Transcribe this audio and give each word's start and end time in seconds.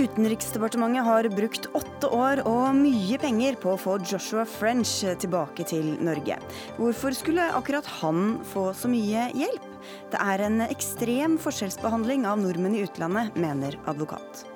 Utenriksdepartementet 0.00 1.04
har 1.04 1.26
brukt 1.28 1.66
åtte 1.76 2.08
år 2.08 2.40
og 2.48 2.70
mye 2.78 3.18
penger 3.20 3.58
på 3.60 3.74
å 3.74 3.80
få 3.80 3.98
Joshua 4.00 4.46
French 4.48 4.94
tilbake 5.20 5.66
til 5.68 5.90
Norge. 6.00 6.38
Hvorfor 6.78 7.12
skulle 7.18 7.50
akkurat 7.52 7.88
han 7.98 8.38
få 8.48 8.70
så 8.72 8.88
mye 8.88 9.26
hjelp? 9.36 9.66
Det 10.08 10.22
er 10.24 10.46
en 10.46 10.64
ekstrem 10.70 11.36
forskjellsbehandling 11.42 12.24
av 12.30 12.40
nordmenn 12.40 12.78
i 12.78 12.86
utlandet, 12.86 13.36
mener 13.36 13.76
advokat. 13.90 14.46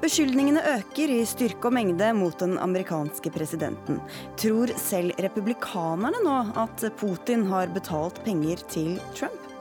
Beskyldningene 0.00 0.64
øker 0.78 1.12
i 1.12 1.20
styrke 1.28 1.68
og 1.68 1.76
mengde 1.76 2.08
mot 2.16 2.40
den 2.40 2.56
amerikanske 2.58 3.36
presidenten. 3.36 4.00
Tror 4.40 4.72
selv 4.80 5.20
republikanerne 5.20 6.24
nå 6.24 6.40
at 6.64 6.88
Putin 6.96 7.44
har 7.52 7.68
betalt 7.76 8.24
penger 8.24 8.64
til 8.72 8.96
Trump? 9.12 9.51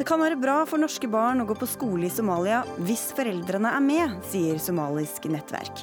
Det 0.00 0.06
kan 0.08 0.22
være 0.22 0.38
bra 0.40 0.62
for 0.64 0.80
norske 0.80 1.04
barn 1.12 1.42
å 1.42 1.44
gå 1.44 1.52
på 1.60 1.66
skole 1.68 2.06
i 2.08 2.10
Somalia 2.12 2.62
hvis 2.88 3.02
foreldrene 3.12 3.68
er 3.76 3.82
med, 3.84 4.14
sier 4.30 4.56
somalisk 4.56 5.26
nettverk. 5.28 5.82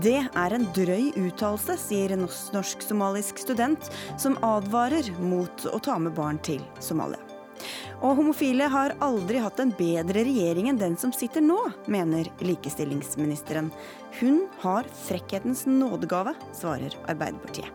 Det 0.00 0.22
er 0.24 0.54
en 0.56 0.64
drøy 0.72 1.10
uttalelse, 1.26 1.76
sier 1.82 2.14
en 2.14 2.24
norsk-somalisk 2.24 3.42
student, 3.44 3.90
som 4.16 4.38
advarer 4.40 5.10
mot 5.20 5.66
å 5.68 5.82
ta 5.84 5.98
med 6.00 6.16
barn 6.16 6.40
til 6.40 6.64
Somalia. 6.80 7.20
Og 8.00 8.16
homofile 8.22 8.70
har 8.72 8.96
aldri 9.04 9.44
hatt 9.44 9.60
en 9.60 9.76
bedre 9.76 10.24
regjering 10.24 10.72
enn 10.72 10.80
den 10.80 10.96
som 10.96 11.12
sitter 11.12 11.44
nå, 11.44 11.60
mener 11.92 12.32
likestillingsministeren. 12.40 13.68
Hun 14.22 14.46
har 14.64 14.88
frekkhetens 15.04 15.66
nådegave, 15.68 16.32
svarer 16.56 16.96
Arbeiderpartiet. 17.04 17.68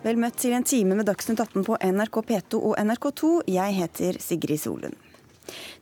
Vel 0.00 0.16
møtt 0.16 0.38
til 0.40 0.54
en 0.56 0.64
time 0.64 0.96
med 0.96 1.04
Dagsnytt 1.10 1.42
18 1.42 1.64
på 1.66 1.76
NRK 1.76 2.22
P2 2.24 2.58
og 2.70 2.76
NRK2. 2.80 3.32
Jeg 3.52 3.76
heter 3.76 4.16
Sigrid 4.22 4.62
Solund. 4.62 4.96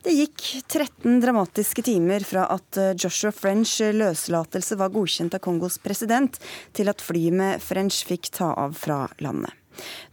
Det 0.03 0.11
gikk 0.11 0.43
13 0.65 1.21
dramatiske 1.23 1.85
timer 1.87 2.25
fra 2.27 2.43
at 2.51 2.79
Joshua 2.99 3.31
French 3.35 3.77
løslatelse 3.95 4.75
var 4.79 4.91
godkjent 4.91 5.37
av 5.37 5.43
Kongos 5.45 5.77
president, 5.79 6.35
til 6.75 6.91
at 6.91 7.03
flyet 7.03 7.37
med 7.39 7.63
French 7.63 8.01
fikk 8.09 8.31
ta 8.35 8.51
av 8.59 8.75
fra 8.79 9.05
landet. 9.23 9.55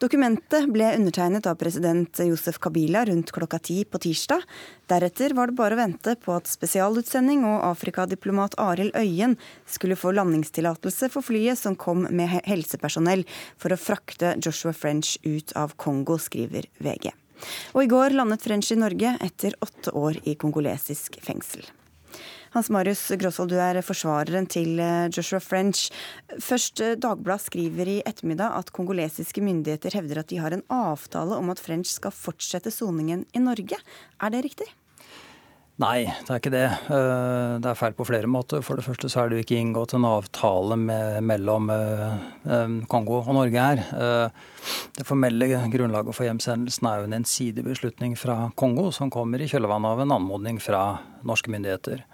Dokumentet 0.02 0.68
ble 0.72 0.88
undertegnet 0.96 1.46
av 1.48 1.58
president 1.60 2.20
Josef 2.24 2.58
Kabila 2.62 3.04
rundt 3.08 3.32
klokka 3.34 3.58
ti 3.58 3.78
på 3.84 4.00
tirsdag. 4.02 4.44
Deretter 4.90 5.34
var 5.36 5.50
det 5.50 5.58
bare 5.58 5.76
å 5.76 5.80
vente 5.80 6.16
på 6.22 6.34
at 6.36 6.50
spesialutsending 6.50 7.44
og 7.48 7.64
Afrikadiplomat 7.70 8.58
Arild 8.62 8.96
Øyen 8.98 9.38
skulle 9.66 9.98
få 9.98 10.14
landingstillatelse 10.16 11.10
for 11.14 11.26
flyet 11.26 11.60
som 11.60 11.78
kom 11.78 12.06
med 12.10 12.40
helsepersonell 12.46 13.24
for 13.56 13.74
å 13.74 13.80
frakte 13.80 14.36
Joshua 14.42 14.74
French 14.76 15.16
ut 15.24 15.56
av 15.58 15.74
Kongo, 15.80 16.18
skriver 16.20 16.68
VG. 16.82 17.10
Og 17.76 17.82
i 17.84 17.90
går 17.90 18.16
landet 18.16 18.44
French 18.44 18.70
i 18.72 18.78
Norge 18.80 19.16
etter 19.24 19.56
åtte 19.64 19.92
år 19.96 20.22
i 20.24 20.36
kongolesisk 20.40 21.18
fengsel. 21.24 21.66
Hans 22.56 22.70
Marius 22.72 23.02
Grosvold, 23.20 23.50
du 23.52 23.58
er 23.60 23.76
forsvareren 23.84 24.46
til 24.48 24.78
eh, 24.80 25.10
Joshua 25.12 25.42
French. 25.44 25.90
Først, 26.40 26.80
eh, 26.80 26.94
Dagbladet 26.96 27.50
skriver 27.50 27.90
i 27.92 27.96
ettermiddag 28.08 28.54
at 28.56 28.72
kongolesiske 28.72 29.42
myndigheter 29.44 29.92
hevder 29.92 30.22
at 30.22 30.30
de 30.32 30.38
har 30.40 30.56
en 30.56 30.64
avtale 30.72 31.36
om 31.36 31.52
at 31.52 31.60
French 31.60 31.92
skal 31.98 32.16
fortsette 32.16 32.72
soningen 32.72 33.26
i 33.36 33.42
Norge. 33.44 33.76
Er 33.76 34.32
det 34.32 34.40
riktig? 34.48 34.70
Nei, 35.84 36.06
det 36.08 36.32
er 36.32 36.40
ikke 36.40 36.54
det. 36.56 36.64
Eh, 36.96 37.58
det 37.60 37.74
er 37.74 37.76
feil 37.82 37.98
på 38.00 38.08
flere 38.08 38.32
måter. 38.32 38.64
For 38.64 38.80
det 38.80 38.88
første 38.88 39.12
så 39.12 39.26
er 39.26 39.28
det 39.28 39.36
jo 39.36 39.44
ikke 39.44 39.60
inngått 39.60 39.92
en 40.00 40.08
avtale 40.08 40.80
med, 40.80 41.20
mellom 41.28 41.68
Kongo 42.88 43.20
og 43.20 43.32
Norge 43.36 43.68
her. 43.68 43.86
Det 44.96 45.04
formelle 45.04 45.52
grunnlaget 45.76 46.16
for 46.16 46.24
hjemsendelsen 46.24 46.88
er 46.88 47.04
jo 47.04 47.12
en 47.12 47.20
ensidig 47.20 47.68
beslutning 47.68 48.16
fra 48.16 48.46
Kongo, 48.56 48.88
som 48.96 49.12
kommer 49.12 49.44
i 49.44 49.52
kjølvannet 49.52 49.92
av 49.92 50.06
en 50.08 50.20
anmodning 50.22 50.56
fra 50.56 50.86
norske 51.20 51.52
myndigheter. 51.52 52.06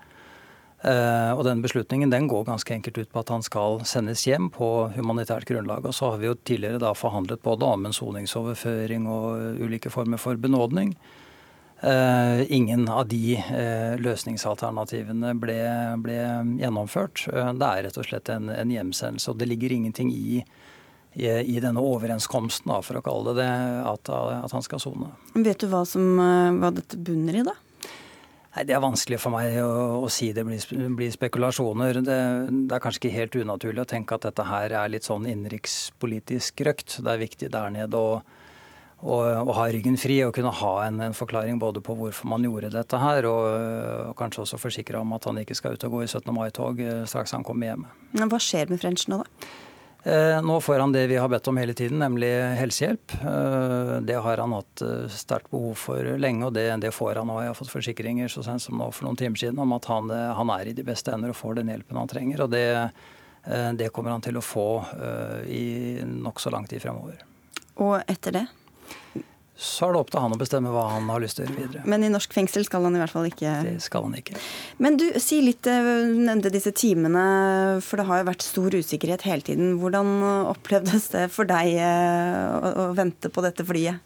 Uh, 0.83 1.31
og 1.37 1.45
den 1.47 1.61
beslutningen 1.63 2.11
den 2.11 2.27
går 2.27 2.49
ganske 2.49 2.75
enkelt 2.75 2.97
ut 2.99 3.11
på 3.13 3.21
at 3.21 3.29
han 3.31 3.45
skal 3.47 3.85
sendes 3.87 4.25
hjem 4.27 4.49
på 4.51 4.69
humanitært 4.97 5.47
grunnlag. 5.47 5.85
Og 5.87 5.95
så 5.95 6.11
har 6.11 6.19
vi 6.19 6.27
jo 6.27 6.35
tidligere 6.35 6.83
da 6.83 6.91
forhandlet 6.99 7.45
både 7.45 7.69
om 7.71 7.87
en 7.87 7.95
soningsoverføring 7.95 9.07
og 9.07 9.63
ulike 9.63 9.93
former 9.95 10.19
for 10.19 10.41
benådning. 10.43 10.97
Uh, 11.83 12.43
ingen 12.51 12.89
av 12.91 13.07
de 13.11 13.39
uh, 13.39 13.95
løsningsalternativene 14.03 15.33
ble, 15.39 15.61
ble 16.03 16.19
gjennomført. 16.59 17.29
det 17.31 17.71
er 17.71 17.87
rett 17.87 18.03
og 18.03 18.11
slett 18.11 18.35
en, 18.35 18.51
en 18.51 18.75
hjemsendelse. 18.75 19.31
Og 19.31 19.39
det 19.39 19.53
ligger 19.55 19.79
ingenting 19.79 20.11
i, 20.11 20.43
i, 21.15 21.31
i 21.31 21.61
denne 21.63 21.79
overenskomsten, 21.79 22.75
da, 22.75 22.83
for 22.83 22.99
å 22.99 23.07
kalle 23.07 23.31
det 23.31 23.45
det, 23.47 23.51
at, 23.87 24.11
at 24.43 24.55
han 24.59 24.67
skal 24.67 24.83
sone. 24.83 25.15
Vet 25.39 25.63
du 25.63 25.71
hva, 25.71 25.87
som, 25.87 26.17
hva 26.59 26.75
dette 26.75 26.99
bunner 26.99 27.39
i, 27.39 27.47
da? 27.47 27.55
Nei, 28.53 28.67
Det 28.69 28.75
er 28.77 28.85
vanskelig 28.85 29.19
for 29.23 29.33
meg 29.33 29.57
å, 29.63 30.05
å 30.05 30.09
si 30.13 30.29
det 30.37 30.45
blir, 30.45 30.61
blir 30.97 31.13
spekulasjoner. 31.15 32.03
Det, 32.05 32.21
det, 32.53 32.77
er 32.77 32.85
kanskje 32.85 33.01
ikke 33.01 33.17
helt 33.17 33.39
unaturlig 33.41 33.85
å 33.85 33.89
tenke 33.89 34.19
at 34.19 34.27
dette 34.29 34.45
her 34.45 34.77
er 34.83 34.93
litt 34.93 35.09
sånn 35.09 35.25
innenrikspolitisk 35.31 36.61
røkt. 36.69 36.99
Det 37.01 37.15
er 37.15 37.23
viktig 37.23 37.49
der 37.55 37.73
nede 37.73 37.97
å, 37.97 38.21
å, 39.01 39.17
å 39.41 39.57
ha 39.57 39.67
ryggen 39.73 39.97
fri 40.01 40.21
og 40.27 40.35
kunne 40.37 40.53
ha 40.61 40.75
en, 40.85 41.01
en, 41.09 41.17
forklaring 41.17 41.63
både 41.63 41.81
på 41.85 41.97
hvorfor 41.97 42.29
man 42.35 42.45
gjorde 42.45 42.75
dette 42.77 43.01
her, 43.01 43.31
og, 43.31 43.49
og 44.11 44.15
kanskje 44.21 44.45
også 44.45 44.61
forsikre 44.61 45.01
om 45.01 45.17
at 45.17 45.31
han 45.31 45.41
ikke 45.41 45.57
skal 45.57 45.79
ut 45.79 45.89
og 45.89 45.97
gå 45.97 46.05
i 46.05 46.13
17. 46.13 46.29
mai-tog 46.37 46.85
eh, 46.85 47.05
straks 47.09 47.33
han 47.33 47.49
kommer 47.49 47.73
hjem. 47.73 47.89
Hva 48.21 48.43
skjer 48.43 48.69
med 48.69 48.85
French 48.85 49.09
nå, 49.09 49.25
da? 49.25 49.53
Eh, 50.05 50.43
nå 50.43 50.61
får 50.61 50.79
han 50.79 50.93
det 50.93 51.07
vi 51.07 51.17
har 51.17 51.29
bedt 51.29 51.49
om 51.49 51.57
hele 51.57 51.75
tiden, 51.75 52.01
nemlig 52.03 52.31
helsehjelp. 52.59 53.13
Eh, 53.23 53.97
det 54.03 54.19
har 54.25 54.39
han 54.43 54.55
hatt 54.57 54.83
eh, 54.83 55.07
sterkt 55.09 55.51
behov 55.51 55.77
for 55.79 56.17
lenge, 56.19 56.49
og 56.49 56.57
det, 56.57 56.67
det 56.83 56.91
får 56.95 57.21
han. 57.21 57.31
nå. 57.31 57.39
jeg 57.43 57.53
har 57.53 57.59
fått 57.59 57.71
forsikringer 57.71 58.33
så 58.33 58.43
sent 58.43 58.65
som 58.65 58.81
nå 58.81 58.91
for 58.91 59.07
noen 59.07 59.19
timer 59.21 59.39
siden 59.39 59.63
om 59.63 59.77
at 59.77 59.87
han, 59.87 60.11
han 60.11 60.51
er 60.59 60.73
i 60.73 60.75
de 60.75 60.87
beste 60.87 61.15
ender 61.15 61.31
og 61.31 61.39
får 61.39 61.61
den 61.61 61.71
hjelpen 61.71 62.01
han 62.03 62.11
trenger. 62.11 62.43
Og 62.43 62.51
det, 62.51 62.67
det 63.79 63.93
kommer 63.95 64.17
han 64.17 64.25
til 64.25 64.39
å 64.39 64.43
få 64.43 64.67
i 65.47 66.03
nokså 66.03 66.51
lang 66.51 66.67
tid 66.71 66.83
fremover. 66.83 67.23
Og 67.79 68.01
etter 68.11 68.41
det? 68.41 68.47
Så 69.63 69.87
er 69.87 69.95
det 69.95 70.01
opp 70.03 70.11
til 70.11 70.23
han 70.25 70.35
å 70.35 70.39
bestemme 70.41 70.73
hva 70.75 70.89
han 70.97 71.09
har 71.13 71.23
lyst 71.23 71.39
til 71.39 71.45
å 71.45 71.49
gjøre 71.49 71.61
videre. 71.61 71.85
Men 71.89 72.03
i 72.03 72.11
norsk 72.11 72.35
fengsel 72.35 72.67
skal 72.67 72.89
han 72.89 72.99
i 72.99 73.03
hvert 73.03 73.15
fall 73.15 73.29
ikke 73.29 73.55
Det 73.69 73.77
skal 73.85 74.09
han 74.09 74.17
ikke. 74.19 74.37
Men 74.83 74.99
du, 74.99 75.07
si 75.23 75.39
litt, 75.45 75.63
du 75.63 76.19
nevnte 76.19 76.51
disse 76.53 76.75
timene, 76.75 77.25
for 77.85 78.01
det 78.01 78.09
har 78.11 78.23
jo 78.23 78.29
vært 78.33 78.47
stor 78.47 78.75
usikkerhet 78.75 79.27
hele 79.29 79.47
tiden. 79.47 79.77
Hvordan 79.83 80.13
opplevdes 80.51 81.11
det 81.15 81.29
for 81.35 81.49
deg 81.49 81.77
eh, 81.79 82.43
å, 82.59 82.73
å 82.73 82.87
vente 82.99 83.31
på 83.31 83.45
dette 83.47 83.67
flyet? 83.69 84.03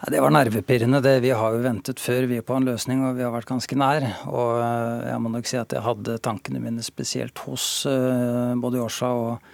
Ja, 0.00 0.10
det 0.10 0.20
var 0.20 0.34
nervepirrende. 0.34 1.00
Det. 1.04 1.16
Vi 1.24 1.32
har 1.32 1.54
jo 1.54 1.64
ventet 1.64 2.02
før 2.02 2.26
vi 2.28 2.42
er 2.42 2.46
på 2.46 2.58
en 2.58 2.66
løsning, 2.66 3.06
og 3.06 3.14
vi 3.16 3.24
har 3.24 3.32
vært 3.32 3.52
ganske 3.54 3.78
nær. 3.78 4.08
Og 4.26 4.56
eh, 4.58 5.10
jeg 5.12 5.22
må 5.22 5.36
nok 5.36 5.50
si 5.50 5.60
at 5.60 5.76
jeg 5.76 5.86
hadde 5.86 6.18
tankene 6.24 6.62
mine 6.64 6.82
spesielt 6.84 7.46
hos 7.46 7.68
både 7.86 8.82
Yosha 8.82 9.14
og 9.14 9.52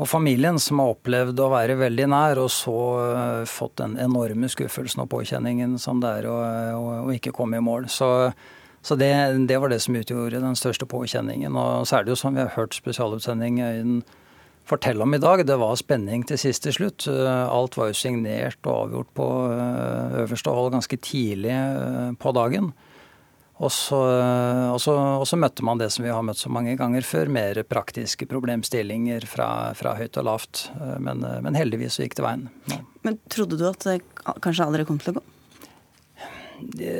og 0.00 0.08
familien, 0.08 0.56
som 0.60 0.80
har 0.80 0.94
opplevd 0.94 1.40
å 1.42 1.50
være 1.52 1.76
veldig 1.76 2.06
nær, 2.08 2.40
og 2.40 2.48
så 2.52 2.76
uh, 3.12 3.44
fått 3.48 3.76
den 3.82 3.98
enorme 4.00 4.48
skuffelsen 4.48 5.04
og 5.04 5.10
påkjenningen 5.12 5.76
som 5.80 6.00
det 6.00 6.14
er 6.22 6.28
å, 6.30 6.38
ikke 7.12 7.34
komme 7.36 7.60
i 7.60 7.64
mål. 7.64 7.90
Så, 7.92 8.08
så 8.80 8.96
det, 8.96 9.12
det, 9.50 9.58
var 9.60 9.72
det 9.72 9.82
som 9.84 9.98
utgjorde 10.00 10.40
den 10.40 10.56
største 10.56 10.88
påkjenningen. 10.88 11.52
Og 11.52 11.84
så 11.88 11.98
er 11.98 12.06
det 12.06 12.14
jo 12.14 12.20
som 12.22 12.38
vi 12.38 12.40
har 12.40 12.54
hørt 12.56 12.78
spesialutsendingen 12.78 14.00
fortelle 14.64 15.02
om 15.02 15.12
i 15.12 15.20
dag, 15.20 15.42
det 15.44 15.58
var 15.58 15.74
spenning 15.76 16.22
til 16.24 16.40
siste 16.40 16.72
slutt. 16.72 17.04
Uh, 17.10 17.44
alt 17.52 17.76
var 17.76 17.92
jo 17.92 17.98
signert 18.00 18.62
og 18.64 18.86
avgjort 18.86 19.12
på 19.18 19.28
øverste 20.22 20.56
hold 20.56 20.72
ganske 20.78 21.00
tidlig 21.04 21.58
på 22.22 22.32
dagen. 22.38 22.72
Og 23.62 23.70
så, 23.70 23.98
og, 24.72 24.80
så, 24.82 24.94
og 25.22 25.26
så, 25.28 25.38
møtte 25.38 25.62
man 25.62 25.78
det 25.78 25.92
som 25.94 26.02
vi 26.02 26.10
har 26.10 26.24
møtt 26.26 26.40
så 26.40 26.50
mange 26.50 26.74
ganger 26.78 27.06
før, 27.06 27.30
mer 27.30 27.60
praktiske 27.68 28.26
problemstillinger 28.30 29.26
fra, 29.30 29.48
fra 29.78 29.94
høyt 30.00 30.18
og 30.18 30.26
lavt. 30.26 30.64
Men, 30.98 31.22
men, 31.22 31.58
heldigvis 31.58 31.98
så 31.98 32.06
gikk 32.06 32.18
det 32.18 32.26
veien. 32.26 32.48
Ja. 32.72 32.80
Men 33.06 33.20
trodde 33.30 33.60
du 33.60 33.68
at 33.70 33.86
det 33.86 34.00
kanskje 34.42 34.66
aldri 34.66 34.88
kom 34.88 34.98
til 35.02 35.14
å 35.14 35.20
gå? 35.20 35.28
De, 36.62 36.90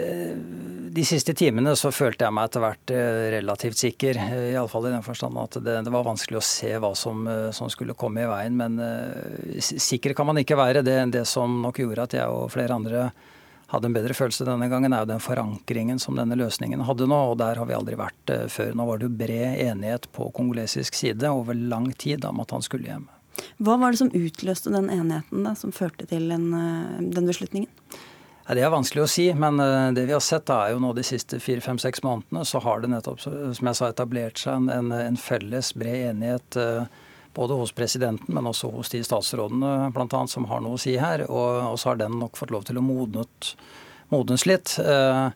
de, 0.90 1.04
siste 1.06 1.34
timene 1.38 1.74
så 1.78 1.92
følte 1.94 2.26
jeg 2.26 2.34
meg 2.34 2.48
etter 2.48 2.62
hvert 2.64 2.92
eh, 2.94 3.26
relativt 3.36 3.78
sikker. 3.78 4.18
Eh, 4.18 4.46
Iallfall 4.52 4.88
i 4.88 4.94
den 4.94 5.04
forstand 5.06 5.38
at 5.38 5.58
det, 5.62 5.76
det, 5.86 5.92
var 5.94 6.06
vanskelig 6.06 6.40
å 6.40 6.46
se 6.46 6.72
hva 6.82 6.92
som, 6.98 7.22
eh, 7.30 7.50
som, 7.54 7.70
skulle 7.70 7.96
komme 7.98 8.24
i 8.24 8.30
veien. 8.30 8.58
Men 8.58 8.80
sikker 9.62 10.16
kan 10.18 10.28
man 10.28 10.40
ikke 10.42 10.58
være. 10.58 10.82
Det, 10.86 10.98
det 11.14 11.24
som 11.30 11.60
nok 11.62 11.82
gjorde 11.84 12.08
at 12.08 12.18
jeg 12.18 12.34
og 12.34 12.50
flere 12.54 12.78
andre 12.78 13.06
hadde 13.72 13.88
en 13.88 13.96
bedre 13.96 14.16
følelse 14.16 14.46
denne 14.46 14.68
gangen, 14.68 14.92
er 14.92 15.04
jo 15.04 15.10
den 15.14 15.22
forankringen 15.22 16.00
som 16.02 16.18
denne 16.18 16.36
løsningen 16.38 16.84
hadde 16.86 17.08
nå. 17.08 17.18
Og 17.32 17.38
der 17.40 17.60
har 17.60 17.68
vi 17.68 17.76
aldri 17.76 17.98
vært 18.00 18.32
uh, 18.34 18.44
før. 18.52 18.74
Nå 18.76 18.86
var 18.88 19.00
det 19.00 19.08
jo 19.08 19.16
bred 19.22 19.58
enighet 19.64 20.08
på 20.16 20.28
kongolesisk 20.36 20.96
side 20.98 21.30
over 21.32 21.56
lang 21.56 21.90
tid 21.96 22.26
om 22.28 22.42
at 22.44 22.52
han 22.54 22.64
skulle 22.64 22.90
hjem. 22.90 23.08
Hva 23.64 23.78
var 23.80 23.94
det 23.94 24.02
som 24.02 24.12
utløste 24.12 24.72
den 24.74 24.90
enigheten 24.92 25.46
da, 25.46 25.54
som 25.58 25.72
førte 25.74 26.06
til 26.10 26.28
en, 26.34 26.48
uh, 26.52 26.98
den 27.00 27.28
beslutningen? 27.28 27.70
Ja, 28.42 28.56
det 28.58 28.64
er 28.66 28.74
vanskelig 28.74 29.04
å 29.06 29.10
si, 29.10 29.28
men 29.38 29.62
uh, 29.62 29.92
det 29.96 30.04
vi 30.08 30.16
har 30.16 30.24
sett 30.24 30.48
da 30.50 30.64
er 30.66 30.74
jo 30.74 30.82
nå 30.82 30.92
de 30.98 31.06
siste 31.06 31.40
fire-fem-seks 31.40 32.04
månedene, 32.04 32.44
så 32.48 32.60
har 32.64 32.82
det 32.82 32.90
nettopp, 32.92 33.22
som 33.22 33.70
jeg 33.70 33.78
sa, 33.78 33.88
etablert 33.88 34.42
seg 34.42 34.68
en, 34.74 34.92
en 34.92 35.18
felles 35.20 35.72
bred 35.78 36.10
enighet 36.10 36.60
Både 37.34 37.56
hos 37.56 37.72
presidenten, 37.72 38.34
men 38.34 38.46
også 38.50 38.68
hos 38.74 38.92
de 38.92 39.00
statsrådene 39.04 39.92
blant 39.94 40.12
annet, 40.12 40.32
som 40.32 40.44
har 40.50 40.60
noe 40.60 40.76
å 40.76 40.80
si 40.80 40.98
her. 41.00 41.24
Og, 41.30 41.78
så 41.80 41.92
har 41.92 42.02
den 42.02 42.18
nok 42.20 42.36
fått 42.36 42.52
lov 42.52 42.66
til 42.68 42.80
å 42.80 42.84
modnet, 42.84 43.54
modnes 44.12 44.44
litt. 44.48 44.74
Eh, 44.82 45.28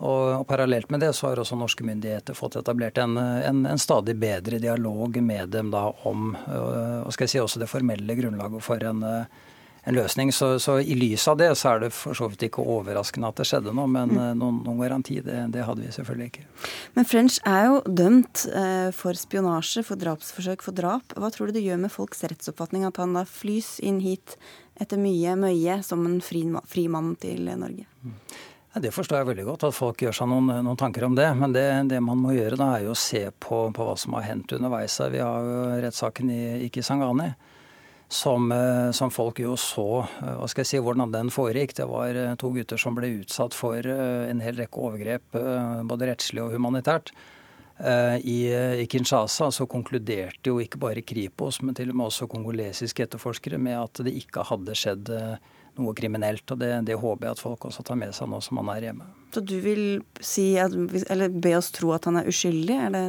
og, 0.00 0.46
Parallelt 0.48 0.92
med 0.94 1.02
det 1.02 1.10
så 1.16 1.28
har 1.28 1.42
også 1.42 1.58
norske 1.58 1.84
myndigheter 1.84 2.38
fått 2.38 2.60
etablert 2.60 2.98
en, 3.02 3.18
en, 3.18 3.64
en 3.66 3.82
stadig 3.82 4.14
bedre 4.20 4.62
dialog 4.62 5.18
med 5.20 5.50
dem 5.52 5.74
da 5.74 5.88
om 6.08 6.30
øh, 6.38 7.02
og 7.02 7.12
skal 7.12 7.26
jeg 7.26 7.34
si 7.34 7.42
også 7.42 7.60
det 7.60 7.68
formelle 7.68 8.16
grunnlaget 8.16 8.64
for 8.64 8.86
en, 8.88 9.04
en 9.88 9.96
løsning. 9.96 10.32
Så, 10.32 10.58
så, 10.62 10.78
i 10.80 10.96
lys 10.98 11.26
av 11.28 11.38
det 11.40 11.50
så 11.58 11.74
er 11.74 11.84
det 11.84 11.92
for 11.96 12.16
så 12.16 12.28
vidt 12.30 12.44
ikke 12.48 12.64
overraskende 12.64 13.30
at 13.30 13.40
det 13.40 13.48
skjedde 13.48 13.74
noe, 13.76 13.88
men 13.90 14.12
mm. 14.12 14.20
noen, 14.40 14.60
noen, 14.66 14.80
garanti 14.80 15.20
det, 15.24 15.38
det, 15.54 15.64
hadde 15.66 15.84
vi 15.84 15.94
selvfølgelig 15.94 16.30
ikke. 16.30 16.46
Men 16.98 17.08
French 17.08 17.40
er 17.48 17.66
jo 17.68 17.80
dømt 17.86 18.44
eh, 18.50 18.90
for 18.96 19.18
spionasje, 19.18 19.84
for 19.86 20.00
drapsforsøk, 20.00 20.64
for 20.66 20.76
drap. 20.76 21.16
Hva 21.16 21.32
tror 21.34 21.50
du 21.50 21.58
det 21.58 21.64
gjør 21.66 21.82
med 21.86 21.94
folks 21.94 22.24
rettsoppfatning 22.26 22.86
at 22.88 23.00
han 23.00 23.16
da 23.16 23.26
flys 23.28 23.78
inn 23.84 24.02
hit 24.04 24.36
etter 24.80 25.00
mye 25.00 25.34
møye 25.36 25.80
som 25.84 26.06
en 26.08 26.20
fri, 26.24 26.44
fri 26.68 26.86
mann 26.92 27.14
til 27.20 27.50
Norge? 27.50 27.88
Mm. 28.04 28.16
Ja, 28.70 28.80
det 28.84 28.92
forstår 28.94 29.18
jeg 29.18 29.26
veldig 29.32 29.44
godt, 29.48 29.64
at 29.66 29.74
folk 29.74 30.02
gjør 30.04 30.14
seg 30.14 30.28
noen, 30.30 30.46
noen 30.62 30.78
tanker 30.78 31.02
om 31.02 31.16
det. 31.18 31.26
Men 31.34 31.54
det, 31.56 31.66
det, 31.90 31.98
man 32.06 32.20
må 32.22 32.36
gjøre 32.36 32.58
da, 32.60 32.68
er 32.76 32.84
jo 32.86 32.92
å 32.94 32.98
se 32.98 33.24
på, 33.42 33.64
på 33.74 33.86
hva 33.86 33.96
som 33.98 34.14
har 34.14 34.28
hendt 34.28 34.54
underveis 34.54 35.00
her. 35.02 35.10
Vi 35.10 35.22
har 35.24 35.48
jo 35.48 35.64
rettssaken 35.82 36.30
i, 36.30 36.42
i 36.66 36.68
Kisangani. 36.70 37.32
Som, 38.10 38.52
eh, 38.52 38.90
som, 38.90 39.10
folk 39.10 39.38
jo 39.38 39.52
så 39.54 40.00
eh, 40.02 40.32
hva 40.34 40.46
skal 40.50 40.64
jeg 40.64 40.68
si, 40.72 40.78
hvordan 40.82 41.12
den 41.14 41.28
foregikk. 41.30 41.76
Det 41.78 41.86
var 41.86 42.16
eh, 42.18 42.32
to 42.42 42.50
gutter 42.56 42.80
som 42.80 42.96
ble 42.98 43.12
utsatt 43.20 43.54
for 43.54 43.86
en 43.86 44.42
hel 44.42 44.58
rekke 44.58 44.82
overgrep, 44.82 45.38
både 45.86 46.08
rettslig 46.10 46.42
og 46.42 46.56
humanitært. 46.56 47.14
I, 47.80 48.40
I 48.82 48.84
Kinshasa 48.92 49.46
så 49.54 49.64
konkluderte 49.70 50.50
jo 50.50 50.58
ikke 50.60 50.82
bare 50.82 51.04
Kripos, 51.06 51.62
men 51.64 51.72
til 51.78 51.94
og 51.94 51.96
med 51.96 52.10
også 52.10 52.28
kongolesiske 52.28 53.06
etterforskere 53.06 53.56
med 53.62 53.78
at 53.78 54.02
det 54.04 54.12
ikke 54.20 54.44
hadde 54.50 54.76
skjedd 54.76 55.08
noe 55.80 55.94
kriminelt. 55.96 56.44
og 56.50 56.60
det, 56.60 56.74
det, 56.90 56.98
håper 57.00 57.30
jeg 57.30 57.38
at 57.38 57.44
folk 57.46 57.70
også 57.70 57.86
tar 57.86 57.96
med 58.02 58.12
seg 58.12 58.28
nå 58.28 58.42
som 58.44 58.60
man 58.60 58.74
er 58.74 58.90
hjemme. 58.90 59.08
Så 59.30 59.40
du 59.46 59.56
vil 59.62 59.82
si, 60.18 60.56
at, 60.58 60.74
eller 61.10 61.30
be 61.30 61.52
oss 61.54 61.70
tro 61.74 61.92
at 61.94 62.08
han 62.08 62.18
er 62.18 62.28
uskyldig, 62.30 62.76
er 62.86 62.94
det 62.94 63.04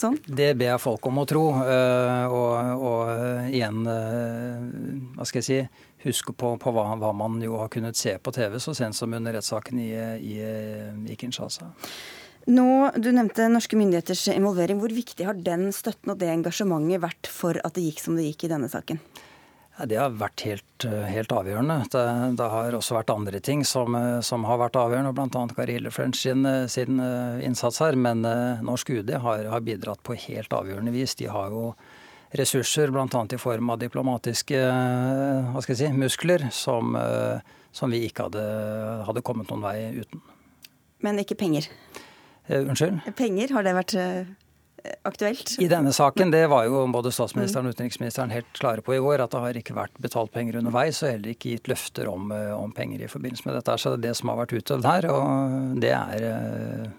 sånn? 0.00 0.16
Det 0.26 0.52
ber 0.58 0.72
jeg 0.72 0.82
folk 0.82 1.06
om 1.06 1.20
å 1.22 1.26
tro. 1.30 1.44
Eh, 1.62 2.34
og, 2.34 2.82
og 2.90 3.12
eh, 3.12 3.52
igjen, 3.54 3.84
eh, 3.86 4.64
hva 5.14 5.28
skal 5.28 5.40
jeg 5.42 5.46
si, 5.46 5.84
huske 6.08 6.34
på, 6.34 6.54
på 6.58 6.72
hva, 6.74 6.88
hva, 6.98 7.12
man 7.14 7.38
jo 7.44 7.58
har 7.60 7.70
kunnet 7.72 7.98
se 7.98 8.16
på 8.18 8.32
TV 8.34 8.58
så 8.62 8.74
sent 8.74 8.98
som 8.98 9.14
under 9.14 9.36
rettssaken 9.36 9.78
i, 9.78 9.90
i, 10.32 10.36
i 11.12 11.18
Kinshasa. 11.20 11.70
Nå, 12.50 12.66
Du 12.96 13.10
nevnte 13.12 13.46
norske 13.52 13.78
myndigheters 13.78 14.26
involvering. 14.32 14.80
Hvor 14.80 14.90
viktig 14.94 15.26
har 15.28 15.38
den 15.38 15.68
støtten 15.76 16.14
og 16.14 16.18
det 16.22 16.32
engasjementet 16.32 17.04
vært 17.04 17.30
for 17.30 17.60
at 17.62 17.76
det 17.76 17.84
gikk 17.84 18.02
som 18.02 18.16
det 18.18 18.30
gikk 18.30 18.48
i 18.48 18.54
denne 18.56 18.70
saken? 18.72 18.98
Det 19.88 19.96
har 19.96 20.12
vært 20.12 20.42
helt, 20.44 20.84
eh, 20.84 21.06
helt 21.08 21.32
avgjørende. 21.32 21.76
Det, 21.92 22.02
det, 22.36 22.48
har 22.52 22.74
også 22.76 22.96
vært 22.98 23.12
andre 23.14 23.40
ting 23.40 23.62
som, 23.64 23.94
eh, 23.94 24.20
som 24.20 24.44
har 24.44 24.58
vært 24.60 24.76
avgjørende, 24.76 25.12
bl.a. 25.16 25.46
Kari 25.56 25.78
French 25.90 26.20
sin, 26.20 26.44
eh, 26.44 26.66
sin, 26.66 27.00
innsats 27.40 27.80
her. 27.80 27.96
Men 27.96 28.22
norsk 28.66 28.90
UD 28.90 29.10
har, 29.10 29.44
har, 29.44 29.60
bidratt 29.60 30.02
på 30.02 30.16
helt 30.26 30.52
avgjørende 30.52 30.92
vis. 30.92 31.14
De 31.14 31.30
har 31.30 31.48
jo 31.50 31.74
ressurser, 32.36 32.90
bl.a. 32.90 33.24
i 33.32 33.40
form 33.40 33.70
av 33.70 33.80
diplomatiske 33.80 34.58
hva 34.60 35.62
skal 35.62 35.74
jeg 35.74 35.80
si, 35.80 35.94
muskler, 35.96 36.46
som, 36.54 36.94
som 37.74 37.90
vi 37.90 38.04
ikke 38.06 38.28
hadde, 38.28 38.44
hadde, 39.08 39.22
kommet 39.26 39.50
noen 39.50 39.64
vei 39.64 39.78
uten. 39.98 40.22
Men 41.02 41.18
ikke 41.18 41.34
penger? 41.40 41.66
Unnskyld? 42.46 43.02
Penger, 43.18 43.56
har 43.56 43.66
det 43.66 43.74
vært 43.74 43.96
aktuelt? 45.08 45.54
I 45.62 45.68
denne 45.70 45.92
saken, 45.92 46.32
det 46.34 46.46
var 46.52 46.66
jo 46.68 46.84
både 46.92 47.12
statsministeren 47.14 47.68
og 47.68 47.76
utenriksministeren 47.76 48.32
helt 48.34 48.50
klare 48.58 48.84
på 48.84 48.96
i 48.96 49.02
går, 49.02 49.24
at 49.24 49.34
det 49.34 49.42
har 49.44 49.60
ikke 49.60 49.76
vært 49.76 50.00
betalt 50.02 50.32
penger 50.34 50.60
underveis, 50.60 51.02
og 51.02 51.12
heller 51.12 51.34
ikke 51.34 51.54
gitt 51.56 51.70
løfter 51.70 52.10
om, 52.10 52.32
eh, 52.34 52.50
om 52.56 52.72
penger 52.76 53.04
i 53.04 53.10
forbindelse 53.10 53.48
med 53.48 53.58
dette. 53.58 53.78
Så 53.80 53.96
det 54.00 54.16
som 54.18 54.32
har 54.32 54.40
vært 54.42 54.56
utøvd 54.58 54.90
her, 54.90 55.10
og 55.12 55.80
det 55.82 55.94
er 55.96 56.26
eh, 56.30 56.90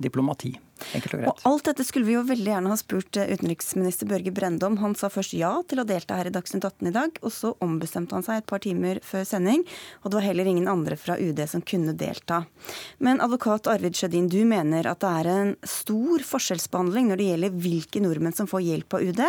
diplomati. 0.00 0.52
Enkelt 0.96 1.14
og 1.14 1.20
greit. 1.20 1.28
Og 1.30 1.50
alt 1.50 1.66
dette 1.68 1.84
skulle 1.84 2.08
vi 2.08 2.14
jo 2.14 2.22
veldig 2.26 2.48
gjerne 2.48 2.72
ha 2.72 2.78
spurt 2.80 3.18
eh, 3.20 3.32
utenriksminister 3.34 4.08
Børge 4.08 4.32
Brende 4.34 4.66
om. 4.66 4.78
Han 4.80 4.96
sa 4.98 5.10
først 5.12 5.34
ja 5.36 5.52
til 5.68 5.82
å 5.82 5.86
delta 5.88 6.16
her 6.18 6.30
i 6.30 6.34
Dagsnytt 6.34 6.64
18 6.64 6.88
i 6.88 6.94
dag, 6.94 7.20
og 7.20 7.34
så 7.34 7.52
ombestemte 7.64 8.16
han 8.16 8.24
seg 8.26 8.40
et 8.40 8.48
par 8.50 8.62
timer 8.64 9.02
før 9.06 9.26
sending. 9.28 9.66
Og 10.02 10.10
det 10.10 10.20
var 10.20 10.26
heller 10.26 10.50
ingen 10.50 10.70
andre 10.72 10.98
fra 11.00 11.18
UD 11.20 11.44
som 11.50 11.64
kunne 11.64 11.94
delta. 12.00 12.42
Men 12.98 13.22
advokat 13.24 13.68
Arvid 13.70 13.98
Sjødin, 13.98 14.30
du 14.32 14.40
mener 14.48 14.88
at 14.90 15.04
det 15.04 15.14
er 15.20 15.32
en 15.34 15.54
stor 15.68 16.24
forskjellsbehandling 16.32 17.12
når 17.12 17.20
det 17.20 17.30
gjelder 17.30 17.62
hvilke 17.66 18.04
nordmenn 18.04 18.36
som 18.36 18.50
får 18.50 18.66
hjelp 18.66 18.96
av 18.96 19.08
UD, 19.10 19.24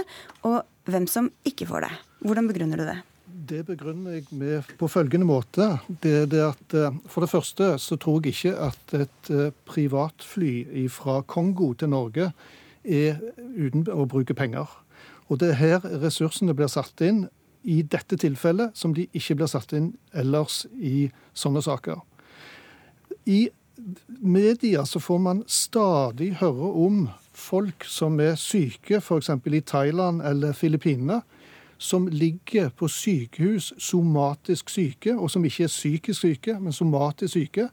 og 0.48 0.62
hvem 0.90 1.08
som 1.10 1.30
ikke 1.48 1.68
får 1.70 1.88
det. 1.88 1.96
Hvordan 2.26 2.48
begrunner 2.50 2.80
du 2.80 2.88
det? 2.88 3.02
Det 3.52 3.66
begrunner 3.68 4.14
jeg 4.16 4.30
med 4.32 4.64
på 4.80 4.88
følgende 4.88 5.26
måte. 5.28 5.66
Det, 6.04 6.30
det 6.32 6.40
at, 6.40 6.74
eh, 6.74 6.94
for 7.12 7.26
det 7.26 7.30
første 7.30 7.74
så 7.84 7.98
tror 8.00 8.22
jeg 8.24 8.32
ikke 8.32 8.54
at 8.56 8.94
et 8.96 9.32
eh, 9.32 9.52
privatfly 9.68 10.88
fra 10.88 11.18
Kongo 11.28 11.74
til 11.74 11.92
Norge 11.92 12.30
er 12.86 13.20
uten 13.36 13.84
å 13.92 14.06
bruke 14.08 14.34
penger. 14.34 14.72
Og 15.28 15.42
det 15.42 15.50
er 15.52 15.60
her 15.60 15.88
ressursene 16.00 16.56
blir 16.56 16.72
satt 16.72 17.04
inn 17.04 17.26
i 17.68 17.82
dette 17.84 18.16
tilfellet, 18.16 18.72
som 18.74 18.96
de 18.96 19.10
ikke 19.12 19.36
blir 19.42 19.52
satt 19.52 19.76
inn 19.76 19.92
ellers 20.16 20.64
i 20.80 21.10
sånne 21.36 21.60
saker. 21.62 22.00
I 23.28 23.50
media 24.24 24.86
så 24.88 25.04
får 25.04 25.22
man 25.28 25.44
stadig 25.52 26.38
høre 26.40 26.72
om 26.88 27.04
folk 27.36 27.84
som 27.84 28.16
er 28.24 28.40
syke, 28.40 29.04
f.eks. 29.04 29.30
i 29.44 29.64
Thailand 29.76 30.24
eller 30.24 30.56
Filippinene 30.56 31.20
som 31.82 32.06
ligger 32.08 32.70
på 32.70 32.86
sykehus 32.88 33.72
somatisk 33.82 34.70
syke, 34.70 35.16
og 35.18 35.32
som 35.34 35.46
ikke 35.46 35.66
er 35.66 35.72
psykisk 35.72 36.20
syke, 36.22 36.60
men 36.62 36.76
somatisk 36.76 37.34
syke, 37.34 37.68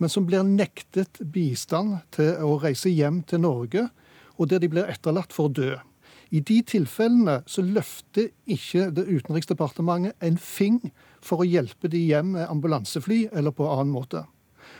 men 0.00 0.08
som 0.08 0.24
blir 0.26 0.46
nektet 0.46 1.20
bistand 1.32 1.98
til 2.16 2.40
å 2.40 2.56
reise 2.62 2.88
hjem 2.88 3.20
til 3.28 3.42
Norge, 3.44 3.90
og 4.40 4.48
der 4.48 4.62
de 4.62 4.70
blir 4.72 4.88
etterlatt 4.88 5.36
for 5.36 5.50
å 5.50 5.52
dø. 5.52 5.74
I 6.30 6.40
de 6.40 6.60
tilfellene 6.62 7.40
så 7.50 7.60
løfter 7.66 8.30
ikke 8.48 8.88
det 8.96 9.08
Utenriksdepartementet 9.10 10.16
en 10.24 10.40
fing 10.40 10.80
for 11.20 11.42
å 11.42 11.48
hjelpe 11.48 11.90
de 11.90 12.00
hjem 12.00 12.36
med 12.38 12.48
ambulansefly 12.48 13.26
eller 13.34 13.52
på 13.52 13.68
annen 13.68 13.92
måte. 13.92 14.24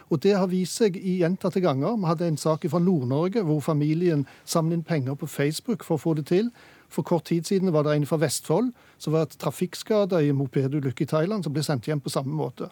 Og 0.09 0.23
Det 0.23 0.33
har 0.39 0.47
vist 0.47 0.79
seg 0.79 0.97
i 0.97 1.19
gjentatte 1.21 1.61
ganger. 1.61 1.97
Vi 1.99 2.07
hadde 2.09 2.29
en 2.29 2.41
sak 2.41 2.65
fra 2.71 2.81
Nord-Norge 2.81 3.43
hvor 3.45 3.61
familien 3.61 4.25
samlet 4.45 4.79
inn 4.79 4.87
penger 4.87 5.19
på 5.19 5.27
Facebook 5.27 5.85
for 5.85 5.99
å 5.99 6.03
få 6.03 6.15
det 6.19 6.29
til. 6.31 6.51
For 6.91 7.07
kort 7.07 7.29
tid 7.31 7.47
siden 7.47 7.73
var 7.73 7.87
det 7.87 7.95
en 7.97 8.07
fra 8.07 8.19
Vestfold 8.21 8.73
som 8.99 9.15
var 9.15 9.31
trafikkskada 9.31 10.21
i 10.21 10.31
en 10.33 10.41
mopedulykke 10.41 11.07
i 11.07 11.11
Thailand, 11.11 11.45
som 11.47 11.55
ble 11.55 11.63
sendt 11.63 11.87
hjem 11.87 12.03
på 12.03 12.13
samme 12.13 12.35
måte. 12.35 12.71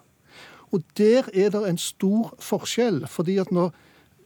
Og 0.71 0.83
Der 0.97 1.29
er 1.33 1.49
det 1.49 1.69
en 1.69 1.77
stor 1.77 2.35
forskjell. 2.39 3.07
fordi 3.07 3.37
at 3.37 3.51
når 3.51 3.71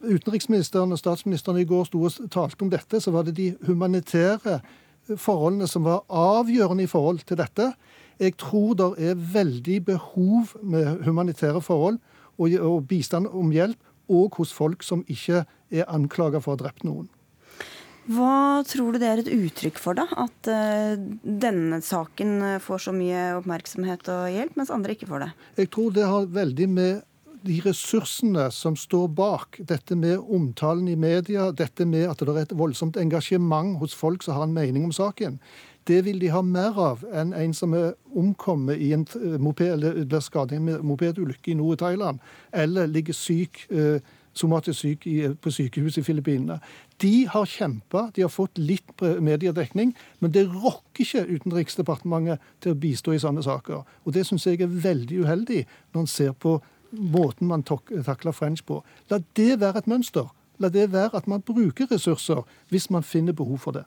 utenriksministeren 0.02 0.92
og 0.92 0.98
statsministeren 0.98 1.58
i 1.58 1.64
går 1.64 1.84
sto 1.84 2.02
og 2.02 2.30
talte 2.30 2.62
om 2.62 2.70
dette, 2.70 3.00
så 3.00 3.10
var 3.10 3.22
det 3.22 3.36
de 3.36 3.54
humanitære 3.66 4.60
forholdene 5.16 5.66
som 5.68 5.84
var 5.84 6.04
avgjørende 6.08 6.82
i 6.82 6.90
forhold 6.90 7.18
til 7.26 7.36
dette. 7.36 7.72
Jeg 8.20 8.36
tror 8.36 8.74
det 8.74 9.08
er 9.10 9.14
veldig 9.14 9.84
behov 9.84 10.54
med 10.62 11.04
humanitære 11.04 11.60
forhold 11.60 11.98
og, 12.38 12.86
bistand 12.88 13.26
om 13.26 13.50
hjelp, 13.50 13.78
og 14.08 14.34
hos 14.36 14.52
folk 14.52 14.82
som 14.82 15.04
ikke 15.08 15.44
er 15.70 15.88
anklaga 15.88 16.38
for 16.38 16.52
å 16.52 16.56
ha 16.56 16.64
drept 16.64 16.84
noen. 16.84 17.08
Hva 18.04 18.60
tror 18.68 18.92
du 18.92 19.00
det 19.00 19.08
er 19.08 19.22
et 19.22 19.32
uttrykk 19.32 19.80
for, 19.80 19.96
da? 19.96 20.04
At 20.26 20.50
uh, 20.50 21.00
denne 21.22 21.80
saken 21.84 22.36
eh, 22.44 22.60
får 22.62 22.86
så 22.86 22.92
mye 22.96 23.30
oppmerksomhet 23.38 24.10
og 24.12 24.28
hjelp, 24.34 24.58
mens 24.60 24.72
andre 24.74 24.96
ikke 24.96 25.08
får 25.08 25.24
det? 25.24 25.32
Jeg 25.62 25.70
tror 25.72 25.94
det 25.96 26.08
har 26.10 26.32
veldig 26.34 26.68
med 26.68 27.02
de 27.44 27.58
ressursene 27.64 28.48
som 28.52 28.76
står 28.76 29.08
bak. 29.16 29.60
Dette 29.68 29.96
med 29.96 30.20
omtalen 30.20 30.88
i 30.88 30.96
media, 30.96 31.50
dette 31.52 31.84
med 31.88 32.08
at 32.08 32.24
det 32.24 32.32
er 32.32 32.42
et 32.46 32.56
voldsomt 32.56 32.96
engasjement 33.00 33.78
hos 33.82 33.96
folk 33.96 34.24
som 34.24 34.38
har 34.38 34.48
en 34.48 34.56
mening 34.56 34.86
om 34.86 34.92
saken. 34.94 35.38
Det 35.84 36.00
vil 36.06 36.20
de 36.20 36.30
ha 36.32 36.40
mer 36.40 36.76
av 36.80 37.02
enn 37.12 37.34
en 37.36 37.52
som 37.56 37.74
er 37.76 37.92
omkommet 38.16 38.80
i 38.80 38.94
en 38.96 39.04
eh, 39.20 39.36
moped, 39.40 39.74
eller 39.76 40.04
blir 40.04 40.24
skadet 40.24 40.56
i 40.56 40.60
en 40.62 40.84
mopedulykke 40.88 41.52
i 41.52 41.58
Nord-Thailand, 41.60 42.20
eller 42.52 42.88
ligger 42.88 43.16
syk 43.16 43.66
uh, 43.72 44.00
somatisk 44.34 44.80
syk 44.80 45.06
på 45.42 45.52
sykehus 45.54 45.98
i 45.98 46.04
Filippinene. 46.06 46.58
De 47.02 47.26
har 47.30 47.46
kjempa, 47.48 48.08
de 48.14 48.22
har 48.22 48.32
fått 48.32 48.58
litt 48.58 48.90
mediedekning, 49.00 49.94
men 50.20 50.34
det 50.34 50.46
rokker 50.50 51.04
ikke 51.04 51.24
Utenriksdepartementet 51.34 52.42
til 52.62 52.74
å 52.74 52.78
bistå 52.78 53.14
i 53.14 53.22
sånne 53.22 53.42
saker. 53.42 53.82
Og 54.04 54.12
Det 54.12 54.26
syns 54.26 54.46
jeg 54.46 54.60
er 54.62 54.70
veldig 54.70 55.24
uheldig, 55.24 55.64
når 55.92 56.00
en 56.00 56.10
ser 56.10 56.32
på 56.32 56.60
måten 56.94 57.48
man 57.48 57.64
takler 57.64 58.32
French 58.32 58.64
på. 58.66 58.82
La 59.10 59.18
det 59.34 59.60
være 59.60 59.82
et 59.82 59.90
mønster. 59.90 60.30
La 60.58 60.68
det 60.68 60.92
være 60.92 61.18
at 61.18 61.26
man 61.26 61.42
bruker 61.42 61.90
ressurser 61.90 62.44
hvis 62.70 62.90
man 62.90 63.02
finner 63.02 63.32
behov 63.32 63.58
for 63.58 63.72
det. 63.72 63.84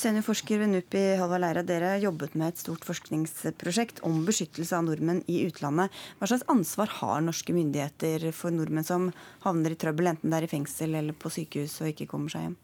Seniorforsker 0.00 0.62
ved 0.62 0.70
NUPI, 0.72 1.00
Halvard 1.20 1.42
Leira, 1.42 1.62
dere 1.66 1.90
har 1.92 1.98
jobbet 2.00 2.32
med 2.38 2.54
et 2.54 2.60
stort 2.62 2.86
forskningsprosjekt 2.88 3.98
om 4.08 4.22
beskyttelse 4.24 4.72
av 4.78 4.86
nordmenn 4.86 5.18
i 5.28 5.42
utlandet. 5.44 5.92
Hva 6.16 6.28
slags 6.30 6.46
ansvar 6.48 6.88
har 7.02 7.20
norske 7.20 7.52
myndigheter 7.52 8.24
for 8.32 8.54
nordmenn 8.54 8.86
som 8.88 9.10
havner 9.44 9.74
i 9.74 9.78
trøbbel, 9.82 10.08
enten 10.14 10.32
det 10.32 10.38
er 10.38 10.46
i 10.46 10.50
fengsel 10.54 10.96
eller 10.96 11.18
på 11.20 11.32
sykehus 11.34 11.76
og 11.82 11.92
ikke 11.92 12.08
kommer 12.08 12.32
seg 12.32 12.46
hjem? 12.46 12.56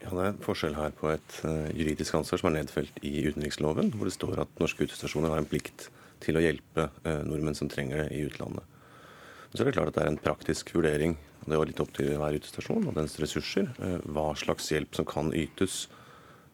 Ja, 0.00 0.08
Det 0.16 0.24
er 0.30 0.40
forskjell 0.48 0.78
her 0.78 0.96
på 0.96 1.12
et 1.12 1.38
uh, 1.44 1.68
juridisk 1.76 2.16
ansvar 2.16 2.40
som 2.40 2.48
er 2.48 2.58
nedfelt 2.62 3.04
i 3.04 3.14
utenriksloven, 3.28 3.92
hvor 3.92 4.08
det 4.08 4.16
står 4.16 4.44
at 4.46 4.62
norske 4.62 4.88
utestasjoner 4.88 5.34
har 5.34 5.44
en 5.44 5.52
plikt 5.52 5.90
til 6.24 6.40
å 6.40 6.46
hjelpe 6.46 6.88
uh, 6.88 7.20
nordmenn 7.28 7.58
som 7.58 7.68
trenger 7.68 8.06
det 8.06 8.10
i 8.16 8.24
utlandet. 8.30 8.64
Men 8.64 9.58
så 9.58 9.66
er 9.66 9.68
det 9.68 9.76
klart 9.76 9.92
at 9.92 10.00
det 10.00 10.06
er 10.06 10.14
en 10.14 10.22
praktisk 10.24 10.72
vurdering, 10.72 11.18
og 11.42 11.52
det 11.52 11.60
var 11.60 11.68
litt 11.68 11.84
opp 11.84 11.92
til 11.98 12.14
hver 12.16 12.40
utestasjon 12.40 12.86
og 12.88 12.96
dens 12.96 13.20
ressurser, 13.20 13.74
uh, 13.76 13.98
hva 14.08 14.30
slags 14.40 14.72
hjelp 14.72 14.96
som 14.96 15.04
kan 15.04 15.36
ytes, 15.36 15.84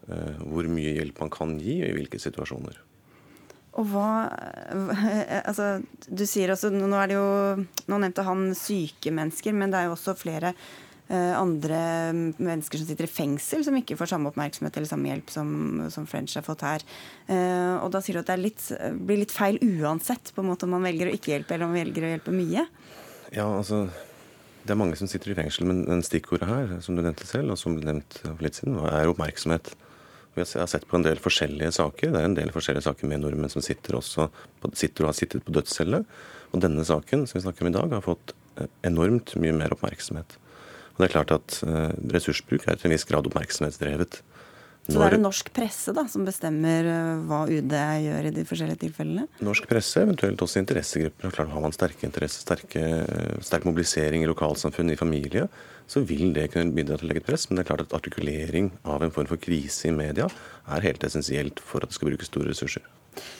hvor 0.08 0.68
mye 0.72 0.94
hjelp 0.96 1.18
man 1.20 1.32
kan 1.32 1.56
gi, 1.60 1.80
og 1.82 1.90
i 1.90 1.96
hvilke 1.98 2.20
situasjoner. 2.22 2.78
Og 3.78 3.86
hva 3.92 4.10
Altså, 5.44 5.82
du 6.08 6.24
sier 6.26 6.50
også 6.50 6.70
Nå 6.72 6.88
er 6.98 7.10
det 7.10 7.18
jo 7.18 7.26
Nå 7.92 7.98
nevnte 8.00 8.24
han 8.26 8.48
syke 8.56 9.12
mennesker, 9.14 9.54
men 9.54 9.70
det 9.70 9.82
er 9.82 9.90
jo 9.90 9.94
også 9.94 10.16
flere 10.18 10.54
Eh, 11.08 11.40
andre 11.40 11.78
mennesker 12.36 12.76
som 12.76 12.84
sitter 12.84 13.06
i 13.06 13.08
fengsel, 13.08 13.62
som 13.64 13.76
ikke 13.78 13.96
får 13.96 14.10
samme 14.10 14.28
oppmerksomhet 14.28 14.74
eller 14.76 14.90
samme 14.90 15.08
hjelp 15.08 15.30
som, 15.32 15.52
som 15.88 16.04
French 16.08 16.34
har 16.36 16.44
fått 16.44 16.66
her. 16.66 16.84
Eh, 17.32 17.76
og 17.80 17.88
da 17.94 18.02
sier 18.04 18.18
du 18.18 18.20
at 18.20 18.28
det 18.28 18.36
litt, 18.42 18.66
blir 19.08 19.22
litt 19.22 19.32
feil 19.32 19.56
uansett 19.64 20.34
på 20.36 20.44
en 20.44 20.50
måte 20.50 20.68
om 20.68 20.74
man 20.76 20.84
velger 20.84 21.08
å 21.08 21.14
ikke 21.16 21.32
hjelpe 21.32 21.56
eller 21.56 21.64
om 21.64 21.72
man 21.72 21.80
velger 21.80 22.04
å 22.04 22.12
hjelpe 22.12 22.34
mye? 22.36 22.66
Ja, 23.32 23.46
altså 23.46 23.86
det 24.66 24.74
er 24.74 24.80
mange 24.82 25.00
som 25.00 25.08
sitter 25.08 25.32
i 25.32 25.38
fengsel, 25.38 25.64
men 25.70 25.86
den 25.88 26.04
stikkordet 26.04 26.50
her, 26.50 26.76
som 26.84 26.98
du 26.98 27.00
nevnte 27.00 27.24
selv, 27.24 27.54
og 27.54 27.60
som 27.60 27.78
ble 27.78 27.88
nevnt 27.88 28.20
for 28.20 28.44
litt 28.44 28.60
siden, 28.60 28.76
er 28.84 29.08
oppmerksomhet. 29.08 29.72
Vi 30.38 30.60
har 30.60 30.70
sett 30.70 30.86
på 30.88 30.98
en 30.98 31.06
del 31.06 31.20
forskjellige 31.22 31.74
saker. 31.74 32.12
Det 32.14 32.20
er 32.20 32.28
en 32.28 32.36
del 32.38 32.52
forskjellige 32.54 32.86
saker 32.86 33.10
med 33.10 33.24
nordmenn 33.24 33.52
som 33.52 33.64
sitter, 33.64 33.98
på, 33.98 34.72
sitter 34.78 35.04
og 35.04 35.10
har 35.10 35.18
sittet 35.18 35.44
på 35.46 35.54
dødscelle. 35.54 36.02
Og 36.54 36.62
denne 36.64 36.84
saken 36.86 37.26
som 37.26 37.38
vi 37.38 37.44
snakker 37.44 37.66
om 37.66 37.72
i 37.72 37.76
dag, 37.76 37.96
har 37.98 38.04
fått 38.04 38.34
eh, 38.56 38.70
enormt 38.88 39.34
mye 39.40 39.56
mer 39.56 39.74
oppmerksomhet. 39.74 40.38
Og 40.94 41.02
det 41.02 41.08
er 41.08 41.14
klart 41.14 41.34
at 41.34 41.60
uh, 41.62 41.92
Ressursbruk 42.10 42.64
er 42.66 42.78
til 42.78 42.88
en 42.88 42.94
viss 42.96 43.06
grad 43.06 43.26
oppmerksomhetsdrevet. 43.28 44.16
Så 44.88 44.96
det 44.96 45.04
er 45.04 45.14
det 45.18 45.20
norsk 45.20 45.50
presse 45.52 45.92
da, 45.92 46.06
som 46.08 46.24
bestemmer 46.24 46.86
eh, 46.88 47.24
hva 47.28 47.42
UD 47.44 47.74
gjør 47.76 48.28
i 48.30 48.32
de 48.32 48.44
forskjellige 48.48 48.80
tilfellene? 48.86 49.26
Norsk 49.44 49.66
presse, 49.68 50.00
eventuelt 50.00 50.40
også 50.40 50.62
interessegrupper. 50.62 51.34
Klart 51.34 51.52
Har 51.52 51.64
man 51.64 51.76
sterke 51.76 52.06
interesser, 52.08 52.40
sterke, 52.46 52.84
sterk 53.44 53.66
mobilisering 53.68 54.24
i 54.24 54.30
lokalsamfunn, 54.30 54.94
i 54.94 54.96
familie, 54.96 55.44
så 55.88 56.00
vil 56.08 56.32
det 56.36 56.46
kunne 56.54 56.72
bidra 56.76 56.96
til 56.96 57.08
å 57.08 57.12
legge 57.12 57.26
press. 57.26 57.44
Men 57.48 57.58
det 57.58 57.66
er 57.66 57.70
klart 57.74 57.84
at 57.84 57.98
artikulering 58.00 58.72
av 58.88 59.04
en 59.04 59.12
form 59.12 59.28
for 59.28 59.40
krise 59.40 59.90
i 59.90 59.92
media 59.92 60.30
er 60.72 60.88
helt 60.88 61.04
essensielt 61.04 61.60
for 61.60 61.84
at 61.84 61.92
det 61.92 61.98
skal 61.98 62.14
brukes 62.14 62.32
store 62.32 62.48
ressurser. 62.54 62.88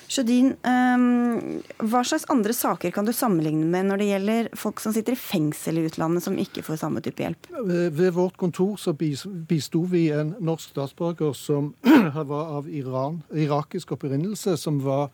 Sjødin, 0.09 0.55
ehm, 0.65 1.61
hva 1.85 2.01
slags 2.07 2.25
andre 2.33 2.55
saker 2.57 2.93
kan 2.95 3.05
du 3.05 3.13
sammenligne 3.13 3.67
med 3.69 3.91
når 3.91 4.01
det 4.01 4.09
gjelder 4.09 4.51
folk 4.57 4.81
som 4.81 4.95
sitter 4.97 5.13
i 5.13 5.21
fengsel 5.21 5.81
i 5.81 5.85
utlandet, 5.89 6.25
som 6.25 6.39
ikke 6.41 6.65
får 6.65 6.81
samme 6.81 7.03
type 7.05 7.21
hjelp? 7.21 7.51
Ved 7.69 8.15
vårt 8.17 8.39
kontor 8.41 8.79
så 8.81 8.95
bisto 8.97 9.83
vi 9.91 10.09
en 10.17 10.35
norsk 10.41 10.73
statsborger 10.73 11.37
som 11.37 11.75
var 12.33 12.55
av 12.59 12.71
Iran, 12.73 13.23
irakisk 13.37 13.93
opprinnelse, 13.99 14.57
som 14.57 14.81
var 14.85 15.11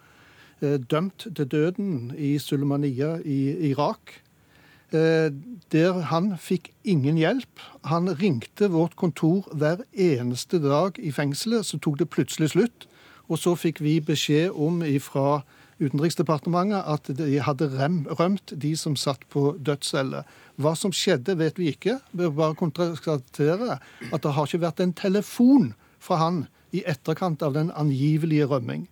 eh, 0.61 0.79
dømt 0.79 1.27
til 1.27 1.51
døden 1.51 2.15
i 2.15 2.37
Sulemania 2.39 3.17
i 3.25 3.73
Irak. 3.73 4.21
Eh, 4.95 5.33
der 5.75 6.05
han 6.07 6.37
fikk 6.39 6.71
ingen 6.87 7.19
hjelp. 7.19 7.63
Han 7.91 8.13
ringte 8.15 8.71
vårt 8.71 8.95
kontor 9.01 9.49
hver 9.51 9.83
eneste 9.91 10.61
dag 10.63 11.01
i 11.03 11.11
fengselet, 11.11 11.67
så 11.67 11.81
tok 11.83 11.99
det 11.99 12.13
plutselig 12.15 12.53
slutt. 12.55 12.87
Og 13.29 13.41
så 13.41 13.55
fikk 13.57 13.81
vi 13.85 13.99
beskjed 14.05 14.53
om 14.53 14.83
fra 15.01 15.43
Utenriksdepartementet 15.83 16.85
at 16.87 17.09
de 17.19 17.41
hadde 17.43 17.71
rømt 18.15 18.53
de 18.63 18.75
som 18.79 18.95
satt 18.97 19.25
på 19.33 19.57
dødscelle. 19.59 20.23
Hva 20.55 20.75
som 20.79 20.93
skjedde, 20.95 21.35
vet 21.41 21.59
vi 21.59 21.73
ikke. 21.73 21.99
Vi 22.13 22.31
bare 22.31 22.55
konstatere 22.59 23.79
at 24.13 24.23
det 24.23 24.35
har 24.37 24.47
ikke 24.47 24.63
vært 24.63 24.85
en 24.85 24.95
telefon 24.95 25.73
fra 25.99 26.21
han 26.21 26.45
i 26.75 26.85
etterkant 26.87 27.43
av 27.43 27.57
den 27.57 27.73
angivelige 27.75 28.47
rømming. 28.51 28.87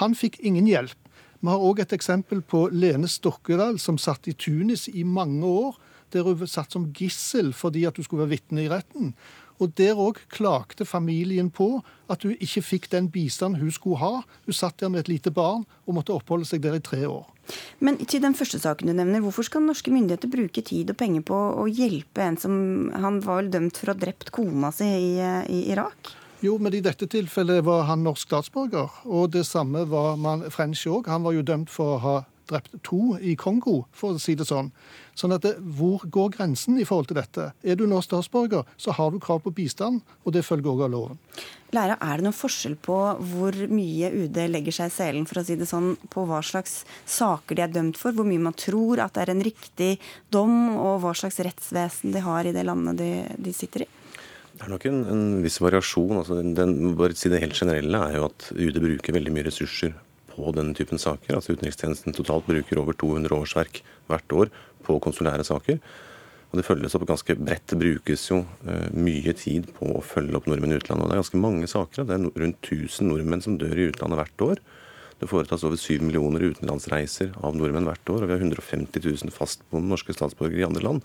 Han 0.00 0.16
fikk 0.16 0.40
ingen 0.40 0.68
hjelp. 0.68 0.96
Vi 1.42 1.50
har 1.50 1.64
òg 1.64 1.82
et 1.82 1.92
eksempel 1.92 2.40
på 2.46 2.68
Lene 2.72 3.08
Stokkedal, 3.10 3.80
som 3.82 3.98
satt 3.98 4.28
i 4.30 4.36
Tunis 4.36 4.86
i 4.88 5.02
mange 5.04 5.44
år. 5.44 5.76
Der 6.12 6.26
hun 6.28 6.46
satt 6.46 6.74
som 6.74 6.90
gissel 6.92 7.54
fordi 7.56 7.86
at 7.88 7.96
hun 7.96 8.04
skulle 8.04 8.26
være 8.26 8.36
vitne 8.36 8.66
i 8.66 8.70
retten. 8.70 9.14
Og 9.62 9.74
Der 9.78 9.94
òg 9.94 10.18
klagde 10.32 10.84
familien 10.88 11.50
på 11.50 11.82
at 12.10 12.24
hun 12.26 12.34
ikke 12.34 12.64
fikk 12.66 12.88
den 12.90 13.08
bistanden 13.14 13.60
hun 13.60 13.70
skulle 13.70 14.00
ha. 14.02 14.22
Hun 14.46 14.56
satt 14.56 14.80
der 14.82 14.90
med 14.90 15.04
et 15.04 15.12
lite 15.12 15.30
barn 15.30 15.62
og 15.86 15.94
måtte 15.94 16.14
oppholde 16.14 16.48
seg 16.48 16.64
der 16.64 16.74
i 16.76 16.82
tre 16.82 17.04
år. 17.06 17.28
Men 17.82 18.00
til 18.06 18.22
den 18.22 18.34
første 18.38 18.58
saken 18.62 18.90
du 18.90 18.94
nevner, 18.94 19.22
hvorfor 19.22 19.46
skal 19.46 19.62
norske 19.62 19.92
myndigheter 19.94 20.30
bruke 20.30 20.62
tid 20.66 20.90
og 20.90 20.98
penger 20.98 21.24
på 21.26 21.38
å 21.62 21.68
hjelpe 21.70 22.22
en 22.22 22.38
som 22.38 22.90
Han 23.02 23.20
var 23.22 23.42
vel 23.42 23.52
dømt 23.54 23.78
for 23.78 23.90
å 23.90 23.94
ha 23.94 24.02
drept 24.02 24.30
kona 24.34 24.72
si 24.74 24.86
i, 24.86 25.14
i 25.50 25.62
Irak? 25.72 26.12
Jo, 26.42 26.56
men 26.58 26.74
i 26.74 26.82
dette 26.82 27.06
tilfellet 27.06 27.62
var 27.62 27.84
han 27.86 28.02
norsk 28.02 28.26
statsborger. 28.26 28.90
Og 29.06 29.30
det 29.30 29.44
samme 29.46 29.84
var 29.86 30.16
man 30.18 30.42
French 30.50 30.82
òg. 30.90 31.06
Han 31.06 31.22
var 31.22 31.36
jo 31.36 31.44
dømt 31.46 31.70
for 31.70 31.94
å 31.94 32.02
ha 32.02 32.16
drept 32.50 32.74
to 32.86 33.16
i 33.20 33.34
Kongo, 33.38 33.82
for 33.92 34.16
å 34.16 34.20
si 34.22 34.34
det 34.38 34.46
sånn. 34.48 34.70
Sånn 35.18 35.34
at 35.36 35.44
det, 35.44 35.56
Hvor 35.60 36.02
går 36.08 36.30
grensen 36.36 36.78
i 36.80 36.86
forhold 36.88 37.10
til 37.10 37.18
dette? 37.20 37.52
Er 37.62 37.76
du 37.76 37.86
nå 37.86 38.00
statsborger, 38.02 38.64
så 38.76 38.94
har 38.96 39.10
du 39.12 39.20
krav 39.20 39.42
på 39.44 39.52
bistand, 39.54 40.00
og 40.24 40.32
det 40.32 40.44
følger 40.44 40.72
òg 40.72 40.84
av 40.86 40.90
loven. 40.90 41.18
Lærer, 41.72 41.96
Er 42.00 42.16
det 42.16 42.24
noen 42.24 42.36
forskjell 42.36 42.76
på 42.76 42.96
hvor 43.32 43.56
mye 43.68 44.10
UD 44.12 44.36
legger 44.48 44.72
seg 44.72 44.90
i 44.90 44.96
selen 44.96 45.26
for 45.26 45.40
å 45.40 45.44
si 45.44 45.56
det 45.56 45.68
sånn, 45.68 45.96
på 46.12 46.26
hva 46.28 46.42
slags 46.44 46.84
saker 47.06 47.56
de 47.56 47.62
er 47.62 47.72
dømt 47.72 47.96
for, 47.96 48.12
hvor 48.12 48.28
mye 48.28 48.40
man 48.40 48.56
tror 48.56 49.00
at 49.00 49.14
det 49.14 49.22
er 49.24 49.32
en 49.32 49.44
riktig 49.44 49.98
dom, 50.30 50.76
og 50.76 51.00
hva 51.00 51.14
slags 51.16 51.40
rettsvesen 51.40 52.12
de 52.12 52.20
har 52.20 52.44
i 52.44 52.52
det 52.52 52.64
landet 52.64 53.00
de, 53.00 53.10
de 53.38 53.52
sitter 53.56 53.86
i? 53.86 53.90
Det 54.52 54.66
er 54.66 54.72
nok 54.74 54.84
en, 54.86 54.98
en 55.08 55.22
viss 55.42 55.56
variasjon. 55.64 56.18
Altså, 56.20 56.42
den, 56.44 56.94
bare 56.98 57.16
si 57.16 57.32
det 57.32 57.40
helt 57.40 57.56
generelle 57.56 58.04
er 58.04 58.18
jo 58.18 58.28
at 58.28 58.50
UD 58.52 58.80
bruker 58.84 59.16
veldig 59.16 59.32
mye 59.32 59.48
ressurser 59.48 59.96
på 60.32 60.52
denne 60.56 60.74
typen 60.76 61.00
saker. 61.00 61.36
Altså 61.36 61.56
Utenrikstjenesten 61.56 62.16
totalt 62.16 62.48
bruker 62.48 62.80
over 62.82 62.96
200 62.98 63.36
årsverk 63.36 63.82
hvert 64.10 64.36
år 64.38 64.52
på 64.86 64.98
konsulære 65.02 65.46
saker. 65.46 65.78
Og 66.52 66.58
Det 66.60 66.66
følges 66.66 66.94
opp 66.98 67.06
ganske 67.08 67.36
bredt. 67.40 67.64
Det 67.70 67.80
brukes 67.80 68.26
jo 68.28 68.42
uh, 68.44 68.88
mye 68.92 69.32
tid 69.32 69.70
på 69.78 69.88
å 69.96 70.04
følge 70.04 70.36
opp 70.36 70.48
nordmenn 70.50 70.74
i 70.74 70.78
utlandet. 70.80 71.06
Og 71.06 71.08
Det 71.08 71.16
er 71.16 71.22
ganske 71.22 71.40
mange 71.40 71.68
saker. 71.70 72.04
Det 72.08 72.16
er 72.18 72.26
rundt 72.44 72.68
1000 72.68 73.08
nordmenn 73.08 73.44
som 73.44 73.56
dør 73.60 73.78
i 73.78 73.88
utlandet 73.88 74.20
hvert 74.20 74.46
år. 74.50 74.62
Det 75.22 75.30
foretas 75.30 75.62
over 75.64 75.78
7 75.78 76.02
millioner 76.02 76.42
utenlandsreiser 76.50 77.32
av 77.46 77.56
nordmenn 77.56 77.88
hvert 77.88 78.12
år. 78.12 78.24
Og 78.24 78.28
vi 78.28 78.36
har 78.36 78.44
150 78.44 79.00
000 79.00 79.32
fastboende 79.32 79.94
norske 79.94 80.12
statsborgere 80.16 80.60
i 80.60 80.68
andre 80.68 80.84
land. 80.84 81.04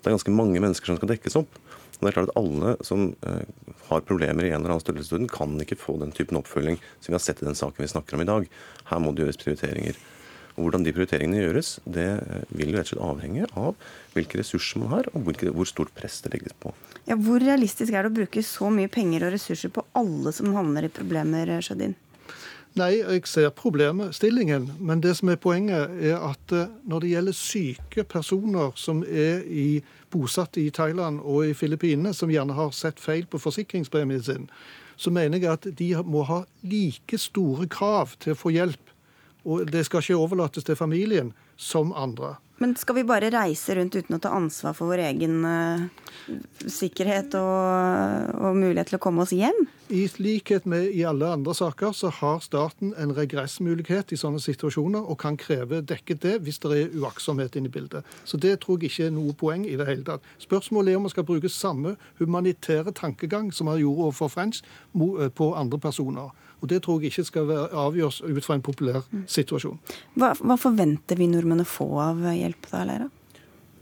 Det 0.00 0.08
er 0.08 0.16
ganske 0.16 0.36
mange 0.38 0.62
mennesker 0.62 0.92
som 0.92 1.00
skal 1.00 1.12
dekkes 1.12 1.36
opp. 1.42 1.60
Og 1.98 2.06
det 2.06 2.10
er 2.10 2.18
klart 2.18 2.32
at 2.32 2.40
Alle 2.40 2.74
som 2.86 3.06
uh, 3.26 3.70
har 3.88 4.04
problemer 4.08 4.46
i 4.46 4.50
en 4.50 4.60
eller 4.60 4.76
annen 4.76 4.84
størrelsesorden, 4.84 5.30
kan 5.32 5.56
ikke 5.62 5.78
få 5.80 5.96
den 6.02 6.12
typen 6.16 6.40
oppfølging 6.40 6.76
som 6.98 7.12
vi 7.12 7.16
har 7.16 7.24
sett 7.24 7.42
i 7.42 7.48
den 7.48 7.58
saken 7.58 7.84
vi 7.84 7.92
snakker 7.92 8.18
om 8.18 8.24
i 8.24 8.28
dag. 8.28 8.46
Her 8.90 9.02
må 9.02 9.14
det 9.14 9.24
gjøres 9.24 9.40
prioriteringer. 9.40 9.98
Og 10.56 10.64
Hvordan 10.64 10.86
de 10.86 10.92
prioriteringene 10.96 11.42
gjøres, 11.42 11.76
det 11.84 12.08
uh, 12.20 12.42
vil 12.56 12.72
jo 12.72 12.78
rett 12.78 12.88
og 12.88 12.94
slett 12.94 13.06
avhenge 13.10 13.48
av 13.60 13.74
hvilke 14.16 14.40
ressurser 14.40 14.80
man 14.80 14.94
har, 14.94 15.10
og 15.12 15.28
hvor 15.28 15.68
stort 15.68 15.92
press 15.96 16.22
det 16.24 16.32
legges 16.36 16.56
på. 16.60 16.72
Ja, 17.06 17.18
hvor 17.20 17.42
realistisk 17.42 17.92
er 17.92 18.06
det 18.06 18.12
å 18.14 18.18
bruke 18.22 18.42
så 18.44 18.72
mye 18.72 18.90
penger 18.92 19.28
og 19.28 19.36
ressurser 19.36 19.72
på 19.72 19.84
alle 19.96 20.32
som 20.34 20.56
havner 20.56 20.88
i 20.88 20.92
problemer, 20.92 21.52
Sjødin? 21.64 21.94
Nei, 22.76 22.98
jeg 23.00 23.22
ser 23.24 23.48
problemstillingen. 23.56 24.66
Men 24.84 25.00
det 25.00 25.14
som 25.16 25.30
er 25.32 25.38
poenget, 25.40 25.94
er 25.96 26.18
at 26.20 26.52
eh, 26.52 26.72
når 26.84 27.00
det 27.00 27.12
gjelder 27.14 27.36
syke 27.38 28.04
personer 28.04 28.74
som 28.76 29.00
er 29.08 29.46
i, 29.48 29.80
bosatt 30.12 30.58
i 30.60 30.68
Thailand 30.70 31.22
og 31.22 31.46
i 31.46 31.54
Filippinene, 31.56 32.12
som 32.14 32.30
gjerne 32.30 32.52
har 32.52 32.74
sett 32.76 33.00
feil 33.00 33.24
på 33.32 33.40
forsikringspremien 33.40 34.22
sin, 34.22 34.44
så 34.96 35.10
mener 35.10 35.40
jeg 35.40 35.52
at 35.52 35.70
de 35.78 35.88
må 36.04 36.26
ha 36.28 36.42
like 36.68 37.18
store 37.18 37.64
krav 37.66 38.12
til 38.20 38.36
å 38.36 38.40
få 38.42 38.52
hjelp. 38.52 38.92
Og 39.48 39.72
det 39.72 39.86
skal 39.86 40.04
ikke 40.04 40.20
overlates 40.20 40.68
til 40.68 40.76
familien 40.76 41.32
som 41.56 41.96
andre. 41.96 42.34
Men 42.58 42.72
skal 42.80 42.94
vi 42.96 43.04
bare 43.04 43.28
reise 43.32 43.74
rundt 43.76 43.96
uten 43.98 44.16
å 44.16 44.20
ta 44.22 44.30
ansvar 44.32 44.72
for 44.76 44.88
vår 44.88 45.02
egen 45.10 45.42
uh, 45.44 45.82
sikkerhet 46.64 47.34
og, 47.36 48.30
og, 48.32 48.56
mulighet 48.56 48.88
til 48.88 48.96
å 48.96 49.02
komme 49.02 49.26
oss 49.26 49.34
hjem? 49.36 49.66
I 49.92 50.06
likhet 50.18 50.64
med 50.66 50.88
i 50.88 51.04
alle 51.06 51.28
andre 51.36 51.52
saker, 51.54 51.92
så 51.94 52.08
har 52.16 52.40
staten 52.42 52.94
en 52.98 53.12
regressmulighet 53.14 54.14
i 54.16 54.18
sånne 54.18 54.40
situasjoner, 54.42 55.04
og 55.04 55.20
kan 55.20 55.36
kreve 55.38 55.82
dekket 55.84 56.24
det 56.24 56.34
hvis 56.46 56.58
det 56.64 56.72
er 56.72 56.96
uaktsomhet 56.96 57.60
inne 57.60 57.68
i 57.68 57.76
bildet. 57.76 58.08
Så 58.24 58.40
det 58.40 58.56
tror 58.64 58.80
jeg 58.80 58.90
ikke 58.90 59.10
er 59.10 59.14
noe 59.18 59.36
poeng 59.36 59.68
i 59.68 59.76
det 59.76 59.86
hele 59.90 60.06
tatt. 60.08 60.24
Spørsmålet 60.42 60.94
er 60.94 60.98
om 60.98 61.06
man 61.06 61.12
skal 61.12 61.28
bruke 61.28 61.52
samme 61.52 61.94
humanitære 62.18 62.96
tankegang 62.96 63.52
som 63.52 63.68
man 63.68 63.78
gjorde 63.82 64.08
overfor 64.08 64.32
French, 64.32 64.64
eh, 64.96 65.28
på 65.28 65.52
andre 65.54 65.78
personer. 65.78 66.32
Og 66.62 66.70
Det 66.72 66.80
tror 66.84 67.02
jeg 67.02 67.12
ikke 67.12 67.26
skal 67.28 67.52
avgjøres 67.68 68.22
ut 68.24 68.44
fra 68.44 68.56
en 68.56 68.64
populær 68.64 69.04
situasjon. 69.28 69.76
Hva, 70.16 70.32
hva 70.40 70.56
forventer 70.60 71.20
vi 71.20 71.28
nordmenn 71.30 71.62
å 71.62 71.68
få 71.68 71.88
av 72.00 72.24
hjelp 72.32 72.70
da, 72.72 72.82
Leira? 72.88 73.08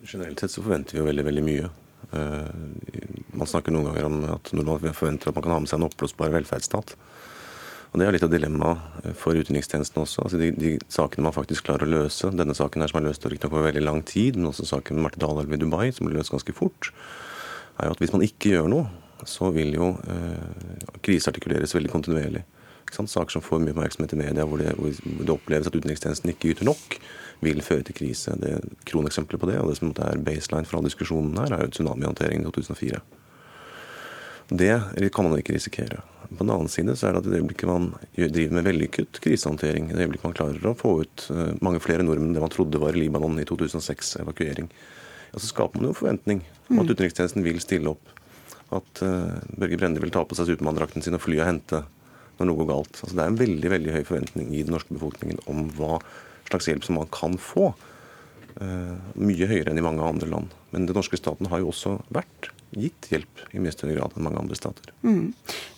Generelt 0.05 0.43
sett 0.43 0.53
så 0.53 0.65
forventer 0.65 0.97
vi 0.97 1.03
jo 1.03 1.09
veldig, 1.09 1.25
veldig 1.31 1.45
mye. 1.47 1.71
Uh, 2.15 2.51
man 3.35 3.49
snakker 3.49 3.73
noen 3.73 3.89
ganger 3.89 4.09
om 4.09 4.19
at 4.35 4.51
nordmenn 4.53 4.97
forventer 4.97 5.31
at 5.31 5.39
man 5.39 5.47
kan 5.47 5.55
ha 5.55 5.61
med 5.63 5.71
seg 5.71 5.81
en 5.81 5.87
oppblåsbar 5.89 6.35
velferdsstat. 6.35 6.97
Og 7.95 8.01
Det 8.01 8.07
er 8.09 8.17
litt 8.17 8.25
av 8.27 8.33
dilemmaet 8.33 9.13
for 9.15 9.39
utenrikstjenesten 9.39 10.01
også. 10.03 10.25
Altså 10.27 10.39
de, 10.41 10.49
de, 10.59 10.73
sakene 10.91 11.29
man 11.29 11.35
faktisk 11.37 11.69
klarer 11.69 11.87
å 11.87 11.93
løse, 11.93 12.33
denne 12.35 12.57
saken 12.59 12.83
her 12.83 12.91
som 12.91 12.99
er 12.99 13.07
løst 13.07 13.27
over 13.47 13.69
veldig 13.69 13.85
lang 13.85 14.03
tid, 14.03 14.35
men 14.35 14.51
også 14.51 14.67
saken 14.67 14.99
med 14.99 15.07
Marte 15.07 15.23
Dalelv 15.23 15.55
i 15.55 15.61
Dubai, 15.63 15.93
som 15.95 16.09
ble 16.09 16.19
løst 16.19 16.35
ganske 16.35 16.57
fort, 16.59 16.91
er 17.79 17.87
jo 17.87 17.95
at 17.95 18.03
hvis 18.03 18.15
man 18.15 18.27
ikke 18.27 18.51
gjør 18.51 18.67
noe, 18.73 18.89
så 19.23 19.53
vil 19.55 19.77
jo 19.77 19.93
eh, 20.11 20.99
kriseartikuleres 21.07 21.77
veldig 21.77 21.93
kontinuerlig. 21.93 22.43
Saker 22.95 23.37
som 23.37 23.45
får 23.45 23.61
mye 23.63 23.75
oppmerksomhet 23.75 24.15
i 24.15 24.21
media, 24.21 24.47
hvor 24.47 24.63
det, 24.63 24.73
hvor 24.79 24.93
det, 24.93 25.35
oppleves 25.35 25.69
at 25.71 25.77
utenrikstjenesten 25.77 26.33
ikke 26.33 26.55
yter 26.55 26.69
nok, 26.71 26.97
vil 27.45 27.61
føre 27.67 27.85
til 27.89 27.99
krise. 27.99 28.37
Det 28.41 28.57
Kroneksempler 28.89 29.41
på 29.41 29.51
det, 29.51 29.59
og 29.61 29.71
det 29.71 29.79
som 29.81 29.93
er 29.93 30.23
baseline 30.25 30.69
for 30.69 30.79
all 30.79 30.89
diskusjonen 30.89 31.37
her, 31.43 31.53
er 31.53 31.67
jo 31.67 31.75
tsunamihåndteringen 31.75 32.47
i 32.47 32.51
2004. 32.51 33.03
Det 34.55 34.75
kan 35.15 35.27
man 35.27 35.39
ikke 35.41 35.57
risikere. 35.57 36.03
På 36.29 36.43
den 36.45 36.53
annen 36.53 36.69
side 36.73 36.97
så 36.97 37.09
er 37.09 37.15
det 37.15 37.23
at 37.23 37.29
i 37.29 37.33
det 37.33 37.41
øyeblikket 37.43 37.69
man 37.69 37.93
driver 38.17 38.57
med 38.57 38.67
vellykket 38.67 39.21
krisehåndtering, 39.25 39.91
i 39.91 39.97
det 39.97 40.07
øyeblikket 40.07 40.27
man 40.29 40.37
klarer 40.37 40.69
å 40.69 40.77
få 40.79 40.97
ut 41.05 41.27
eh, 41.33 41.55
mange 41.65 41.81
flere 41.85 42.05
nordmenn 42.05 42.33
enn 42.33 42.39
det 42.39 42.45
man 42.45 42.53
trodde 42.53 42.81
var 42.81 42.97
i 42.97 43.05
Libanon 43.05 43.41
i 43.41 43.47
2006, 43.49 44.17
evakuering, 44.25 44.69
ja, 45.35 45.41
så 45.41 45.51
skaper 45.51 45.81
man 45.81 45.91
jo 45.91 45.97
forventning 45.99 46.45
om 46.71 46.81
at 46.81 46.89
mm. 46.89 46.93
utenrikstjenesten 46.95 47.45
vil 47.45 47.61
stille 47.63 47.93
opp. 47.93 48.13
At 48.75 49.03
uh, 49.05 49.35
Børge 49.61 49.79
Brende 49.79 50.01
vil 50.03 50.13
ta 50.15 50.25
på 50.27 50.37
seg 50.39 50.49
supermanndrakten 50.49 51.05
sin 51.05 51.15
og 51.15 51.23
fly 51.23 51.37
og 51.41 51.49
hente 51.49 51.83
når 52.39 52.51
noe 52.51 52.61
går 52.63 52.71
galt. 52.71 53.01
Altså, 53.01 53.15
det 53.15 53.25
er 53.25 53.33
en 53.33 53.41
veldig 53.41 53.73
veldig 53.75 53.97
høy 53.97 54.05
forventning 54.05 54.53
i 54.53 54.63
den 54.63 54.75
norske 54.75 54.95
befolkningen 54.97 55.43
om 55.51 55.67
hva 55.79 55.99
slags 56.51 56.69
hjelp 56.71 56.87
som 56.87 56.99
man 57.01 57.11
kan 57.15 57.39
få. 57.41 57.73
Uh, 58.55 58.95
mye 59.19 59.49
høyere 59.51 59.73
enn 59.73 59.81
i 59.81 59.83
mange 59.83 60.05
andre 60.07 60.29
land. 60.31 60.53
Men 60.71 60.85
den 60.87 60.95
norske 60.95 61.19
staten 61.19 61.49
har 61.51 61.59
jo 61.59 61.73
også 61.73 61.97
vært 62.15 62.53
gitt 62.79 63.09
hjelp 63.11 63.43
i 63.55 63.63
mye 63.63 63.73
større 63.75 63.97
grad 63.97 64.15
enn 64.15 64.27
mange 64.27 64.41
andre 64.41 64.59
stater. 64.59 64.93
Mm. 65.07 65.33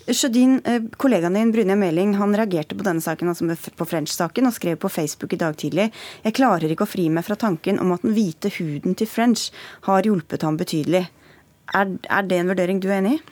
Sjødin, 0.06 0.60
eh, 0.64 0.84
kollegaen 0.96 1.34
din 1.36 1.52
Brynja 1.52 1.76
Meling 1.76 2.14
han 2.16 2.36
reagerte 2.36 2.76
på 2.76 2.84
denne 2.86 3.02
saken, 3.04 3.28
altså 3.28 3.72
på 3.76 3.88
French-saken, 3.88 4.46
og 4.46 4.54
skrev 4.54 4.78
på 4.80 4.92
Facebook 4.92 5.32
i 5.32 5.40
dag 5.40 5.56
tidlig 5.56 5.90
jeg 6.24 6.36
klarer 6.36 6.70
ikke 6.70 6.86
å 6.86 6.90
fri 6.90 7.08
meg 7.10 7.26
fra 7.26 7.36
tanken 7.36 7.80
om 7.82 7.92
at 7.92 8.02
den 8.02 8.14
hvite 8.16 8.52
huden 8.58 8.94
til 8.94 9.10
French 9.10 9.50
har 9.88 10.06
hjulpet 10.06 10.42
ham 10.46 10.56
betydelig. 10.56 11.06
Er, 11.74 11.98
er 12.08 12.22
det 12.22 12.38
en 12.38 12.52
vurdering 12.52 12.80
du 12.80 12.88
er 12.88 13.00
enig 13.00 13.18
i? 13.18 13.22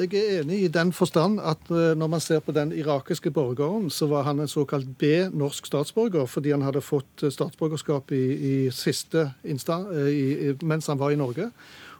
Jeg 0.00 0.14
er 0.16 0.38
enig 0.40 0.62
i 0.64 0.68
den 0.72 0.94
forstand 0.96 1.42
at 1.44 1.68
eh, 1.68 1.92
når 1.98 2.08
man 2.08 2.22
ser 2.24 2.40
på 2.40 2.54
den 2.56 2.70
irakiske 2.72 3.30
borgeren, 3.36 3.90
så 3.92 4.06
var 4.08 4.24
han 4.24 4.40
en 4.40 4.48
såkalt 4.48 4.88
B-norsk 4.98 5.66
statsborger 5.68 6.24
fordi 6.24 6.54
han 6.54 6.64
hadde 6.64 6.80
fått 6.80 7.24
eh, 7.26 7.32
statsborgerskap 7.34 8.08
i, 8.16 8.22
i 8.32 8.54
siste 8.72 9.30
instans 9.44 10.62
mens 10.64 10.88
han 10.88 10.98
var 10.98 11.12
i 11.12 11.20
Norge. 11.20 11.50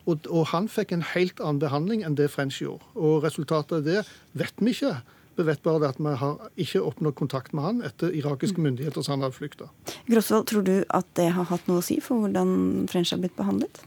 Og, 0.08 0.24
og, 0.30 0.46
han 0.54 0.68
fikk 0.72 0.94
en 0.96 1.04
helt 1.12 1.40
annen 1.44 1.60
behandling 1.60 2.06
enn 2.06 2.16
det 2.16 2.30
French 2.32 2.62
gjorde. 2.62 2.88
Og 2.96 3.20
resultatet 3.26 3.82
av 3.82 3.84
det 3.84 4.04
vet 4.32 4.64
vi 4.64 4.72
ikke. 4.72 4.94
Vi 5.36 5.46
vet 5.46 5.62
bare 5.62 5.92
at 5.92 6.00
vi 6.00 6.16
har 6.22 6.40
ikke 6.56 6.82
oppnådd 6.84 7.16
kontakt 7.20 7.52
med 7.52 7.64
han 7.68 7.84
etter 7.86 8.16
irakiske 8.16 8.60
myndigheter 8.60 9.04
så 9.04 9.14
han 9.14 9.28
hadde 9.28 9.36
flykta. 9.36 9.68
Grosvold, 10.08 10.48
tror 10.48 10.64
du 10.64 10.76
at 10.88 11.08
det 11.20 11.30
har 11.36 11.52
hatt 11.52 11.68
noe 11.68 11.84
å 11.84 11.84
si 11.84 12.00
for 12.04 12.24
hvordan 12.24 12.88
French 12.90 13.12
har 13.12 13.20
blitt 13.20 13.36
behandlet? 13.36 13.84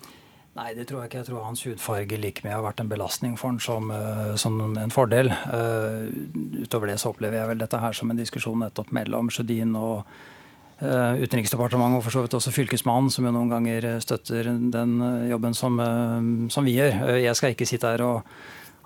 Nei, 0.54 0.70
det 0.78 0.86
tror 0.86 1.02
jeg 1.02 1.10
ikke. 1.10 1.22
Jeg 1.24 1.28
tror 1.32 1.46
hans 1.48 1.64
hudfarge 1.66 2.18
like 2.22 2.44
mye 2.46 2.54
har 2.54 2.62
vært 2.62 2.84
en 2.84 2.92
belastning 2.92 3.34
for 3.40 3.50
han 3.50 3.62
som, 3.64 3.90
eh, 3.90 4.36
som 4.38 4.60
en 4.62 4.94
fordel. 4.94 5.32
Uh, 5.50 6.06
utover 6.62 6.92
det 6.92 7.00
så 7.02 7.10
opplever 7.10 7.40
jeg 7.40 7.50
vel 7.50 7.64
dette 7.64 7.80
her 7.82 7.98
som 7.98 8.12
en 8.14 8.20
diskusjon 8.22 8.62
nettopp 8.62 8.92
mellom 8.94 9.32
Sjødin 9.34 9.74
og 9.80 10.04
uh, 10.84 11.18
Utenriksdepartementet 11.18 11.98
og 11.98 12.06
for 12.06 12.14
så 12.14 12.22
vidt 12.22 12.38
også 12.38 12.54
Fylkesmannen, 12.54 13.10
som 13.10 13.26
jo 13.26 13.34
noen 13.34 13.50
ganger 13.50 13.88
støtter 14.04 14.52
den 14.76 14.94
jobben 15.32 15.58
som, 15.58 15.82
som 16.54 16.70
vi 16.70 16.78
gjør. 16.78 17.18
Jeg 17.18 17.40
skal 17.40 17.56
ikke 17.56 17.70
sitte 17.70 17.90
her 17.90 18.06
og 18.06 18.22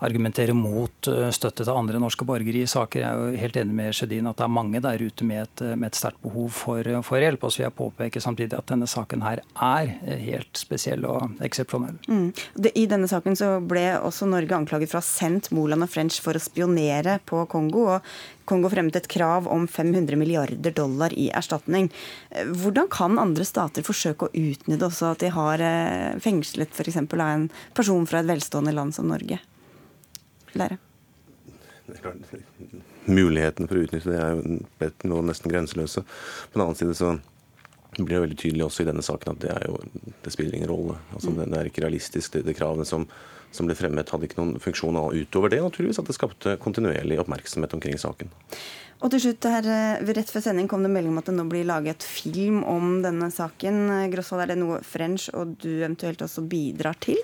argumentere 0.06 0.54
mot 0.54 1.10
støtte 1.34 1.66
til 1.66 1.74
andre 1.74 2.00
norske 2.01 2.25
borgere 2.27 2.63
i 2.63 2.70
saker. 2.70 3.01
Jeg 3.01 3.08
er 3.08 3.18
jo 3.18 3.42
helt 3.42 3.60
enig 3.62 3.77
med 3.80 3.98
Sjødin 3.98 4.30
at 4.30 4.38
det 4.39 4.46
er 4.46 4.54
mange 4.54 4.82
der 4.84 5.01
ute 5.01 5.27
med 5.27 5.44
et, 5.46 5.63
med 5.74 5.89
et 5.89 6.00
sterkt 6.00 6.22
behov 6.22 6.51
for, 6.54 6.89
for, 7.08 7.22
hjelp. 7.22 7.44
Og 7.44 7.54
så 7.54 7.62
vil 7.62 7.68
jeg 7.68 7.77
påpeke 7.80 8.24
samtidig 8.24 8.58
at 8.58 8.70
denne 8.70 8.89
saken 8.89 9.25
her 9.25 9.42
er 9.56 9.92
helt 10.22 10.60
spesiell 10.60 11.08
og 11.10 11.42
eksepsjonell. 11.44 11.98
Mm. 12.08 12.30
I 12.74 12.88
denne 12.89 13.10
saken 13.10 13.38
så 13.39 13.51
ble 13.63 13.88
også 13.98 14.30
Norge 14.30 14.58
anklaget 14.58 14.92
for 14.92 15.00
å 15.00 15.04
ha 15.04 15.10
sendt 15.10 15.51
Moland 15.56 15.88
og 15.88 15.94
French 15.94 16.22
for 16.24 16.38
å 16.38 16.44
spionere 16.44 17.20
på 17.25 17.46
Kongo. 17.51 17.88
og 17.98 18.36
Kongo 18.48 18.70
fremmet 18.72 18.96
et 18.96 19.10
krav 19.12 19.48
om 19.51 19.66
500 19.68 20.16
milliarder 20.20 20.72
dollar 20.72 21.14
i 21.14 21.27
erstatning. 21.36 21.90
Hvordan 22.31 22.88
kan 22.94 23.20
andre 23.20 23.46
stater 23.48 23.83
forsøke 23.83 24.27
å 24.27 24.31
utnytte 24.31 24.88
også 24.88 25.12
at 25.12 25.25
de 25.25 25.33
har 25.36 25.64
eh, 25.64 26.16
fengslet 26.24 26.72
f.eks. 26.72 27.01
av 27.03 27.27
en 27.27 27.50
person 27.75 28.07
fra 28.07 28.22
et 28.22 28.29
velstående 28.29 28.75
land 28.75 28.96
som 28.96 29.10
Norge? 29.12 29.42
Lære. 30.57 30.79
Mulighetene 33.07 33.70
for 33.70 33.79
å 33.79 33.85
utnytte 33.85 34.11
det 34.11 34.20
er 34.20 34.35
jo 34.35 34.91
noe 35.07 35.25
nesten 35.29 35.51
grenseløse. 35.51 36.03
På 36.03 36.57
den 36.57 36.65
annen 36.65 36.79
side 36.79 36.98
så 37.00 37.15
blir 37.98 38.17
det 38.17 38.25
veldig 38.25 38.39
tydelig 38.41 38.65
også 38.67 38.83
i 38.83 38.89
denne 38.89 39.05
saken 39.05 39.33
at 39.33 39.41
det, 39.46 39.55
jo, 39.70 39.79
det 40.25 40.33
spiller 40.33 40.57
ingen 40.57 40.70
rolle. 40.70 41.00
Altså, 41.15 41.31
det, 41.33 41.48
det, 41.53 41.61
er 41.61 41.72
ikke 41.72 41.85
realistisk, 41.85 42.35
det, 42.35 42.43
det 42.50 42.57
kravene 42.59 42.85
som 42.85 43.07
som 43.51 43.67
ble 43.67 43.77
fremmet, 43.77 44.09
hadde 44.11 44.27
ikke 44.27 44.39
noen 44.41 44.57
funksjon 44.61 44.98
utover 44.98 45.51
det, 45.53 45.61
naturligvis, 45.63 46.01
at 46.01 46.09
det 46.09 46.17
skapte 46.17 46.57
kontinuerlig 46.61 47.20
oppmerksomhet 47.22 47.75
omkring 47.77 48.00
saken. 48.01 48.31
Og 48.98 49.13
til 49.13 49.22
slutt, 49.27 49.46
her, 49.46 49.67
eh, 49.70 50.13
Rett 50.17 50.29
før 50.33 50.41
sending 50.41 50.67
kom 50.67 50.83
det 50.83 50.91
melding 50.91 51.13
om 51.13 51.22
at 51.22 51.29
det 51.29 51.35
nå 51.37 51.46
blir 51.50 51.67
laget 51.70 52.03
film 52.03 52.63
om 52.65 53.01
denne 53.03 53.29
saken. 53.31 54.09
Grosvold, 54.11 54.41
er 54.43 54.53
det 54.53 54.57
noe 54.57 54.81
French 54.81 55.29
og 55.33 55.57
du 55.61 55.70
eventuelt 55.70 56.22
også 56.25 56.41
bidrar 56.50 56.98
til? 57.00 57.17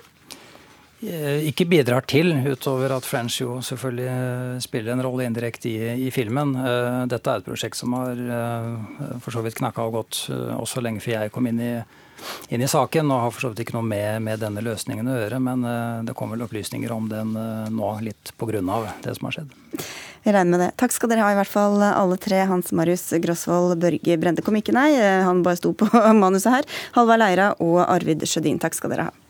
Eh, 1.04 1.44
ikke 1.50 1.66
bidrar 1.68 2.06
til, 2.08 2.32
utover 2.48 2.94
at 2.96 3.04
French 3.04 3.42
jo 3.42 3.58
selvfølgelig 3.64 4.06
eh, 4.08 4.62
spiller 4.64 4.94
en 4.94 5.02
rolle 5.04 5.26
indirekte 5.28 5.68
i, 5.68 5.90
i, 6.06 6.08
filmen. 6.14 6.54
Dette 7.10 7.30
er 7.30 7.42
et 7.42 7.48
prosjekt 7.48 7.76
som 7.76 7.92
har 7.98 8.20
for 9.20 9.34
så 9.34 9.42
vidt 9.44 9.58
knakka 9.58 9.84
og 9.84 9.98
gått 9.98 10.22
også 10.32 10.80
lenge 10.84 11.02
før 11.04 11.18
jeg 11.18 11.34
kom 11.34 11.50
inn 11.50 11.60
i 11.60 11.74
inn 12.48 12.62
i 12.62 12.68
saken 12.70 13.10
og 13.12 13.20
har 13.20 13.32
for 13.34 13.44
så 13.44 13.48
vidt 13.50 13.66
ikke 13.66 13.74
noe 13.74 13.84
med, 13.84 14.22
med, 14.24 14.38
denne 14.40 14.62
løsningen 14.64 15.10
å 15.10 15.16
gjøre. 15.18 15.40
Men 15.44 15.66
det 16.08 16.14
kommer 16.16 16.38
vel 16.38 16.46
opplysninger 16.46 16.92
om 16.94 17.10
den 17.10 17.34
nå, 17.34 17.90
litt 18.06 18.32
pga. 18.40 18.62
det 19.04 19.16
som 19.18 19.28
har 19.28 19.36
skjedd. 19.36 19.52
Vi 20.24 20.32
regner 20.32 20.54
med 20.54 20.62
det. 20.62 20.70
Takk 20.80 20.94
skal 20.96 21.10
dere 21.12 21.26
ha, 21.26 21.34
i 21.34 21.36
hvert 21.36 21.52
fall 21.52 21.84
alle 21.84 22.16
tre. 22.16 22.38
Hans 22.48 22.72
Marius 22.72 23.10
Grosvold 23.20 23.76
Børge 23.82 24.16
Brende 24.22 24.46
kom 24.46 24.56
ikke, 24.56 24.72
nei. 24.72 24.94
Han 25.26 25.44
bare 25.44 25.60
sto 25.60 25.74
på 25.76 25.90
manuset 26.24 26.54
her. 26.54 26.72
Halvard 26.96 27.20
Leira 27.20 27.50
og 27.58 27.82
Arvid 27.84 28.24
Sjødin, 28.30 28.62
takk 28.62 28.78
skal 28.78 28.94
dere 28.94 29.10
ha. 29.10 29.23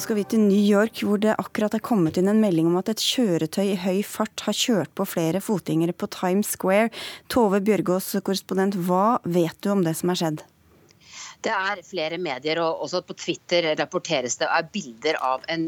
Skal 0.00 0.16
vi 0.16 0.22
til 0.24 0.40
New 0.42 0.60
York, 0.60 1.02
hvor 1.04 1.20
det 1.20 1.34
akkurat 1.40 1.74
er 1.76 1.82
kommet 1.84 2.16
inn 2.20 2.30
en 2.30 2.40
melding 2.40 2.68
om 2.70 2.78
at 2.80 2.88
et 2.92 3.02
kjøretøy 3.02 3.72
i 3.72 3.80
høy 3.82 3.98
fart 4.06 4.46
har 4.46 4.56
kjørt 4.56 4.92
på 4.96 5.06
flere 5.08 5.42
fotgjengere 5.44 5.92
på 5.96 6.08
Times 6.14 6.54
Square. 6.56 6.88
Tove 7.32 7.60
Bjørgaas, 7.64 8.14
korrespondent, 8.24 8.78
hva 8.86 9.18
vet 9.24 9.58
du 9.60 9.70
om 9.74 9.84
det 9.84 9.96
som 9.98 10.12
har 10.12 10.20
skjedd? 10.22 10.44
Det 11.40 11.52
er 11.56 11.80
flere 11.84 12.18
medier, 12.20 12.60
og 12.60 12.82
også 12.84 13.00
på 13.08 13.16
Twitter 13.16 13.70
rapporteres 13.78 14.36
det 14.40 14.48
er 14.52 14.66
bilder 14.72 15.16
av 15.24 15.44
en 15.48 15.66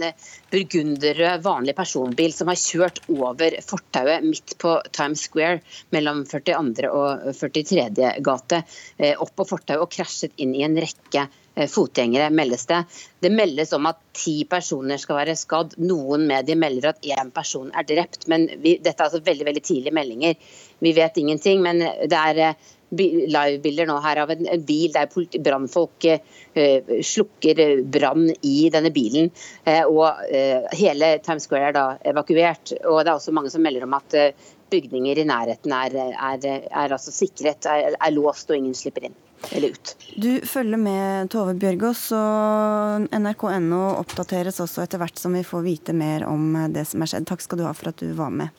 burgunderrød 0.53 1.45
vanlig 1.47 1.77
personbil 1.79 2.35
som 2.37 2.51
har 2.53 2.61
kjørt 2.61 3.01
over 3.13 3.57
fortauet 3.65 4.27
midt 4.27 4.57
på 4.61 4.75
Times 4.93 5.25
Square 5.29 5.63
mellom 5.97 6.27
42. 6.29 6.91
og 6.93 7.31
43. 7.41 7.89
gate, 8.21 8.65
eh, 8.99 9.15
opp 9.17 9.33
på 9.37 9.49
fortauet 9.49 9.87
og 9.87 9.93
krasjet 9.93 10.37
inn 10.37 10.53
i 10.57 10.67
en 10.69 10.77
rekke 10.77 11.29
fotgjengere, 11.69 12.31
meldes 12.33 12.67
det. 12.67 12.79
Det 13.21 13.31
meldes 13.33 13.73
om 13.77 13.87
at 13.91 13.99
ti 14.17 14.43
personer 14.49 15.01
skal 15.01 15.19
være 15.19 15.37
skadd. 15.37 15.75
Noen 15.85 16.25
medier 16.31 16.57
melder 16.59 16.93
at 16.93 17.05
én 17.05 17.33
person 17.35 17.73
er 17.77 17.87
drept. 17.89 18.29
men 18.29 18.49
vi, 18.63 18.79
Dette 18.81 18.97
er 18.97 19.09
altså 19.11 19.21
veldig 19.25 19.49
veldig 19.51 19.63
tidlige 19.65 19.95
meldinger. 19.95 20.39
Vi 20.81 20.93
vet 20.97 21.19
ingenting, 21.21 21.63
men 21.63 21.83
det 21.83 22.19
er 22.19 22.41
eh, 22.47 22.71
livebilder 22.93 23.89
nå 23.89 23.99
her 24.05 24.23
av 24.25 24.33
en, 24.35 24.47
en 24.47 24.65
bil 24.69 24.93
der 24.93 25.09
brannfolk 25.45 26.07
uh, 26.09 26.93
slukker 27.03 27.63
brann 27.93 28.29
i 28.43 28.69
denne 28.73 28.93
bilen. 28.93 29.31
Uh, 29.67 29.85
og 29.89 30.23
uh, 30.29 30.69
hele 30.77 31.15
Times 31.25 31.49
Square 31.49 31.71
er 31.71 31.77
da 31.77 31.87
evakuert. 32.13 32.75
Og 32.85 33.03
det 33.03 33.09
er 33.09 33.15
også 33.17 33.35
mange 33.35 33.53
som 33.53 33.65
melder 33.65 33.89
om 33.89 33.97
at 33.97 34.19
bygninger 34.73 35.21
i 35.21 35.29
nærheten 35.29 35.73
er, 35.77 35.99
er, 36.13 36.47
er 36.69 36.97
altså 36.97 37.13
sikret, 37.13 37.69
er, 37.69 37.97
er 37.97 38.17
låst 38.17 38.51
og 38.51 38.57
ingen 38.57 38.77
slipper 38.77 39.09
inn 39.09 39.19
eller 39.51 39.75
ut. 39.75 39.97
Du 40.17 40.41
følger 40.47 40.81
med 40.81 41.31
Tove 41.33 41.55
Bjørgaas, 41.59 42.05
og 42.17 43.09
nrk.no 43.17 43.83
oppdateres 43.99 44.61
også 44.63 44.85
etter 44.85 45.03
hvert 45.03 45.19
som 45.19 45.35
vi 45.37 45.45
får 45.47 45.67
vite 45.67 45.97
mer 45.97 46.27
om 46.29 46.55
det 46.73 46.87
som 46.89 47.03
er 47.03 47.13
skjedd. 47.13 47.29
Takk 47.29 47.45
skal 47.45 47.63
du 47.63 47.67
ha 47.69 47.75
for 47.77 47.93
at 47.93 48.03
du 48.03 48.13
var 48.19 48.33
med. 48.35 48.53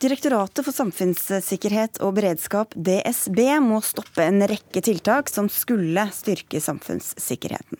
Direktoratet 0.00 0.64
for 0.64 0.72
samfunnssikkerhet 0.72 1.98
og 2.00 2.14
beredskap, 2.16 2.72
DSB, 2.72 3.42
må 3.60 3.82
stoppe 3.84 4.24
en 4.24 4.40
rekke 4.48 4.80
tiltak 4.80 5.28
som 5.28 5.50
skulle 5.52 6.06
styrke 6.16 6.62
samfunnssikkerheten. 6.64 7.76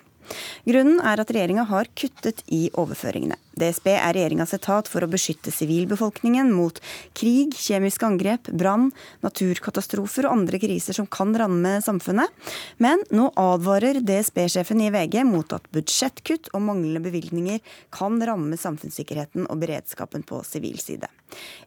Grunnen 0.68 1.00
er 1.00 1.22
at 1.22 1.33
regjeringa 1.33 1.64
har 1.70 1.88
kuttet 1.96 2.44
i 2.53 2.66
overføringene. 2.76 3.40
DSB 3.58 3.90
er 3.92 4.14
regjeringas 4.14 4.54
etat 4.54 4.88
for 4.90 5.04
å 5.04 5.10
beskytte 5.10 5.52
sivilbefolkningen 5.54 6.52
mot 6.54 6.78
krig, 7.18 7.56
kjemiske 7.58 8.06
angrep, 8.06 8.50
brann, 8.54 8.90
naturkatastrofer 9.24 10.28
og 10.28 10.36
andre 10.38 10.60
kriser 10.62 10.96
som 10.96 11.08
kan 11.10 11.34
ramme 11.38 11.76
samfunnet. 11.84 12.30
Men 12.78 13.02
nå 13.14 13.30
advarer 13.40 14.02
DSB-sjefen 14.06 14.84
i 14.86 14.90
VG 14.94 15.22
mot 15.28 15.56
at 15.56 15.66
budsjettkutt 15.74 16.52
og 16.54 16.64
manglende 16.68 17.02
bevilgninger 17.04 17.60
kan 17.94 18.20
ramme 18.22 18.58
samfunnssikkerheten 18.60 19.48
og 19.50 19.64
beredskapen 19.64 20.26
på 20.26 20.42
sivil 20.46 20.78
side. 20.82 21.10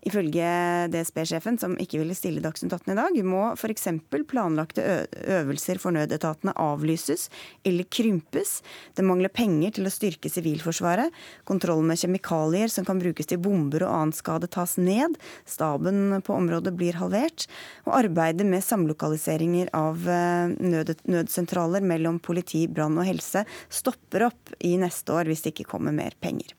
Ifølge 0.03 0.47
DSB-sjefen, 0.91 1.57
som 1.59 1.77
ikke 1.79 2.01
ville 2.01 2.15
stille 2.17 2.43
Dagsnytt 2.43 2.73
18 2.75 2.91
i 2.91 2.97
dag, 2.97 3.19
må 3.23 3.43
f.eks. 3.55 3.87
planlagte 4.27 5.05
øvelser 5.37 5.79
for 5.79 5.95
nødetatene 5.95 6.55
avlyses 6.59 7.29
eller 7.63 7.87
krympes. 7.87 8.57
Det 8.95 9.05
mangler 9.07 9.31
penger 9.33 9.77
til 9.77 9.87
å 9.87 9.93
styrke 9.93 10.31
Sivilforsvaret. 10.31 11.13
Kontroll 11.47 11.82
kontroll 11.83 11.87
med 11.87 11.99
kjemikalier 11.99 12.67
som 12.69 12.85
kan 12.85 12.99
brukes 12.99 13.27
til 13.27 13.39
bomber 13.39 13.83
og 13.83 13.91
annen 13.91 14.13
skade 14.13 14.47
tas 14.47 14.77
ned. 14.77 15.17
Staben 15.45 16.21
på 16.23 16.33
området 16.33 16.73
blir 16.75 16.93
halvert. 16.93 17.47
Og 17.85 17.95
arbeidet 17.97 18.45
med 18.45 18.63
samlokaliseringer 18.63 19.69
av 19.73 20.07
eh, 20.07 20.53
nød 20.59 21.03
nødsentraler 21.05 21.81
mellom 21.81 22.19
politi, 22.19 22.67
brann 22.67 22.97
og 22.97 23.05
helse 23.05 23.45
stopper 23.69 24.29
opp 24.29 24.53
i 24.59 24.77
neste 24.77 25.11
år 25.13 25.27
hvis 25.27 25.43
det 25.43 25.53
ikke 25.53 25.71
kommer 25.75 25.93
mer 25.93 26.13
penger. 26.21 26.53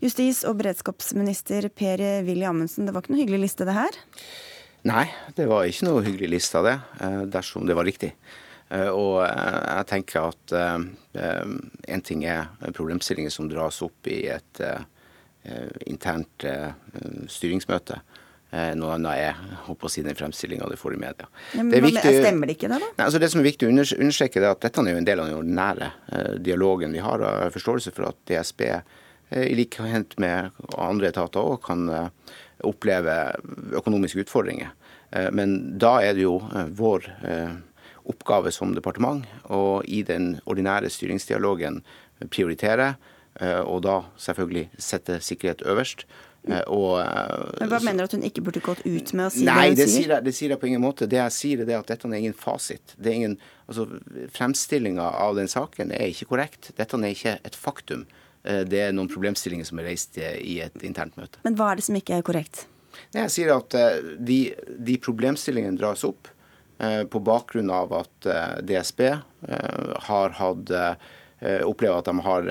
Justis- 0.00 0.44
og 0.46 0.58
beredskapsminister 0.58 1.68
Per 1.68 2.00
Willy 2.26 2.44
Amundsen, 2.44 2.86
det 2.86 2.92
var 2.94 3.02
ikke 3.02 3.14
noe 3.14 3.22
hyggelig 3.22 3.46
liste, 3.46 3.64
det 3.64 3.76
her? 3.76 3.96
Nei, 4.86 5.06
det 5.34 5.48
var 5.48 5.66
ikke 5.66 5.88
noe 5.88 6.04
hyggelig 6.04 6.34
liste 6.36 6.60
av 6.60 6.68
det, 6.68 6.76
eh, 7.00 7.22
dersom 7.32 7.66
det 7.66 7.76
var 7.76 7.88
riktig. 7.88 8.12
Eh, 8.68 8.90
og 8.90 9.22
eh, 9.22 9.62
jeg 9.76 9.88
tenker 9.92 10.30
at 10.32 10.56
én 11.16 11.56
en 11.86 12.02
ting 12.04 12.24
er 12.26 12.50
problemstillinger 12.74 13.32
som 13.32 13.48
dras 13.48 13.78
opp 13.84 14.08
i 14.10 14.26
et 14.28 14.60
internt 15.86 16.44
styringsmøte. 17.30 18.00
Noe 18.76 18.96
annet 18.96 19.20
er 19.22 19.38
håper 19.68 19.86
å 19.86 19.90
si, 19.90 20.02
den 20.02 20.18
fremstillinga 20.18 20.66
du 20.68 20.74
får 20.76 20.96
i 20.96 20.98
media. 21.00 21.28
Men, 21.54 21.70
det 21.70 21.80
viktig, 21.84 22.12
stemmer 22.18 22.50
det 22.50 22.56
ikke 22.56 22.70
det, 22.72 22.80
da? 22.82 22.90
Nei, 22.98 23.06
altså 23.06 23.20
det 23.22 23.30
som 23.30 23.40
er 23.40 23.46
viktig 23.46 23.68
å 23.68 23.70
understreke, 23.70 24.42
er 24.42 24.48
at 24.50 24.64
dette 24.66 24.82
er 24.82 24.90
jo 24.90 25.00
en 25.00 25.08
del 25.08 25.22
av 25.22 25.30
den 25.30 25.38
ordinære 25.38 25.90
dialogen 26.42 26.98
vi 26.98 27.04
har. 27.06 27.22
Og 27.22 27.54
forståelse 27.54 27.94
for 27.94 28.10
at 28.10 28.18
DSB, 28.28 28.66
i 29.46 29.56
likhet 29.56 30.18
med 30.22 30.58
andre 30.74 31.14
etater 31.14 31.46
òg, 31.54 31.62
kan 31.70 31.86
oppleve 32.66 33.16
økonomiske 33.78 34.26
utfordringer. 34.26 34.74
Men 35.30 35.78
da 35.78 36.00
er 36.02 36.18
det 36.18 36.26
jo 36.26 36.40
vår 36.76 37.06
oppgave 38.10 38.52
som 38.54 38.74
departement, 38.74 39.26
og 39.44 39.84
i 39.88 40.02
den 40.06 40.36
ordinære 40.46 40.90
styringsdialogen 40.92 41.82
prioritere, 42.32 42.94
eh, 43.40 43.60
og 43.60 43.82
da 43.86 44.00
selvfølgelig 44.20 44.68
sette 44.78 45.20
sikkerhet 45.24 45.64
øverst. 45.66 46.06
Eh, 46.46 46.62
og, 46.66 47.00
eh, 47.00 47.60
Men 47.60 47.68
Hva 47.68 47.80
mener 47.82 47.96
du 47.98 48.04
at 48.04 48.12
hun 48.12 48.22
ikke 48.22 48.42
burde 48.42 48.62
gått 48.62 48.84
ut 48.86 49.12
med 49.12 49.26
å 49.26 49.30
si 49.30 49.44
nei, 49.44 49.74
det 49.74 49.88
hun 49.88 49.94
sier? 49.94 50.08
Nei, 50.14 50.20
det 50.20 50.34
sier 50.34 50.50
jeg 50.50 50.60
på 50.60 50.68
ingen 50.68 50.82
måte. 50.82 51.08
Det 51.08 51.18
jeg 51.18 51.32
sier 51.32 51.64
er 51.64 51.78
at 51.78 51.86
dette 51.86 52.06
er 52.06 52.14
ingen 52.14 52.34
fasit. 52.34 52.94
Det 52.96 53.10
er 53.10 53.16
ingen, 53.16 53.38
altså, 53.68 53.88
Fremstillinga 54.30 55.02
av 55.02 55.34
den 55.36 55.48
saken 55.48 55.92
er 55.92 56.06
ikke 56.12 56.30
korrekt. 56.30 56.70
Dette 56.76 56.94
er 56.94 57.10
ikke 57.10 57.40
et 57.44 57.54
faktum. 57.56 58.06
Det 58.46 58.78
er 58.78 58.92
noen 58.92 59.08
problemstillinger 59.10 59.66
som 59.66 59.80
er 59.80 59.88
reist 59.88 60.16
i 60.18 60.60
et 60.62 60.82
internt 60.86 61.16
møte. 61.16 61.40
Men 61.42 61.56
hva 61.56 61.72
er 61.72 61.80
det 61.80 61.84
som 61.88 61.96
ikke 61.98 62.14
er 62.14 62.22
korrekt? 62.22 62.66
Jeg 63.12 63.28
sier 63.34 63.50
at 63.56 63.74
de, 64.22 64.54
de 64.78 64.98
problemstillingene 65.02 65.76
dras 65.76 66.04
opp. 66.06 66.30
Eh, 66.78 67.04
på 67.04 67.20
bakgrunn 67.20 67.70
av 67.72 67.92
at 67.96 68.26
eh, 68.28 68.56
DSB 68.62 69.00
eh, 69.08 69.20
har 70.08 70.36
hatt 70.40 70.74
opplever 71.68 71.98
at 72.00 72.06
de 72.08 72.22
har 72.24 72.46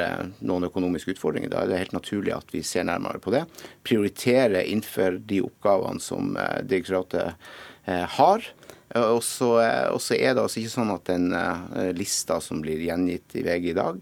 noen 0.45 0.67
økonomiske 0.67 1.15
utfordringer. 1.15 1.49
Da 1.49 1.63
er 1.63 1.71
det 1.71 1.79
helt 1.79 1.95
naturlig 1.95 2.35
at 2.35 2.51
vi 2.53 2.59
ser 2.63 2.85
nærmere 2.85 3.17
på 3.17 3.31
det. 3.33 3.41
Prioritere 3.81 4.61
innenfor 4.61 5.17
de 5.25 5.39
oppgavene 5.41 5.99
som 5.99 6.35
direktoratet 6.61 7.33
har. 8.13 8.45
Og 9.01 9.23
så 9.25 9.49
er 9.57 10.37
det 10.37 10.43
altså 10.43 10.61
ikke 10.61 10.75
sånn 10.75 10.93
at 10.93 11.09
den 11.09 11.33
lista 11.97 12.37
som 12.45 12.61
blir 12.61 12.85
gjengitt 12.85 13.33
i 13.33 13.43
VG 13.49 13.71
i 13.73 13.75
dag, 13.81 13.97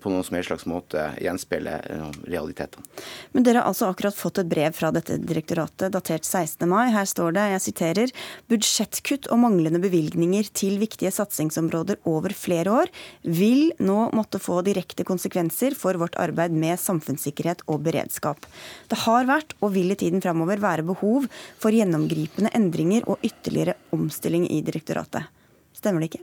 på 0.00 0.10
noen 0.10 0.24
som 0.24 0.36
helst 0.36 0.48
slags 0.50 0.66
måte 0.68 1.02
gjenspeile 1.22 1.76
eh, 1.92 2.04
realitetene. 2.26 2.84
Men 3.32 3.46
dere 3.46 3.60
har 3.60 3.70
altså 3.70 3.90
akkurat 3.90 4.16
fått 4.16 4.40
et 4.42 4.48
brev 4.50 4.74
fra 4.76 4.90
dette 4.94 5.18
direktoratet, 5.20 5.92
datert 5.94 6.24
16. 6.24 6.64
mai. 6.70 6.88
Her 6.94 7.08
står 7.08 7.36
det, 7.36 7.44
jeg 7.52 7.64
siterer, 7.66 8.14
budsjettkutt 8.50 9.30
og 9.34 9.42
manglende 9.44 9.80
bevilgninger 9.82 10.50
til 10.56 10.80
viktige 10.82 11.12
satsingsområder 11.14 12.00
over 12.08 12.34
flere 12.36 12.72
år 12.82 12.92
vil 13.22 13.70
nå 13.82 13.98
måtte 14.16 14.40
få 14.42 14.62
direkte 14.66 15.06
konsekvenser 15.06 15.76
for 15.78 15.98
vårt 16.00 16.18
arbeid 16.20 16.56
med 16.56 16.80
samfunnssikkerhet 16.80 17.66
og 17.70 17.84
beredskap. 17.86 18.48
Det 18.90 19.02
har 19.04 19.28
vært, 19.28 19.56
og 19.60 19.74
vil 19.76 19.92
i 19.92 19.98
tiden 19.98 20.24
framover 20.24 20.62
være 20.62 20.86
behov 20.86 21.28
for 21.60 21.74
gjennomgripende 21.74 22.52
endringer 22.56 23.06
og 23.10 23.22
ytterligere 23.26 23.76
omstilling 23.96 24.48
i 24.50 24.62
direktoratet. 24.64 25.35
Stemmer 25.76 26.00
det 26.00 26.08
ikke? 26.08 26.22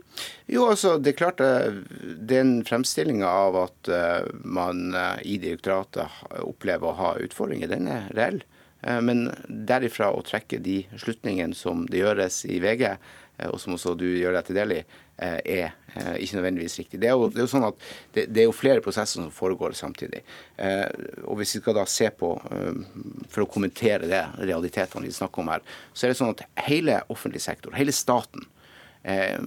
Jo, 0.50 0.66
altså, 0.72 0.96
det 0.98 1.12
er 1.12 1.18
klart 1.20 1.42
eh, 1.44 1.76
den 2.26 2.56
fremstillinga 2.66 3.28
av 3.28 3.58
at 3.60 3.90
uh, 3.92 4.26
man 4.42 4.88
uh, 4.96 5.20
i 5.22 5.36
direktoratet 5.42 6.40
opplever 6.42 6.90
å 6.90 6.98
ha 6.98 7.12
utfordringer, 7.22 7.70
den 7.70 7.90
er 7.90 8.10
reell. 8.18 8.42
Men 8.84 9.30
derifra 9.48 10.10
å 10.12 10.20
trekke 10.20 10.58
de 10.60 10.82
slutningene 11.00 11.56
som 11.56 11.86
det 11.88 12.02
gjøres 12.02 12.42
i 12.52 12.58
VG, 12.60 12.82
og 13.46 13.54
som 13.62 13.78
også 13.78 13.94
du 13.96 14.04
gjør 14.04 14.36
deg 14.36 14.44
til 14.44 14.58
del 14.58 14.74
i, 14.74 14.80
er 15.16 15.72
ikke 16.20 16.36
nødvendigvis 16.36 16.76
riktig. 16.82 17.00
Det 17.00 17.08
er 17.08 17.14
jo, 17.16 17.30
det 17.32 17.40
er 17.40 17.46
jo 17.46 17.52
sånn 17.54 17.64
at 17.64 17.78
det, 18.12 18.26
det, 18.26 18.42
er 18.42 18.50
jo 18.50 18.52
flere 18.52 18.84
prosesser 18.84 19.22
som 19.22 19.32
foregår 19.32 19.72
samtidig. 19.78 20.20
Og 21.24 21.40
Hvis 21.40 21.56
vi 21.56 21.62
skal 21.62 21.78
da 21.78 21.86
se 21.88 22.10
på, 22.12 22.34
for 23.32 23.46
å 23.46 23.48
kommentere 23.56 24.10
det, 24.10 24.20
realitetene 24.44 25.08
vi 25.08 25.16
snakker 25.16 25.40
om 25.40 25.54
her, 25.54 25.64
så 25.94 26.04
er 26.04 26.12
det 26.12 26.20
sånn 26.20 26.36
at 26.36 26.44
hele 26.68 27.00
offentlig 27.08 27.40
sektor, 27.46 27.72
hele 27.80 27.96
staten, 27.96 28.44
Eh, 28.44 28.53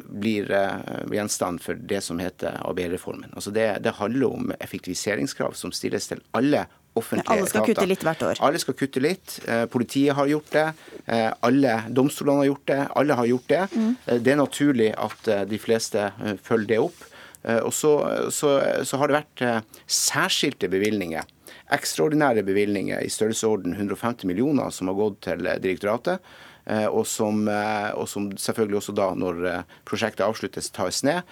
blir 0.06 0.52
eh, 0.52 0.74
gjenstand 1.12 1.62
for 1.62 1.74
det 1.74 2.02
som 2.06 2.20
heter 2.22 2.60
ABE-reformen. 2.62 3.32
Altså 3.34 3.52
det, 3.52 3.80
det, 3.82 3.96
handler 3.98 4.34
om 4.34 4.52
effektiviseringskrav 4.60 5.56
som 5.58 5.74
stilles 5.74 6.08
til 6.12 6.22
alle 6.38 6.68
offentlige 6.98 7.26
etater. 7.26 7.38
Alle 7.38 7.50
skal 7.50 7.64
data. 7.64 7.74
kutte 7.74 7.90
litt 7.90 8.06
hvert 8.06 8.26
år? 8.28 8.42
Alle 8.46 8.62
skal 8.62 8.78
kutte 8.78 9.04
litt. 9.04 9.38
Eh, 9.50 9.66
politiet 9.74 10.18
har 10.18 10.30
gjort 10.30 10.52
det. 10.54 10.68
Alle 11.48 11.76
domstolene 11.90 12.44
har 12.44 12.52
gjort 12.52 12.68
det. 12.70 12.82
Alle 13.02 13.18
har 13.18 13.30
gjort 13.34 13.54
det. 13.54 13.64
Mm. 13.74 13.94
Det 14.26 14.34
er 14.34 14.42
naturlig 14.42 14.92
at 14.94 15.32
de 15.50 15.62
fleste 15.62 16.10
følger 16.44 16.74
det 16.74 16.82
opp. 16.84 17.06
Og 17.64 17.72
så, 17.72 17.92
så, 18.34 18.50
så 18.84 18.98
har 19.00 19.08
det 19.08 19.22
vært 19.22 19.44
særskilte 19.88 20.68
bevilgninger 20.68 21.24
ekstraordinære 21.74 22.44
bevilgninger 22.48 23.04
i 23.04 23.12
størrelsesorden 23.12 23.74
150 23.76 24.28
millioner 24.30 24.72
som 24.72 24.88
har 24.92 24.98
gått 25.00 25.22
til 25.28 25.50
direktoratet. 25.64 26.24
Eh, 26.68 26.86
og 26.92 27.06
som, 27.08 27.46
eh, 27.48 27.92
og 27.96 28.10
som, 28.12 28.28
selvfølgelig 28.36 28.82
også 28.82 28.96
da, 28.96 29.08
når 29.16 29.44
eh, 29.48 29.76
prosjektet 29.88 30.26
avsluttes, 30.26 30.70
tas 30.76 31.00
ned. 31.08 31.24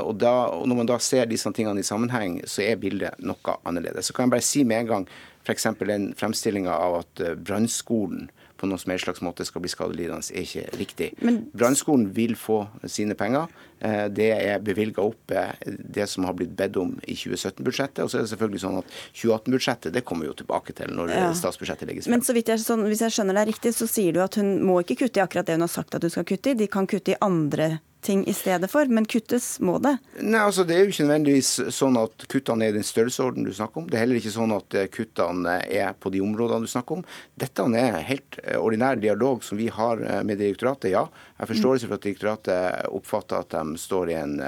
Og, 0.00 0.14
da, 0.20 0.32
og 0.56 0.68
Når 0.68 0.76
man 0.76 0.88
da 0.88 0.98
ser 0.98 1.28
disse 1.28 1.50
tingene 1.52 1.80
i 1.80 1.86
sammenheng, 1.86 2.40
så 2.48 2.64
er 2.64 2.80
bildet 2.80 3.20
noe 3.20 3.56
annerledes. 3.64 4.08
Så 4.08 4.16
kan 4.16 4.26
jeg 4.26 4.36
bare 4.36 4.44
si 4.44 4.64
med 4.64 4.84
en 4.84 4.90
gang 4.90 5.08
f.eks. 5.44 5.66
den 5.86 6.10
fremstillinga 6.16 6.72
av 6.72 7.00
at 7.00 7.22
brannskolen 7.40 8.28
på 8.60 8.68
noen 8.68 8.80
som 8.80 8.92
helst 8.92 9.06
slags 9.06 9.22
måte 9.24 9.44
skal 9.48 9.64
bli 9.64 9.72
skadelidende, 9.72 10.20
er 10.34 10.44
ikke 10.44 10.64
riktig. 10.76 11.08
Brannskolen 11.56 12.10
vil 12.16 12.36
få 12.36 12.66
sine 12.84 13.16
penger. 13.16 13.48
Eh, 13.80 14.06
det 14.12 14.28
er 14.36 14.60
bevilga 14.64 15.02
opp 15.02 15.32
eh, 15.32 15.54
det 15.66 16.06
som 16.10 16.26
har 16.28 16.36
blitt 16.36 16.52
bedt 16.56 16.76
om 16.80 16.94
i 17.08 17.16
2017-budsjettet. 17.16 18.02
Og 18.04 18.12
så 18.12 18.20
er 18.20 18.26
det 18.26 18.32
selvfølgelig 18.34 18.64
sånn 18.64 18.80
at 18.82 18.96
2018-budsjettet 19.16 19.96
det 19.96 20.04
kommer 20.08 20.28
jo 20.28 20.36
tilbake 20.42 20.76
til 20.76 20.92
når 20.96 21.14
ja. 21.14 21.28
statsbudsjettet 21.36 21.88
legges 21.88 22.08
frem. 22.08 22.18
Men 22.18 22.26
så 22.26 22.36
vidt 22.36 22.52
jeg, 22.52 22.62
sånn, 22.64 22.84
hvis 22.90 23.04
jeg 23.06 23.16
skjønner 23.16 23.40
deg 23.40 23.54
riktig, 23.54 23.72
så 23.76 23.88
sier 23.90 24.16
du 24.16 24.20
at 24.24 24.36
hun 24.40 24.58
må 24.68 24.80
ikke 24.84 25.00
kutte 25.04 25.22
i 25.22 25.24
akkurat 25.24 25.48
det 25.48 25.56
hun 25.56 25.64
har 25.64 25.72
sagt 25.72 25.96
at 25.96 26.04
hun 26.04 26.12
skal 26.12 26.28
kutte 26.28 26.52
i. 26.52 26.58
De 26.60 26.68
kan 26.70 26.88
kutte 26.90 27.14
i 27.14 27.20
andre 27.24 27.78
ting 28.00 28.26
i 28.26 28.32
stedet 28.34 28.70
for, 28.70 28.88
men 28.88 29.04
kuttes 29.08 29.58
må 29.64 29.76
det? 29.82 29.92
Nei, 30.20 30.40
altså 30.40 30.64
Det 30.64 30.76
er 30.76 30.84
jo 30.84 30.92
ikke 30.92 31.06
nødvendigvis 31.06 31.50
sånn 31.74 31.98
at 32.00 32.24
kuttene 32.32 32.66
er 32.66 32.72
i 32.72 32.78
den 32.78 32.86
størrelsesorden 32.86 33.46
du 33.46 33.52
snakker 33.56 33.82
om. 33.82 33.88
Det 33.90 33.98
er 33.98 34.04
heller 34.04 34.20
ikke 34.20 34.34
sånn 34.34 34.54
at 34.56 34.76
eh, 34.76 34.88
kuttene 34.92 35.58
er 35.66 35.92
på 36.00 36.12
de 36.14 36.22
områdene 36.24 36.66
du 36.66 36.72
snakker 36.72 37.00
om. 37.00 37.04
Dette 37.40 37.66
er 37.80 37.98
helt 38.08 38.40
eh, 38.42 38.58
ordinær 38.58 39.00
dialog 39.00 39.44
som 39.44 39.60
vi 39.60 39.68
har 39.72 40.00
eh, 40.00 40.22
med 40.26 40.40
direktoratet, 40.40 40.92
ja. 40.94 41.06
Jeg 41.40 41.52
forstår 41.54 41.80
ikke 41.80 41.96
at 41.96 42.06
direktoratet 42.06 42.90
oppfatter 42.90 43.44
at 43.44 43.54
de 43.54 43.69
står 43.78 44.10
i 44.10 44.16
en 44.18 44.38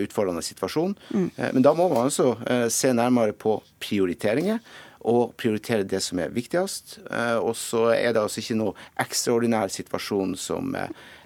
utfordrende 0.00 0.42
situasjon. 0.42 0.94
Mm. 1.12 1.26
Men 1.36 1.64
da 1.64 1.74
må 1.76 1.90
man 1.90 2.06
altså 2.06 2.32
se 2.72 2.94
nærmere 2.96 3.34
på 3.36 3.58
prioriteringer 3.82 4.62
og 5.10 5.34
prioritere 5.40 5.84
det 5.84 6.00
som 6.04 6.22
er 6.24 6.32
viktigst. 6.32 6.96
Og 7.44 7.52
så 7.60 7.90
er 7.92 8.14
det 8.16 8.22
altså 8.22 8.40
ikke 8.40 8.56
noe 8.56 8.88
ekstraordinær 9.04 9.68
situasjon 9.74 10.32
som 10.40 10.72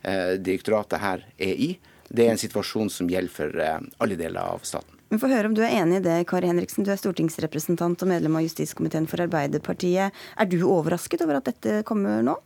Eh, 0.04 0.32
direktoratet 0.38 1.00
her 1.00 1.22
er 1.38 1.54
i. 1.56 1.70
Det 2.08 2.26
er 2.26 2.34
en 2.34 2.40
situasjon 2.40 2.90
som 2.92 3.08
gjelder 3.08 3.32
for 3.32 3.60
eh, 3.60 3.78
alle 4.04 4.18
deler 4.20 4.42
av 4.42 4.64
staten. 4.68 4.90
Vi 5.08 5.20
får 5.20 5.32
høre 5.32 5.48
om 5.48 5.54
du 5.56 5.62
er 5.64 5.76
enig 5.78 6.00
i 6.00 6.04
det, 6.04 6.16
Kari 6.28 6.50
Henriksen. 6.50 6.84
Du 6.84 6.90
er 6.92 7.00
stortingsrepresentant 7.00 8.02
og 8.04 8.10
medlem 8.10 8.36
av 8.36 8.44
justiskomiteen 8.44 9.06
for 9.08 9.22
Arbeiderpartiet. 9.24 10.12
Er 10.12 10.50
du 10.50 10.58
overrasket 10.66 11.24
over 11.24 11.38
at 11.38 11.48
dette 11.48 11.80
kommer 11.88 12.24
nå? 12.26 12.36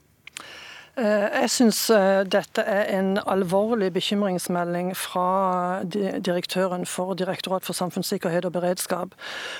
Eh, 0.99 1.27
jeg 1.45 1.51
syns 1.55 1.79
eh, 1.95 2.25
dette 2.27 2.63
er 2.67 2.89
en 2.97 3.21
alvorlig 3.23 3.93
bekymringsmelding 3.95 4.91
fra 4.99 5.85
direktøren 5.87 6.87
for 6.91 7.15
Direktorat 7.19 7.63
for 7.67 7.77
samfunnssikkerhet 7.79 8.49
og 8.49 8.57
beredskap. 8.57 9.15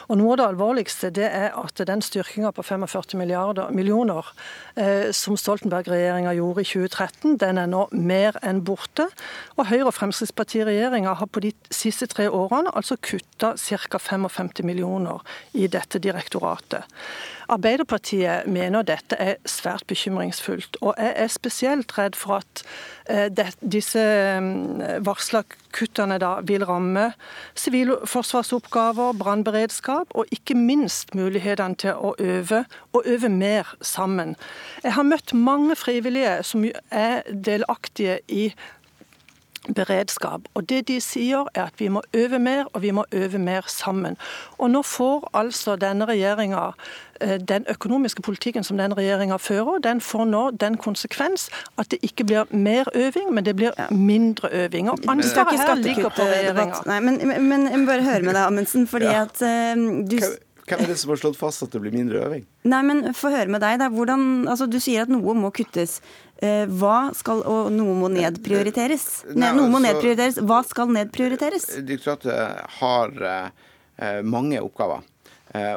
Og 0.09 0.19
Noe 0.19 0.35
av 0.35 0.41
det 0.41 0.49
alvorligste 0.49 1.13
det 1.15 1.29
er 1.29 1.55
at 1.55 1.79
den 1.87 2.03
styrkinga 2.03 2.51
på 2.57 2.65
45 2.67 3.23
millioner 3.71 4.33
eh, 4.75 5.15
som 5.15 5.39
Stoltenberg-regjeringa 5.39 6.35
gjorde 6.41 6.67
i 6.67 6.71
2013, 6.73 7.39
den 7.39 7.63
er 7.63 7.71
nå 7.71 7.87
mer 7.95 8.41
enn 8.43 8.65
borte. 8.67 9.07
Og 9.55 9.71
Høyre- 9.71 9.93
og 9.93 9.95
Fremskrittsparti-regjeringa 9.95 11.15
har 11.23 11.31
på 11.31 11.47
de 11.47 11.55
siste 11.71 12.11
tre 12.11 12.27
årene 12.27 12.75
altså 12.75 12.99
kutta 12.99 13.55
ca. 13.55 14.03
55 14.03 14.67
millioner 14.67 15.23
i 15.55 15.71
dette 15.71 16.03
direktoratet. 16.03 16.83
Arbeiderpartiet 17.49 18.47
mener 18.47 18.85
dette 18.85 19.17
er 19.17 19.39
svært 19.49 19.87
bekymringsfullt. 19.89 20.77
Og 20.85 20.95
jeg 20.99 21.15
er 21.17 21.31
spesielt 21.33 21.95
redd 21.97 22.17
for 22.19 22.43
at 22.43 22.63
eh, 23.09 23.55
disse 23.65 24.03
mm, 24.43 25.05
varsla 25.07 25.43
kuttene 25.73 26.19
da 26.21 26.39
vil 26.49 26.65
ramme 26.69 27.11
sivilforsvarsoppgaver, 27.57 29.17
brannberedskap 29.21 30.13
og 30.13 30.29
ikke 30.35 30.57
minst 30.59 31.15
mulighetene 31.17 31.79
til 31.81 31.97
å 31.97 32.15
øve, 32.19 32.65
og 32.93 33.09
øve 33.09 33.33
mer 33.33 33.75
sammen. 33.81 34.37
Jeg 34.85 34.97
har 34.99 35.09
møtt 35.09 35.33
mange 35.35 35.77
frivillige 35.77 36.43
som 36.45 36.69
er 36.91 37.23
delaktige 37.33 38.21
i 38.29 38.51
beredskap. 39.75 40.41
Og 40.55 40.69
det 40.69 40.89
de 40.89 41.01
sier 41.01 41.49
er 41.55 41.69
at 41.69 41.79
vi 41.79 41.89
må 41.89 42.03
øve 42.15 42.39
mer, 42.39 42.65
og 42.73 42.83
vi 42.83 42.91
må 42.91 43.05
øve 43.13 43.39
mer 43.39 43.67
sammen. 43.67 44.17
Og 44.59 44.71
nå 44.71 44.83
får 44.83 45.31
altså 45.35 45.77
denne 45.77 46.05
regjeringa 46.09 46.73
eh, 47.21 47.39
den 47.49 47.67
økonomiske 47.71 48.23
politikken 48.23 48.65
som 48.65 48.79
den 48.79 48.97
regjeringa 48.97 49.37
fører, 49.37 49.79
den 49.83 50.01
får 50.01 50.25
nå 50.25 50.51
den 50.51 50.77
konsekvens 50.77 51.49
at 51.79 51.91
det 51.91 51.99
ikke 52.03 52.25
blir 52.25 52.45
mer 52.51 52.89
øving, 52.95 53.33
men 53.35 53.45
det 53.45 53.57
blir 53.57 53.73
mindre 53.91 54.49
øving. 54.53 54.91
Og 54.91 54.99
ansvaret 55.09 55.61
her 55.61 55.75
ligger 55.75 56.09
på 56.09 56.23
regjeringa. 56.23 57.01
Men, 57.01 57.49
men, 57.49 57.71
jeg 57.71 57.79
må 57.79 57.87
bare 57.87 58.03
høre 58.03 58.23
med 58.23 58.35
deg, 58.35 58.45
Amundsen, 58.47 58.87
fordi 58.87 59.05
ja. 59.05 59.23
at 59.23 59.43
uh, 59.43 60.05
du 60.11 60.19
hvem 60.69 60.85
er 60.85 60.93
det 60.93 60.99
som 61.01 61.13
har 61.13 61.21
slått 61.21 61.39
fast 61.41 61.65
at 61.67 61.75
det 61.75 61.81
blir 61.83 61.95
mindre 61.95 62.23
øving? 62.27 62.47
Nei, 62.69 62.81
men 62.87 63.03
Få 63.17 63.33
høre 63.33 63.51
med 63.53 63.63
deg. 63.65 63.79
Da. 63.83 63.89
Hvordan, 63.93 64.23
altså, 64.51 64.69
du 64.71 64.79
sier 64.83 65.07
at 65.07 65.13
noe 65.13 65.35
må 65.37 65.51
kuttes. 65.55 65.99
Eh, 66.39 66.65
hva 66.81 67.11
skal, 67.19 67.43
og 67.49 67.71
noe 67.75 67.97
må 67.99 68.11
nedprioriteres. 68.13 69.07
Nei, 69.33 69.53
noe 69.57 69.67
må 69.67 69.81
altså, 69.81 69.85
nedprioriteres. 69.89 70.41
Hva 70.49 70.63
skal 70.69 70.93
nedprioriteres? 70.97 71.71
Direktoratet 71.79 72.75
har 72.81 73.17
mange 74.23 74.61
oppgaver. 74.63 75.07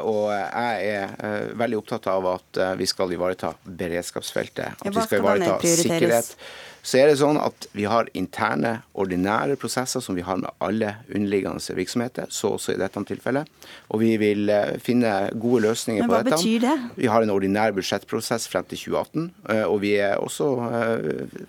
Og 0.06 0.28
jeg 0.30 0.90
er 0.92 1.54
veldig 1.58 1.78
opptatt 1.80 2.10
av 2.12 2.28
at 2.36 2.60
vi 2.78 2.86
skal 2.86 3.16
ivareta 3.16 3.56
beredskapsfeltet. 3.66 4.84
At 4.84 4.94
vi 4.94 5.06
skal 5.08 5.24
ivareta 5.24 5.56
sikkerhet. 5.64 6.36
Så 6.82 6.98
er 6.98 7.12
det 7.12 7.20
sånn 7.20 7.38
at 7.38 7.68
vi 7.78 7.86
har 7.90 8.10
interne, 8.18 8.80
ordinære 8.98 9.56
prosesser 9.62 10.02
som 10.04 10.18
vi 10.18 10.24
har 10.26 10.40
med 10.42 10.50
alle 10.64 10.96
underliggende 11.14 11.76
virksomheter, 11.78 12.30
så 12.34 12.56
også 12.56 12.74
i 12.74 12.80
dette 12.82 13.04
tilfellet. 13.08 13.50
Og 13.94 14.02
vi 14.02 14.16
vil 14.22 14.50
eh, 14.50 14.78
finne 14.82 15.14
gode 15.38 15.64
løsninger 15.68 16.08
på 16.08 16.16
dette. 16.18 16.32
Men 16.32 16.34
Hva 16.34 16.42
betyr 16.42 16.66
det? 16.66 16.76
Vi 16.98 17.10
har 17.12 17.26
en 17.26 17.34
ordinær 17.34 17.76
budsjettprosess 17.78 18.50
frem 18.52 18.66
til 18.70 18.82
2018, 18.88 19.30
eh, 19.54 19.64
og 19.66 19.82
vi 19.86 19.96
er 20.02 20.18
også 20.22 20.50
eh, 20.82 21.42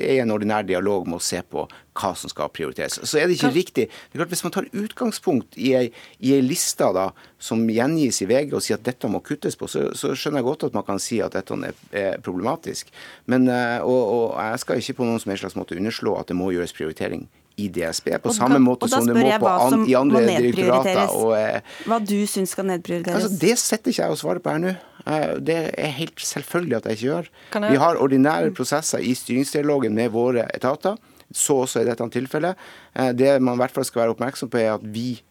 i 0.00 0.18
en 0.22 0.32
ordinær 0.34 0.64
dialog 0.66 1.08
med 1.08 1.20
å 1.20 1.24
se 1.24 1.42
på 1.44 1.66
hva 1.94 2.10
som 2.18 2.32
skal 2.32 2.50
prioriteres. 2.54 2.98
Så 3.06 3.20
er 3.20 3.28
det 3.28 3.38
ikke 3.38 3.52
riktig. 3.54 3.86
Det 3.88 4.18
er 4.18 4.22
klart 4.22 4.34
Hvis 4.34 4.44
man 4.44 4.54
tar 4.56 4.66
utgangspunkt 4.72 5.58
i 5.60 5.74
ei, 5.78 5.84
i 6.18 6.34
ei 6.34 6.42
liste 6.42 6.88
da, 6.96 7.10
som 7.38 7.62
gjengis 7.70 8.22
i 8.24 8.28
VG 8.30 8.56
og 8.56 8.64
sier 8.64 8.80
at 8.80 8.86
dette 8.86 9.10
må 9.10 9.22
kuttes 9.24 9.56
på, 9.56 9.68
så, 9.70 9.86
så, 9.94 10.14
skjønner 10.18 10.42
jeg 10.42 10.48
godt 10.48 10.68
at 10.70 10.76
man 10.76 10.86
kan 10.86 10.98
si 11.02 11.20
at 11.22 11.36
dette 11.36 11.54
er, 11.68 11.78
er 11.92 12.18
problematisk. 12.24 12.90
Men, 13.30 13.46
og, 13.84 14.02
og 14.02 14.26
jeg 14.42 14.64
skal 14.64 14.82
ikke 14.82 14.98
på 15.00 15.08
noen 15.08 15.22
som 15.22 15.32
helst 15.32 15.46
slags 15.46 15.58
måte 15.58 15.78
underslå 15.78 16.18
at 16.18 16.30
det 16.30 16.38
må 16.38 16.50
gjøres 16.54 16.74
prioritering 16.74 17.28
i 17.56 17.68
DSB, 17.70 18.08
på 18.22 18.32
og 18.32 18.34
samme 18.34 18.58
måte 18.58 18.88
som 18.90 19.06
det 19.06 19.14
må 19.14 19.30
på 19.38 19.50
an, 19.50 19.84
i 19.86 19.94
andre 19.94 20.24
direktorater. 20.26 21.04
Og, 21.14 21.34
eh, 21.38 21.76
hva 21.86 22.00
du 22.02 22.16
syns 22.26 22.54
skal 22.56 22.66
nedprioriteres? 22.66 23.14
Altså, 23.14 23.38
det 23.38 23.54
setter 23.62 23.92
ikke 23.92 24.02
jeg 24.02 24.16
å 24.16 24.18
svare 24.18 24.42
på 24.42 24.54
her 24.54 24.62
nå. 24.62 24.74
Eh, 25.06 25.34
det 25.38 25.58
er 25.78 25.92
helt 26.00 26.18
selvfølgelig 26.18 26.78
at 26.80 26.88
jeg 26.90 26.98
ikke 26.98 27.06
gjør. 27.06 27.30
Jeg... 27.54 27.70
Vi 27.70 27.82
har 27.84 28.00
ordinære 28.02 28.54
prosesser 28.58 29.04
i 29.04 29.14
styringsdialogen 29.18 29.94
med 29.94 30.10
våre 30.14 30.48
etater. 30.56 30.98
Så 31.32 31.60
også 31.64 31.82
i 31.82 31.88
dette 31.88 32.08
tilfellet. 32.12 32.60
Eh, 32.94 33.12
det 33.16 33.36
man 33.40 33.56
i 33.56 33.62
hvert 33.62 33.74
fall 33.74 33.86
skal 33.88 34.04
være 34.04 34.16
oppmerksom 34.16 34.52
på, 34.52 34.60
er 34.62 34.74
at 34.76 34.84
vi 34.84 35.22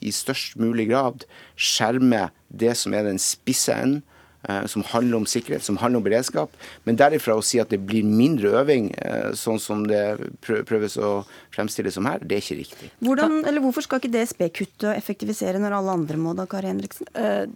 i 0.00 0.08
størst 0.08 0.54
mulig 0.56 0.86
grad 0.88 1.26
skjermer 1.52 2.30
det 2.48 2.70
som 2.80 2.94
er 2.96 3.04
den 3.04 3.18
spisse 3.20 3.74
enden 3.76 4.00
Eh, 4.48 4.66
som 4.66 4.82
handler 4.84 5.16
om 5.16 5.26
sikkerhet, 5.26 5.64
som 5.64 5.76
handler 5.80 6.02
om 6.02 6.04
beredskap. 6.04 6.52
Men 6.84 6.98
derifra 7.00 7.36
å 7.38 7.44
si 7.44 7.60
at 7.62 7.70
det 7.72 7.78
blir 7.88 8.04
mindre 8.04 8.50
øving, 8.60 8.90
eh, 9.00 9.32
sånn 9.32 9.60
som 9.60 9.86
det 9.88 10.18
prøves 10.44 10.98
å 10.98 11.24
fremstille 11.54 11.90
som 11.90 12.04
her, 12.04 12.18
det 12.18 12.36
er 12.36 12.42
ikke 12.42 12.60
riktig. 12.60 12.90
Hvordan, 13.00 13.46
eller 13.46 13.60
Hvorfor 13.64 13.82
skal 13.82 14.00
ikke 14.00 14.12
DSB 14.12 14.50
kutte 14.52 14.90
og 14.90 14.96
effektivisere 14.96 15.58
når 15.58 15.78
alle 15.78 15.96
andre 15.96 16.16
må 16.20 16.36
da, 16.36 16.44
Kari 16.44 16.68
Henriksen? 16.68 17.08
Eh, 17.14 17.46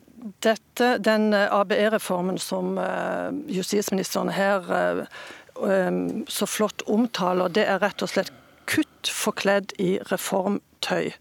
dette, 0.40 1.02
Den 1.02 1.32
ABE-reformen 1.32 2.38
som 2.38 2.76
justisministeren 3.46 4.32
her 4.32 5.06
så 6.28 6.46
flott 6.46 6.84
omtaler, 6.86 7.50
det 7.52 7.66
er 7.66 7.80
rett 7.82 8.02
og 8.04 8.12
slett 8.12 8.32
kutt 8.68 9.10
forkledd 9.12 9.72
i 9.80 9.96
reformtøy. 10.10 11.14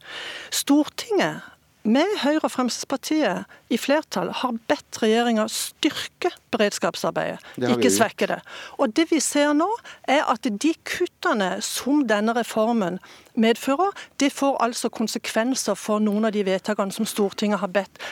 Stortinget 0.53 1.45
med 1.87 2.17
Høyre 2.19 2.43
og 2.43 2.51
Fremskrittspartiet 2.51 3.71
i 3.71 3.77
flertall 3.79 4.33
har 4.41 4.57
bedt 4.67 4.97
regjeringa 4.99 5.45
styrke 5.51 6.33
beredskapsarbeidet, 6.51 7.39
ikke 7.63 7.91
svekke 7.93 8.27
det. 8.33 8.39
Og 8.75 8.91
det 8.97 9.05
vi 9.11 9.21
ser 9.23 9.53
nå, 9.55 9.69
er 10.03 10.25
at 10.27 10.43
de 10.43 10.73
kuttene 10.87 11.61
som 11.63 12.03
denne 12.09 12.35
reformen 12.35 12.99
medfører, 13.39 13.95
det 14.19 14.33
får 14.35 14.59
altså 14.65 14.91
konsekvenser 14.91 15.79
for 15.79 16.03
noen 16.03 16.27
av 16.27 16.35
de 16.35 16.43
vedtakene 16.47 16.91
som 16.91 17.07
Stortinget 17.07 17.63
har 17.63 17.71
bedt 17.71 18.03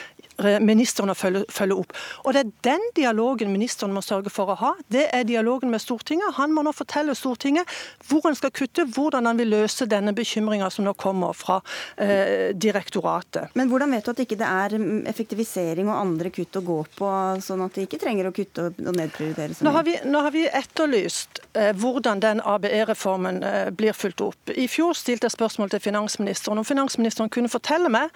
ministeren 0.60 1.12
å 1.12 1.16
følge, 1.16 1.44
følge, 1.52 1.76
opp. 1.80 1.92
Og 2.24 2.34
Det 2.34 2.42
er 2.42 2.52
den 2.66 2.84
dialogen 2.96 3.52
ministeren 3.52 3.94
må 3.94 4.02
sørge 4.04 4.30
for 4.32 4.52
å 4.52 4.56
ha. 4.60 4.72
Det 4.92 5.06
er 5.14 5.24
dialogen 5.24 5.70
med 5.72 5.80
Stortinget. 5.80 6.36
Han 6.36 6.52
må 6.52 6.64
nå 6.66 6.72
fortelle 6.76 7.14
Stortinget 7.16 7.68
hvor 8.08 8.24
han 8.26 8.36
skal 8.36 8.52
kutte, 8.54 8.84
hvordan 8.84 9.26
han 9.26 9.40
vil 9.40 9.52
løse 9.54 9.86
denne 9.88 10.12
bekymringa 10.16 10.68
som 10.70 10.84
nå 10.86 10.94
kommer 11.00 11.32
fra 11.36 11.60
eh, 11.96 12.52
direktoratet. 12.52 13.54
Men 13.56 13.70
hvordan 13.70 13.94
vet 13.96 14.04
du 14.04 14.12
at 14.12 14.22
ikke 14.24 14.38
det 14.38 14.46
ikke 14.46 14.76
er 14.76 15.08
effektivisering 15.10 15.88
og 15.88 16.00
andre 16.00 16.32
kutt 16.34 16.60
å 16.60 16.64
gå 16.66 16.78
på, 16.98 17.10
sånn 17.44 17.64
at 17.64 17.76
de 17.76 17.86
ikke 17.86 18.00
trenger 18.02 18.28
å 18.28 18.34
kutte 18.36 18.68
og 18.70 18.92
nedprioritere? 18.96 19.56
Nå 19.64 19.72
har, 19.72 19.86
vi, 19.86 19.96
nå 20.04 20.22
har 20.26 20.34
vi 20.34 20.44
etterlyst 20.46 21.40
eh, 21.56 21.72
hvordan 21.76 22.20
den 22.24 22.44
ABE-reformen 22.44 23.42
eh, 23.42 23.70
blir 23.76 23.96
fulgt 23.96 24.22
opp. 24.24 24.52
I 24.52 24.68
fjor 24.70 24.96
stilte 24.98 25.30
jeg 25.30 25.36
spørsmål 25.36 25.72
til 25.72 25.84
finansministeren 25.88 26.60
om 26.60 26.66
finansministeren 26.66 27.32
kunne 27.32 27.52
fortelle 27.52 27.90
meg 27.92 28.12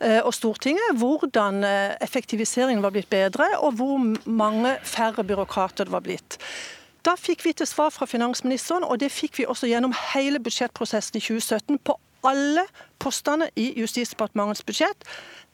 eh, 0.00 0.20
og 0.22 0.32
Stortinget 0.36 0.98
hvordan 1.00 1.63
Eh, 1.63 1.63
effektiviseringen 2.04 2.82
var 2.84 2.94
blitt 2.94 3.10
bedre, 3.10 3.46
og 3.58 3.76
hvor 3.78 4.00
mange 4.28 4.76
færre 4.82 5.24
byråkrater 5.24 5.88
det 5.88 5.94
var 5.94 6.04
blitt. 6.04 6.38
Da 7.04 7.16
fikk 7.20 7.44
vi 7.44 7.52
til 7.52 7.68
svar 7.68 7.92
fra 7.92 8.08
finansministeren, 8.08 8.84
og 8.84 9.00
det 9.00 9.12
fikk 9.12 9.38
vi 9.38 9.48
også 9.48 9.68
gjennom 9.68 9.92
hele 10.14 10.40
budsjettprosessen 10.40 11.18
i 11.20 11.24
2017 11.24 11.78
på 11.84 11.98
alle 12.24 12.64
postene 13.02 13.50
i 13.60 13.72
Justisdepartementets 13.76 14.64
budsjett. 14.64 15.04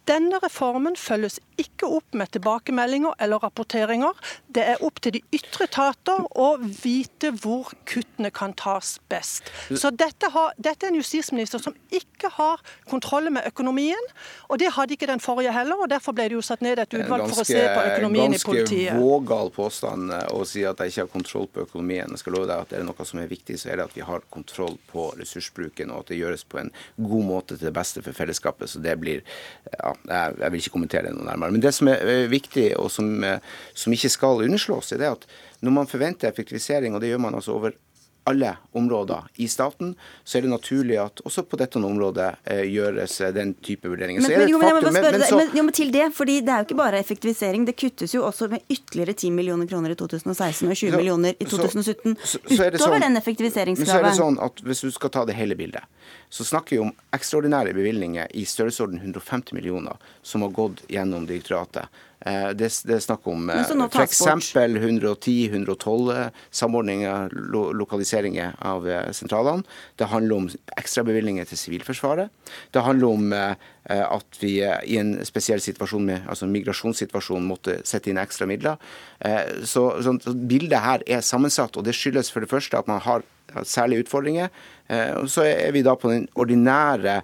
Denne 0.08 0.40
reformen 0.42 0.96
følges 0.96 1.38
ikke 1.60 1.88
opp 1.90 2.16
med 2.16 2.30
tilbakemeldinger 2.34 3.14
eller 3.20 3.42
rapporteringer. 3.44 4.16
Det 4.48 4.62
er 4.72 4.82
opp 4.84 5.00
til 5.04 5.18
de 5.18 5.20
ytre 5.36 5.66
etater 5.68 6.24
å 6.40 6.48
vite 6.60 7.32
hvor 7.42 7.70
kuttene 7.88 8.30
kan 8.34 8.54
tas 8.58 8.96
best. 9.12 9.50
Så 9.68 9.92
dette, 9.92 10.30
har, 10.32 10.54
dette, 10.56 10.86
er 10.86 10.94
en 10.94 10.98
justisminister 10.98 11.62
som 11.62 11.76
ikke 11.94 12.30
har 12.38 12.62
kontroll 12.90 13.30
med 13.34 13.46
økonomien. 13.50 14.10
Og 14.48 14.60
det 14.62 14.72
hadde 14.76 14.96
ikke 14.96 15.10
den 15.10 15.22
forrige 15.22 15.52
heller, 15.54 15.84
og 15.84 15.90
derfor 15.92 16.16
ble 16.16 16.30
det 16.30 16.38
jo 16.38 16.44
satt 16.44 16.64
ned 16.64 16.80
et 16.80 16.96
utvalg 16.96 17.26
ganske, 17.26 17.36
for 17.36 17.44
å 17.44 17.50
se 17.50 17.62
på 17.68 17.84
økonomien 17.92 18.34
i 18.34 18.40
politiet. 18.42 18.90
Ganske 18.94 19.04
vågal 19.04 19.52
påstand 19.54 20.16
eh, 20.16 20.26
å 20.34 20.44
si 20.48 20.64
at 20.66 20.80
jeg 20.80 20.94
ikke 20.94 21.06
har 21.06 21.12
kontroll 21.12 21.48
på 21.52 21.66
økonomien. 21.68 22.10
Jeg 22.16 22.24
skal 22.24 22.38
love 22.38 22.50
deg 22.50 22.64
at 22.64 22.74
er 22.74 22.82
det 22.82 22.88
noe 22.88 23.08
som 23.08 23.22
er 23.22 23.30
viktig, 23.30 23.58
så 23.60 23.72
er 23.72 23.80
det 23.80 23.88
at 23.90 23.96
vi 23.98 24.06
har 24.06 24.24
kontroll 24.32 24.78
på 24.90 25.10
ressursbruken, 25.20 25.92
og 25.92 26.04
at 26.04 26.14
det 26.14 26.20
gjøres 26.20 26.46
på 26.48 26.62
en 26.62 26.72
god 26.96 27.28
måte 27.28 27.56
til 27.56 27.68
det 27.68 27.76
beste 27.76 28.02
for 28.06 28.16
fellesskapet. 28.16 28.70
Så 28.72 28.82
det 28.82 28.96
blir 29.02 29.22
ja, 29.76 29.94
jeg, 30.08 30.34
jeg, 30.40 30.52
vil 30.52 30.62
ikke 30.62 30.74
kommentere 30.74 31.08
det 31.08 31.14
noe 31.16 31.26
nærmere. 31.28 31.54
Men 31.54 31.64
det 31.64 31.74
som 31.76 31.90
er 31.92 32.02
eh, 32.08 32.26
viktig, 32.30 32.66
og 32.80 32.90
som, 32.92 33.12
eh, 33.26 33.38
som 33.74 33.94
ikke 33.94 34.12
skal 34.12 34.44
underslås, 34.46 34.92
er 34.94 35.02
det 35.02 35.10
at 35.10 35.26
når 35.60 35.76
man 35.76 35.90
forventer 35.90 36.30
effektivisering, 36.30 36.94
og 36.94 37.02
det 37.02 37.12
gjør 37.12 37.24
man 37.26 37.36
altså 37.38 37.56
over 37.56 37.76
alle 38.30 38.54
områder 38.76 39.28
i 39.42 39.48
staten, 39.50 39.94
så 40.24 40.38
er 40.38 40.46
det 40.46 40.52
naturlig 40.52 40.96
at 41.02 41.22
også 41.26 41.44
på 41.48 41.58
dette 41.60 41.80
området 41.80 42.28
eh, 42.44 42.62
gjøres 42.70 43.16
eh, 43.20 43.32
den 43.34 43.52
type 43.58 43.88
vurderinger. 43.90 44.22
Men, 44.24 44.36
men, 44.38 44.52
jo, 44.52 44.60
men, 44.62 44.78
men, 44.78 44.92
men, 44.94 45.24
så... 45.26 45.40
men, 45.40 45.52
jo, 45.56 45.64
men 45.66 45.76
til 45.76 45.92
det, 45.94 46.06
fordi 46.16 46.40
det 46.46 46.54
er 46.54 46.62
jo 46.62 46.68
ikke 46.68 46.78
bare 46.80 47.00
effektivisering. 47.02 47.66
Det 47.68 47.76
kuttes 47.80 48.14
jo 48.14 48.24
også 48.28 48.50
med 48.52 48.64
ytterligere 48.70 49.16
10 49.16 49.32
millioner 49.36 49.70
kroner 49.70 49.94
i 49.94 49.98
2016 49.98 50.68
og 50.68 50.76
20 50.76 50.90
så, 50.90 50.96
millioner 50.96 51.34
i 51.36 51.48
2017. 51.48 52.16
Så, 52.22 52.38
så, 52.38 52.42
utover 52.48 52.78
sånn, 52.84 52.98
den 53.06 53.22
effektiviseringskravet. 53.22 53.86
Men 53.86 53.92
så 53.92 54.02
er 54.02 54.08
det 54.08 54.16
sånn 54.20 54.40
at 54.46 54.62
Hvis 54.66 54.84
du 54.86 54.90
skal 54.94 55.14
ta 55.14 55.24
det 55.28 55.38
hele 55.38 55.58
bildet, 55.58 55.86
så 56.30 56.46
snakker 56.46 56.76
vi 56.76 56.82
om 56.84 56.92
ekstraordinære 57.16 57.74
bevilgninger 57.76 58.30
i 58.38 58.44
størrelsesorden 58.46 59.00
150 59.02 59.56
millioner 59.56 59.98
som 60.22 60.46
har 60.46 60.54
gått 60.54 60.84
gjennom 60.90 61.26
direktoratet 61.28 61.90
det, 62.20 62.68
det, 62.85 62.94
er 62.96 63.00
snakk 63.00 63.24
om 63.30 63.48
f.eks. 63.48 64.20
110-112 64.61 66.11
samordninger, 66.52 67.33
lo, 67.52 67.62
lokaliseringer 67.72 68.59
av 68.61 68.85
sentralene. 69.16 69.64
Det 69.96 70.11
handler 70.12 70.37
om 70.37 70.48
ekstrabevilgninger 70.76 71.48
til 71.48 71.59
Sivilforsvaret. 71.62 72.28
Det 72.74 72.85
handler 72.85 73.09
om 73.09 73.33
at 73.33 74.40
vi 74.42 74.59
i 74.61 74.98
en 75.00 75.14
spesiell 75.24 75.62
situasjon 75.64 76.04
med 76.11 76.28
altså 76.28 76.46
migrasjonssituasjon 76.50 77.48
måtte 77.48 77.80
sette 77.88 78.12
inn 78.12 78.20
ekstra 78.20 78.46
midler. 78.50 78.76
Så, 79.64 79.87
så 80.04 80.12
Bildet 80.35 80.85
her 80.85 81.00
er 81.09 81.24
sammensatt, 81.24 81.80
og 81.80 81.88
det 81.88 81.96
skyldes 81.96 82.28
for 82.33 82.44
det 82.44 82.52
første 82.52 82.76
at 82.76 82.90
man 82.90 83.00
har 83.06 83.24
særlige 83.64 84.04
utfordringer. 84.04 84.52
Så 85.30 85.48
er 85.48 85.72
vi 85.72 85.83
da 85.87 85.96
på 85.96 86.12
den 86.12 86.28
ordinære 86.38 87.22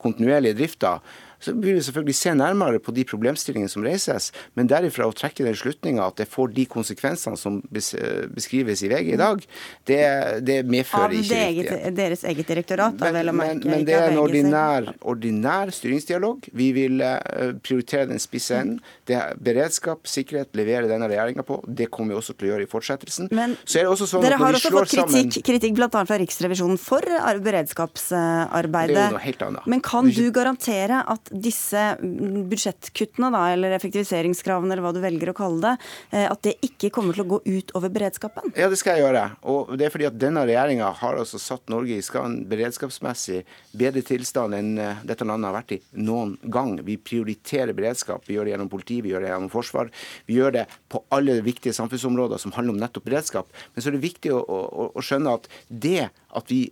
kontinuerlige 0.00 0.56
drifta 0.62 0.98
så 1.44 1.52
vil 1.52 1.78
vi 1.78 1.84
selvfølgelig 1.84 2.16
se 2.18 2.34
nærmere 2.38 2.80
på 2.82 2.94
de 2.96 3.04
problemstillingene 3.08 3.72
som 3.72 3.84
reises, 3.84 4.30
men 4.56 4.70
derifra 4.70 5.08
å 5.08 5.14
trekke 5.16 5.44
den 5.46 5.56
slutninga 5.58 6.06
at 6.08 6.20
det 6.22 6.28
får 6.30 6.54
de 6.56 6.66
konsekvensene 6.70 7.38
som 7.40 7.60
beskrives 7.74 8.84
i 8.84 8.90
VG 8.92 9.12
i 9.14 9.20
dag, 9.20 9.44
det, 9.88 10.00
det 10.46 10.58
medfører 10.70 11.18
ikke 11.18 11.40
eget, 11.50 11.72
Av 11.74 11.96
deres 11.96 12.24
eget 12.28 12.48
direktorat? 12.48 12.96
da, 12.98 13.10
vel, 13.14 13.32
men, 13.36 13.60
men 13.68 13.84
det 13.86 13.96
er 13.96 14.12
en 14.12 14.20
ordinær, 14.22 14.90
ordinær, 15.04 15.72
styringsdialog. 15.74 16.48
Vi 16.56 16.70
vil 16.76 17.02
uh, 17.04 17.52
prioritere 17.64 18.08
den 18.10 18.22
spisse 18.22 18.58
enden. 18.58 18.80
Det 19.08 19.16
er 19.18 19.36
beredskap, 19.44 20.08
sikkerhet 20.08 20.54
leverer 20.56 20.88
denne 20.90 21.08
regjeringa 21.10 21.44
på. 21.46 21.60
Det 21.66 21.90
kommer 21.92 22.14
vi 22.14 22.20
også 22.20 22.36
til 22.38 22.48
å 22.48 22.52
gjøre 22.54 22.66
i 22.66 22.70
fortsettelsen. 22.70 23.30
Men 23.34 23.56
sånn 23.64 24.24
dere 24.24 24.38
har 24.40 24.58
også 24.58 24.72
fått 24.74 24.94
kritikk, 24.94 25.40
kritikk 25.46 25.76
bl.a. 25.78 25.90
fra 25.92 26.18
Riksrevisjonen 26.20 26.80
for 26.80 27.04
beredskapsarbeidet. 27.44 28.94
Det 28.94 29.02
er 29.02 29.12
jo 29.12 29.18
noe 29.18 29.26
helt 29.26 29.46
annet. 29.48 29.68
Men 29.70 29.84
kan 29.84 30.10
du 30.14 30.24
garantere 30.34 31.02
at 31.14 31.33
disse 31.34 31.82
budsjettkuttene, 32.00 33.30
da, 33.34 33.42
eller 33.54 33.74
effektiviseringskravene, 33.76 34.72
eller 34.74 34.84
hva 34.84 34.92
du 34.94 35.00
velger 35.02 35.32
å 35.32 35.36
kalle 35.36 35.60
det, 35.64 35.74
eh, 36.14 36.26
at 36.30 36.42
det 36.46 36.54
ikke 36.66 36.92
kommer 36.94 37.16
til 37.16 37.24
å 37.24 37.30
gå 37.34 37.40
ut 37.44 37.74
over 37.74 37.92
beredskapen? 37.94 38.54
Ja, 38.58 38.68
det 38.70 38.78
skal 38.80 38.98
jeg 38.98 39.06
gjøre. 39.06 39.24
Og 39.50 39.74
det 39.78 39.88
er 39.88 39.94
fordi 39.94 40.08
at 40.08 40.18
denne 40.20 40.44
regjeringa 40.46 40.92
har 41.00 41.18
altså 41.20 41.40
satt 41.42 41.72
Norge 41.72 41.98
i 41.98 42.04
skaden 42.04 42.42
beredskapsmessig 42.50 43.42
bedre 43.74 44.04
tilstand 44.06 44.56
enn 44.58 44.72
eh, 44.78 45.04
dette 45.06 45.26
landet 45.26 45.50
har 45.50 45.58
vært 45.58 45.76
i 45.76 45.80
noen 45.98 46.36
gang. 46.44 46.76
Vi 46.86 46.98
prioriterer 47.00 47.74
beredskap. 47.76 48.26
Vi 48.28 48.38
gjør 48.38 48.48
det 48.48 48.54
gjennom 48.54 48.72
politi, 48.72 49.00
vi 49.04 49.14
gjør 49.14 49.26
det 49.26 49.32
gjennom 49.32 49.52
forsvar. 49.52 49.90
Vi 50.28 50.38
gjør 50.38 50.58
det 50.60 50.66
på 50.92 51.02
alle 51.14 51.40
viktige 51.44 51.76
samfunnsområder 51.76 52.40
som 52.42 52.54
handler 52.56 52.76
om 52.76 52.82
nettopp 52.82 53.08
beredskap. 53.08 53.50
Men 53.74 53.82
så 53.82 53.90
er 53.90 53.98
det 53.98 54.04
viktig 54.06 54.34
å, 54.34 54.40
å, 54.42 54.90
å 54.94 55.04
skjønne 55.04 55.38
at 55.38 55.50
det 55.68 56.10
at 56.34 56.50
vi 56.50 56.66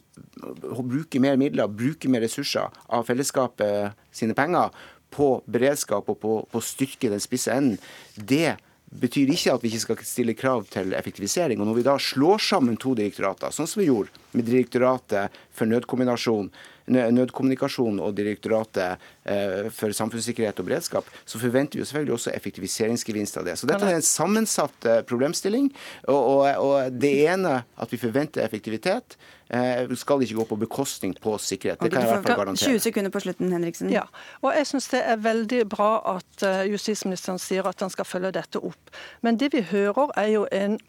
bruker 0.72 1.22
mer 1.22 1.38
midler, 1.40 1.70
bruker 1.70 2.10
mer 2.12 2.24
ressurser 2.24 2.72
av 2.92 3.06
fellesskapet 3.08 3.96
sine 4.14 4.36
penger 4.38 4.74
på 5.12 5.28
beredskap 5.50 6.08
og 6.08 6.20
på, 6.22 6.34
å 6.44 6.64
styrke 6.64 7.10
den 7.12 7.22
spisse 7.22 7.52
enden, 7.54 7.78
det 8.16 8.56
betyr 8.92 9.30
ikke 9.32 9.54
at 9.54 9.62
vi 9.62 9.70
ikke 9.72 9.84
skal 9.86 10.04
stille 10.04 10.36
krav 10.36 10.66
til 10.72 10.92
effektivisering. 10.96 11.60
Og 11.60 11.68
Når 11.68 11.78
vi 11.78 11.86
da 11.86 11.96
slår 12.00 12.42
sammen 12.44 12.76
to 12.80 12.94
direktorater, 12.98 13.52
sånn 13.54 13.68
som 13.68 13.80
vi 13.80 13.88
gjorde 13.88 14.12
med 14.36 14.48
Direktoratet 14.48 15.32
for 15.52 15.70
nødkombinasjon, 15.70 16.50
nødkommunikasjon 16.92 18.00
og 18.02 18.14
Direktoratet 18.16 19.02
eh, 19.24 19.68
for 19.74 19.92
samfunnssikkerhet 19.96 20.60
og 20.60 20.68
beredskap, 20.68 21.10
så 21.24 21.38
forventer 21.38 21.78
vi 21.78 21.82
jo 21.82 21.88
selvfølgelig 21.88 22.14
også 22.18 22.32
effektiviseringsgevinst 22.36 23.38
av 23.40 23.46
det. 23.48 23.58
Så 23.58 23.68
dette 23.70 23.88
er 23.88 23.98
en 23.98 24.06
sammensatt 24.06 24.88
eh, 24.88 25.02
problemstilling. 25.08 25.70
Og, 26.08 26.18
og, 26.18 26.42
og 26.66 26.98
det 27.02 27.12
ene 27.26 27.62
at 27.62 27.92
vi 27.92 28.00
forventer 28.00 28.44
effektivitet, 28.44 29.16
eh, 29.50 29.84
skal 29.98 30.22
ikke 30.22 30.40
gå 30.40 30.48
på 30.52 30.60
bekostning 30.64 31.14
på 31.22 31.36
sikkerhet. 31.38 31.82
Det 31.82 31.92
kan 31.92 32.02
jeg 32.02 32.10
i 32.10 32.14
hvert 32.14 32.30
fall 32.30 32.40
garantere. 32.44 32.78
20 32.78 32.86
sekunder 32.86 33.14
på 33.14 33.24
slutten, 33.26 33.52
Henriksen. 33.52 33.92
Ja, 33.92 34.06
og 34.42 34.56
jeg 34.56 34.70
syns 34.70 34.90
det 34.94 35.04
er 35.04 35.20
veldig 35.22 35.62
bra 35.70 35.92
at 36.16 36.48
justisministeren 36.70 37.40
sier 37.42 37.66
at 37.68 37.80
han 37.80 37.92
skal 37.92 38.08
følge 38.08 38.34
dette 38.34 38.62
opp. 38.62 38.96
Men 39.22 39.40
det 39.40 39.52
vi 39.54 39.64
hører 39.72 40.12
er 40.16 40.34
jo 40.34 40.48
en 40.52 40.80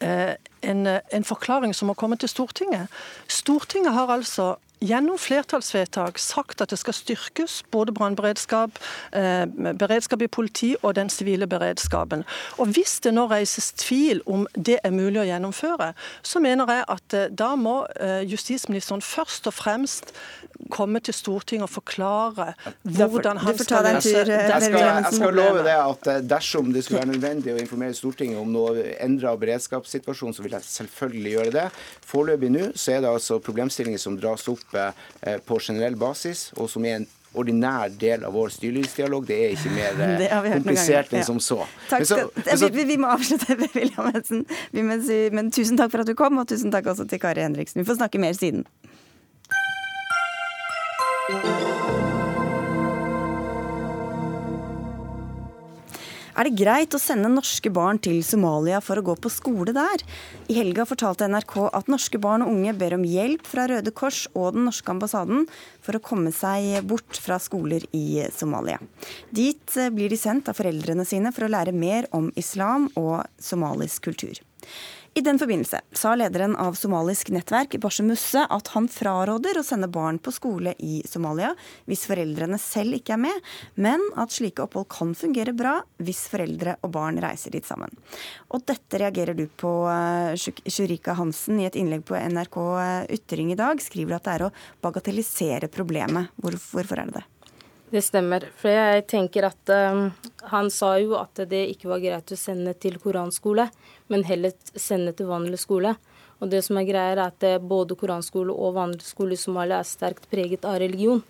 en, 0.00 0.86
en, 0.86 1.24
forklaring 1.24 1.74
som 1.74 1.90
må 1.90 1.94
komme 1.98 2.16
til 2.16 2.30
Stortinget. 2.30 2.86
Stortinget 3.28 3.92
har 3.92 4.10
altså 4.14 4.56
gjennom 4.80 5.18
flertallsvedtak 5.18 6.18
sagt 6.18 6.60
at 6.60 6.70
det 6.70 6.78
skal 6.78 6.94
styrkes 6.94 7.62
både 7.70 7.92
brannberedskap, 7.92 8.78
eh, 9.12 9.46
beredskap 9.78 10.22
i 10.22 10.26
politi 10.26 10.74
og 10.82 10.94
den 10.94 11.10
sivile 11.10 11.46
beredskapen. 11.46 12.24
Og 12.58 12.66
Hvis 12.68 13.00
det 13.00 13.14
nå 13.14 13.26
reises 13.26 13.72
tvil 13.72 14.20
om 14.26 14.46
det 14.54 14.78
er 14.84 14.90
mulig 14.90 15.20
å 15.20 15.26
gjennomføre, 15.26 15.94
så 16.22 16.38
mener 16.38 16.66
jeg 16.68 16.84
at 16.88 17.14
eh, 17.14 17.28
da 17.28 17.54
må 17.56 17.86
eh, 18.00 18.22
justisministeren 18.30 19.02
først 19.02 19.46
og 19.46 19.54
fremst 19.54 20.12
komme 20.74 21.00
til 21.04 21.14
Stortinget 21.14 21.68
og 21.68 21.72
forklare 21.72 22.52
hvordan 22.82 23.38
han 23.42 23.58
skal 23.58 23.86
løse 23.86 24.10
jeg 24.10 24.62
skal, 24.64 24.78
jeg 24.78 25.12
skal 25.14 25.36
love 25.38 25.62
det 25.66 25.76
at 25.78 26.08
dersom 26.28 26.72
det 26.74 26.82
skulle 26.84 27.04
være 27.04 27.12
nødvendig 27.12 27.54
å 27.54 27.60
informere 27.62 27.96
Stortinget 27.96 28.40
om 28.40 28.50
noe 28.52 28.88
endra 28.98 29.36
beredskapssituasjon, 29.38 30.34
så 30.34 30.44
vil 30.44 30.56
jeg 30.58 30.66
selvfølgelig 30.66 31.34
gjøre 31.36 31.54
det. 31.54 31.66
Foreløpig 32.08 32.52
nå 32.54 32.66
så 32.74 32.96
er 32.96 33.04
det 33.04 33.12
altså 33.12 33.38
problemstillinger 33.44 34.02
som 34.02 34.18
dras 34.18 34.48
opp 34.50 34.78
Eh, 35.20 35.38
på 35.38 35.58
generell 35.60 35.96
basis, 35.96 36.52
og 36.56 36.70
som 36.70 36.84
er 36.86 37.00
en 37.00 37.06
ordinær 37.38 37.90
del 38.00 38.24
av 38.24 38.34
vår 38.34 38.52
styringsdialog. 38.54 39.26
Det 39.26 39.38
er 39.44 39.54
ikke 39.56 39.72
mer 39.74 40.02
eh, 40.28 40.52
komplisert 40.54 41.12
enn 41.12 41.26
som 41.26 41.40
så. 41.42 41.64
Takk, 41.90 42.06
så, 42.08 42.20
så 42.48 42.70
vi, 42.74 42.86
vi, 42.88 42.98
må 43.00 43.10
avslutte, 43.12 43.56
William 43.76 44.12
Hensen. 44.14 44.44
Men 44.72 45.52
tusen 45.54 45.80
takk 45.80 45.92
for 45.94 46.04
at 46.04 46.10
du 46.10 46.14
kom, 46.18 46.38
og 46.40 46.48
tusen 46.50 46.74
takk 46.74 46.92
også 46.94 47.08
til 47.10 47.22
Kari 47.22 47.44
Henriksen. 47.44 47.82
Vi 47.82 47.88
får 47.88 48.00
snakke 48.00 48.22
mer 48.22 48.36
siden. 48.38 48.66
Er 51.28 51.36
det 56.46 56.54
greit 56.56 56.94
å 56.96 57.00
sende 57.02 57.28
norske 57.28 57.68
barn 57.68 57.98
til 58.00 58.22
Somalia 58.24 58.78
for 58.80 58.96
å 58.96 59.04
gå 59.04 59.12
på 59.20 59.28
skole 59.28 59.74
der? 59.76 60.04
I 60.48 60.56
helga 60.56 60.86
fortalte 60.88 61.28
NRK 61.28 61.56
at 61.66 61.90
norske 61.92 62.16
barn 62.22 62.46
og 62.46 62.54
unge 62.54 62.72
ber 62.80 62.96
om 62.96 63.04
hjelp 63.04 63.44
fra 63.44 63.66
Røde 63.68 63.92
Kors 63.92 64.22
og 64.32 64.56
den 64.56 64.64
norske 64.70 64.88
ambassaden 64.94 65.44
for 65.84 65.98
å 65.98 66.04
komme 66.08 66.32
seg 66.32 66.80
bort 66.88 67.20
fra 67.20 67.36
skoler 67.36 67.84
i 67.92 68.24
Somalia. 68.32 68.80
Dit 69.28 69.76
blir 69.92 70.08
de 70.08 70.16
sendt 70.16 70.48
av 70.48 70.56
foreldrene 70.56 71.04
sine 71.04 71.34
for 71.36 71.44
å 71.44 71.52
lære 71.52 71.76
mer 71.76 72.08
om 72.16 72.32
islam 72.40 72.88
og 72.96 73.26
somalisk 73.36 74.08
kultur. 74.08 74.40
I 75.14 75.20
den 75.20 75.38
forbindelse 75.40 75.80
sa 75.96 76.12
lederen 76.14 76.54
av 76.56 76.76
somalisk 76.78 77.30
nettverk, 77.34 77.78
Bashe 77.82 78.04
Musse, 78.06 78.44
at 78.44 78.70
han 78.74 78.88
fraråder 78.92 79.58
å 79.58 79.64
sende 79.66 79.88
barn 79.90 80.20
på 80.22 80.32
skole 80.34 80.74
i 80.78 81.00
Somalia 81.08 81.54
hvis 81.88 82.04
foreldrene 82.10 82.58
selv 82.60 82.98
ikke 82.98 83.16
er 83.16 83.22
med, 83.22 83.48
men 83.80 84.04
at 84.20 84.34
slike 84.34 84.62
opphold 84.66 84.88
kan 84.92 85.14
fungere 85.18 85.54
bra 85.56 85.78
hvis 86.04 86.26
foreldre 86.30 86.76
og 86.84 86.92
barn 86.94 87.20
reiser 87.24 87.54
dit 87.56 87.66
sammen. 87.66 87.92
Og 88.52 88.62
dette 88.68 89.00
reagerer 89.00 89.38
du 89.38 89.46
på, 89.48 89.72
eh, 89.90 90.36
Shurika 90.68 91.16
Hansen, 91.18 91.58
i 91.60 91.66
et 91.66 91.78
innlegg 91.80 92.04
på 92.04 92.18
NRK 92.18 92.60
eh, 92.84 93.16
Ytring 93.18 93.52
i 93.52 93.58
dag. 93.58 93.80
Skriver 93.82 94.18
at 94.18 94.28
det 94.28 94.36
er 94.36 94.46
å 94.48 94.52
bagatellisere 94.84 95.72
problemet. 95.72 96.30
Hvorfor 96.38 97.00
er 97.00 97.10
det 97.10 97.20
det? 97.20 97.26
Det 97.88 98.02
stemmer. 98.04 98.44
For 98.60 98.68
jeg 98.68 99.06
tenker 99.08 99.46
at 99.48 99.70
um, 99.72 100.10
Han 100.52 100.68
sa 100.72 100.92
jo 101.00 101.14
at 101.16 101.40
det 101.48 101.62
ikke 101.72 101.88
var 101.88 102.02
greit 102.02 102.32
å 102.34 102.36
sende 102.36 102.74
til 102.76 102.98
koranskole, 103.00 103.68
men 104.12 104.26
heller 104.28 104.52
sende 104.76 105.14
til 105.16 105.30
vanlig 105.30 105.60
skole. 105.62 105.94
Og 106.38 106.52
det 106.52 106.60
som 106.66 106.78
er 106.78 106.86
greia, 106.86 107.14
er 107.14 107.22
at 107.24 107.44
eh, 107.44 107.58
både 107.58 107.96
koranskole 107.98 108.54
og 108.54 108.76
vanlig 108.76 109.02
skole 109.02 109.34
i 109.34 109.40
Somalia 109.40 109.80
er 109.80 109.88
sterkt 109.88 110.28
preget 110.30 110.68
av 110.68 110.78
religion. 110.78 111.24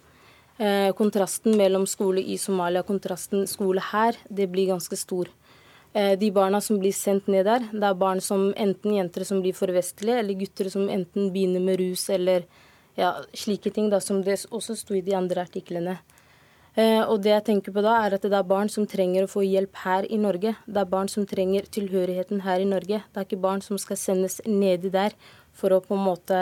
Eh, 0.59 0.91
kontrasten 0.99 1.57
mellom 1.57 1.87
skole 1.89 2.21
i 2.21 2.37
Somalia 2.39 2.83
og 2.83 2.91
kontrasten 2.91 3.47
skole 3.49 3.81
her, 3.93 4.19
det 4.29 4.51
blir 4.53 4.69
ganske 4.75 4.99
stor. 5.01 5.31
Eh, 5.95 6.13
de 6.21 6.29
barna 6.35 6.61
som 6.61 6.77
blir 6.83 6.93
sendt 6.93 7.31
ned 7.33 7.49
der, 7.49 7.65
det 7.73 7.89
er 7.89 7.97
barn 7.97 8.21
som 8.21 8.51
enten 8.53 8.99
jenter 8.99 9.25
som 9.25 9.41
blir 9.41 9.57
for 9.57 9.73
vestlige, 9.73 10.19
eller 10.21 10.37
gutter 10.43 10.69
som 10.75 10.91
enten 10.93 11.33
begynner 11.33 11.65
med 11.65 11.81
rus 11.81 12.05
eller 12.13 12.45
ja, 12.99 13.15
slike 13.33 13.73
ting, 13.73 13.89
da, 13.89 14.03
som 14.05 14.21
det 14.27 14.43
også 14.51 14.77
sto 14.77 14.99
i 14.99 15.05
de 15.07 15.17
andre 15.17 15.47
artiklene. 15.49 15.97
Eh, 16.79 17.03
og 17.03 17.25
det 17.25 17.33
jeg 17.33 17.45
tenker 17.49 17.75
på 17.75 17.83
da, 17.83 17.97
er 18.05 18.15
at 18.15 18.23
det 18.23 18.37
er 18.39 18.47
barn 18.47 18.71
som 18.71 18.87
trenger 18.87 19.27
å 19.27 19.31
få 19.31 19.43
hjelp 19.43 19.81
her 19.83 20.07
i 20.07 20.19
Norge. 20.21 20.55
Det 20.67 20.83
er 20.83 20.93
barn 20.93 21.11
som 21.11 21.27
trenger 21.27 21.67
tilhørigheten 21.75 22.45
her 22.45 22.63
i 22.63 22.69
Norge. 22.69 23.01
Det 23.03 23.19
er 23.19 23.27
ikke 23.27 23.41
barn 23.43 23.65
som 23.65 23.81
skal 23.83 23.99
sendes 23.99 24.39
nedi 24.47 24.93
der 24.95 25.17
for 25.59 25.75
å 25.75 25.83
på 25.83 25.99
en 25.99 26.07
måte 26.07 26.41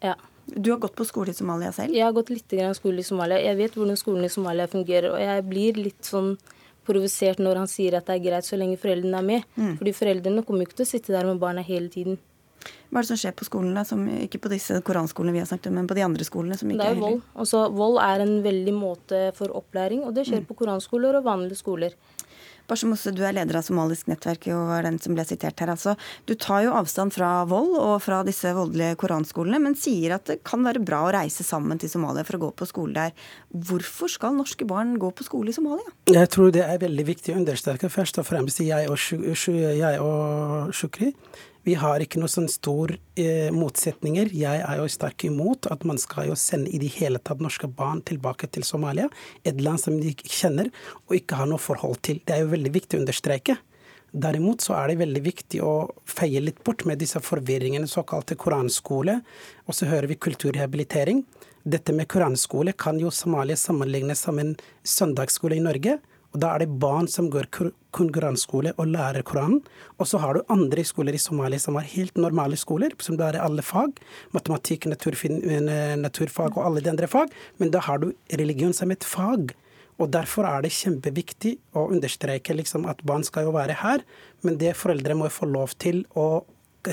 Ja. 0.00 0.14
Du 0.48 0.70
har 0.70 0.78
gått 0.80 0.96
på 0.96 1.04
skole 1.04 1.28
i 1.28 1.36
Somalia 1.36 1.72
selv? 1.76 1.92
Jeg 1.92 2.06
har 2.06 2.14
gått 2.16 2.30
litt 2.30 2.48
grann 2.48 2.72
skole 2.72 3.02
i 3.02 3.04
Somalia. 3.04 3.36
Jeg 3.36 3.56
vet 3.58 3.74
hvordan 3.76 3.98
skolen 4.00 4.24
i 4.24 4.32
Somalia 4.32 4.66
fungerer. 4.66 5.12
Og 5.12 5.20
jeg 5.20 5.44
blir 5.44 5.76
litt 5.76 6.08
sånn 6.08 6.38
provosert 6.88 7.42
når 7.42 7.60
han 7.60 7.68
sier 7.68 7.98
at 7.98 8.06
det 8.08 8.16
er 8.16 8.24
greit 8.24 8.46
så 8.46 8.56
lenge 8.56 8.78
foreldrene 8.80 9.20
er 9.20 9.26
med. 9.26 9.44
Mm. 9.58 9.74
Fordi 9.76 9.92
foreldrene 9.98 10.44
kommer 10.46 10.64
ikke 10.64 10.78
til 10.80 10.86
å 10.86 10.92
sitte 10.94 11.12
der 11.12 11.28
med 11.28 11.42
barna 11.42 11.60
hele 11.60 11.92
tiden. 11.92 12.16
Hva 12.88 13.00
er 13.00 13.04
det 13.04 13.10
som 13.10 13.20
skjer 13.20 13.34
på 13.36 13.46
skolene, 13.48 13.84
som, 13.84 14.04
ikke 14.26 14.40
på 14.44 14.52
disse 14.52 14.78
koranskolene 14.84 15.34
vi 15.36 15.42
har 15.42 15.48
snakket 15.50 15.70
om, 15.70 15.80
men 15.80 15.90
på 15.90 15.96
de 15.98 16.06
andre 16.06 16.24
skolene? 16.26 16.56
som 16.58 16.70
ikke 16.70 16.80
det 16.80 16.92
er, 16.92 16.96
er 16.96 17.02
vold. 17.04 17.20
Altså, 17.36 17.64
vold 17.74 17.98
er 18.04 18.24
en 18.24 18.38
veldig 18.44 18.76
måte 18.76 19.24
for 19.36 19.52
opplæring, 19.60 20.04
og 20.08 20.14
det 20.16 20.26
skjer 20.28 20.44
mm. 20.44 20.48
på 20.48 20.56
koranskoler 20.62 21.20
og 21.20 21.28
vanlige 21.28 21.60
skoler. 21.60 21.96
Barsomose, 22.68 23.08
Mosse, 23.08 23.16
du 23.16 23.22
er 23.24 23.32
leder 23.32 23.56
av 23.56 23.64
Somalisk 23.64 24.10
nettverk 24.10 24.44
og 24.52 24.66
var 24.68 24.84
den 24.84 24.98
som 25.00 25.14
ble 25.16 25.24
sitert 25.24 25.56
her. 25.62 25.70
Altså, 25.72 25.94
du 26.28 26.34
tar 26.36 26.66
jo 26.66 26.74
avstand 26.76 27.14
fra 27.14 27.30
vold 27.48 27.72
og 27.80 27.94
fra 28.04 28.18
disse 28.28 28.52
voldelige 28.52 28.98
koranskolene, 29.00 29.60
men 29.64 29.76
sier 29.78 30.18
at 30.18 30.28
det 30.28 30.42
kan 30.44 30.60
være 30.66 30.82
bra 30.84 31.00
å 31.06 31.14
reise 31.16 31.46
sammen 31.46 31.80
til 31.80 31.88
Somalia 31.88 32.26
for 32.28 32.36
å 32.36 32.42
gå 32.42 32.50
på 32.60 32.68
skole 32.68 32.92
der. 32.92 33.30
Hvorfor 33.48 34.12
skal 34.12 34.36
norske 34.36 34.68
barn 34.68 34.98
gå 35.00 35.08
på 35.16 35.24
skole 35.24 35.48
i 35.48 35.56
Somalia? 35.56 35.94
Jeg 36.12 36.28
tror 36.34 36.52
det 36.52 36.66
er 36.66 36.82
veldig 36.82 37.08
viktig 37.08 37.32
å 37.32 37.38
understreke 37.40 37.88
først 37.92 38.20
og 38.20 38.28
fremst 38.28 38.60
jeg 38.60 38.92
og, 38.92 39.00
jeg 39.00 40.04
og 40.04 40.76
Shukri. 40.76 41.14
Vi 41.68 41.74
har 41.76 42.00
ikke 42.00 42.16
noen 42.16 42.32
sånn 42.32 42.46
stor 42.48 42.94
eh, 43.20 43.50
motsetninger. 43.52 44.30
Jeg 44.32 44.60
er 44.64 44.78
jo 44.80 44.86
sterk 44.88 45.26
imot 45.28 45.66
at 45.68 45.82
man 45.88 45.98
skal 46.00 46.30
jo 46.30 46.36
sende 46.38 46.70
i 46.72 46.78
det 46.80 46.94
hele 46.94 47.20
tatt 47.20 47.42
norske 47.44 47.68
barn 47.68 48.00
tilbake 48.08 48.48
til 48.54 48.64
Somalia, 48.64 49.10
et 49.44 49.60
land 49.60 49.82
som 49.82 49.98
de 50.00 50.14
kjenner 50.22 50.70
og 51.04 51.18
ikke 51.18 51.36
har 51.36 51.50
noe 51.50 51.60
forhold 51.60 52.00
til. 52.08 52.22
Det 52.24 52.38
er 52.38 52.46
jo 52.46 52.54
veldig 52.54 52.72
viktig 52.72 52.96
å 52.96 53.02
understreke. 53.02 53.58
Derimot 54.16 54.64
så 54.64 54.78
er 54.78 54.88
det 54.88 55.02
veldig 55.02 55.22
viktig 55.26 55.60
å 55.60 55.74
feie 56.08 56.40
litt 56.40 56.62
bort 56.64 56.86
med 56.88 57.02
disse 57.02 57.20
forvirringene, 57.20 57.90
såkalte 57.90 58.38
koranskole, 58.40 59.18
og 59.68 59.76
så 59.76 59.90
hører 59.90 60.08
vi 60.08 60.16
kulturrehabilitering. 60.24 61.20
Dette 61.68 61.92
med 61.92 62.08
koranskole 62.08 62.72
kan 62.72 62.96
jo 63.02 63.12
Somalia 63.12 63.60
sammenlignes 63.60 64.24
som 64.24 64.40
en 64.40 64.56
søndagsskole 64.88 65.60
i 65.60 65.66
Norge. 65.68 65.98
Og 66.34 66.40
Da 66.40 66.54
er 66.54 66.58
det 66.58 66.78
barn 66.80 67.08
som 67.08 67.30
går 67.30 67.48
konkurranseskole 67.96 68.74
og 68.76 68.86
lærer 68.86 69.22
Koranen. 69.22 69.62
Og 69.98 70.06
så 70.06 70.18
har 70.18 70.34
du 70.34 70.44
andre 70.52 70.84
skoler 70.84 71.14
i 71.14 71.18
Somalia 71.22 71.58
som 71.58 71.74
har 71.74 71.88
helt 71.88 72.16
normale 72.16 72.56
skoler, 72.56 72.90
som 72.98 73.16
lærer 73.16 73.40
alle 73.40 73.62
fag. 73.62 73.96
Matematikk, 74.32 74.86
eh, 74.86 75.96
naturfag 75.96 76.56
og 76.56 76.66
alle 76.66 76.80
de 76.80 76.90
andre 76.90 77.06
fag. 77.06 77.32
Men 77.58 77.70
da 77.70 77.80
har 77.80 77.98
du 77.98 78.12
religion 78.30 78.72
som 78.72 78.90
et 78.90 79.00
fag. 79.00 79.54
Og 79.98 80.10
Derfor 80.10 80.46
er 80.46 80.62
det 80.62 80.70
kjempeviktig 80.70 81.58
å 81.74 81.90
understreke 81.90 82.54
liksom 82.54 82.86
at 82.88 83.02
barn 83.04 83.24
skal 83.24 83.44
jo 83.44 83.52
være 83.52 83.74
her, 83.74 84.04
men 84.44 84.58
det 84.58 84.76
foreldre 84.76 85.14
må 85.14 85.26
få 85.28 85.50
lov 85.50 85.74
til 85.78 86.04
å 86.14 86.44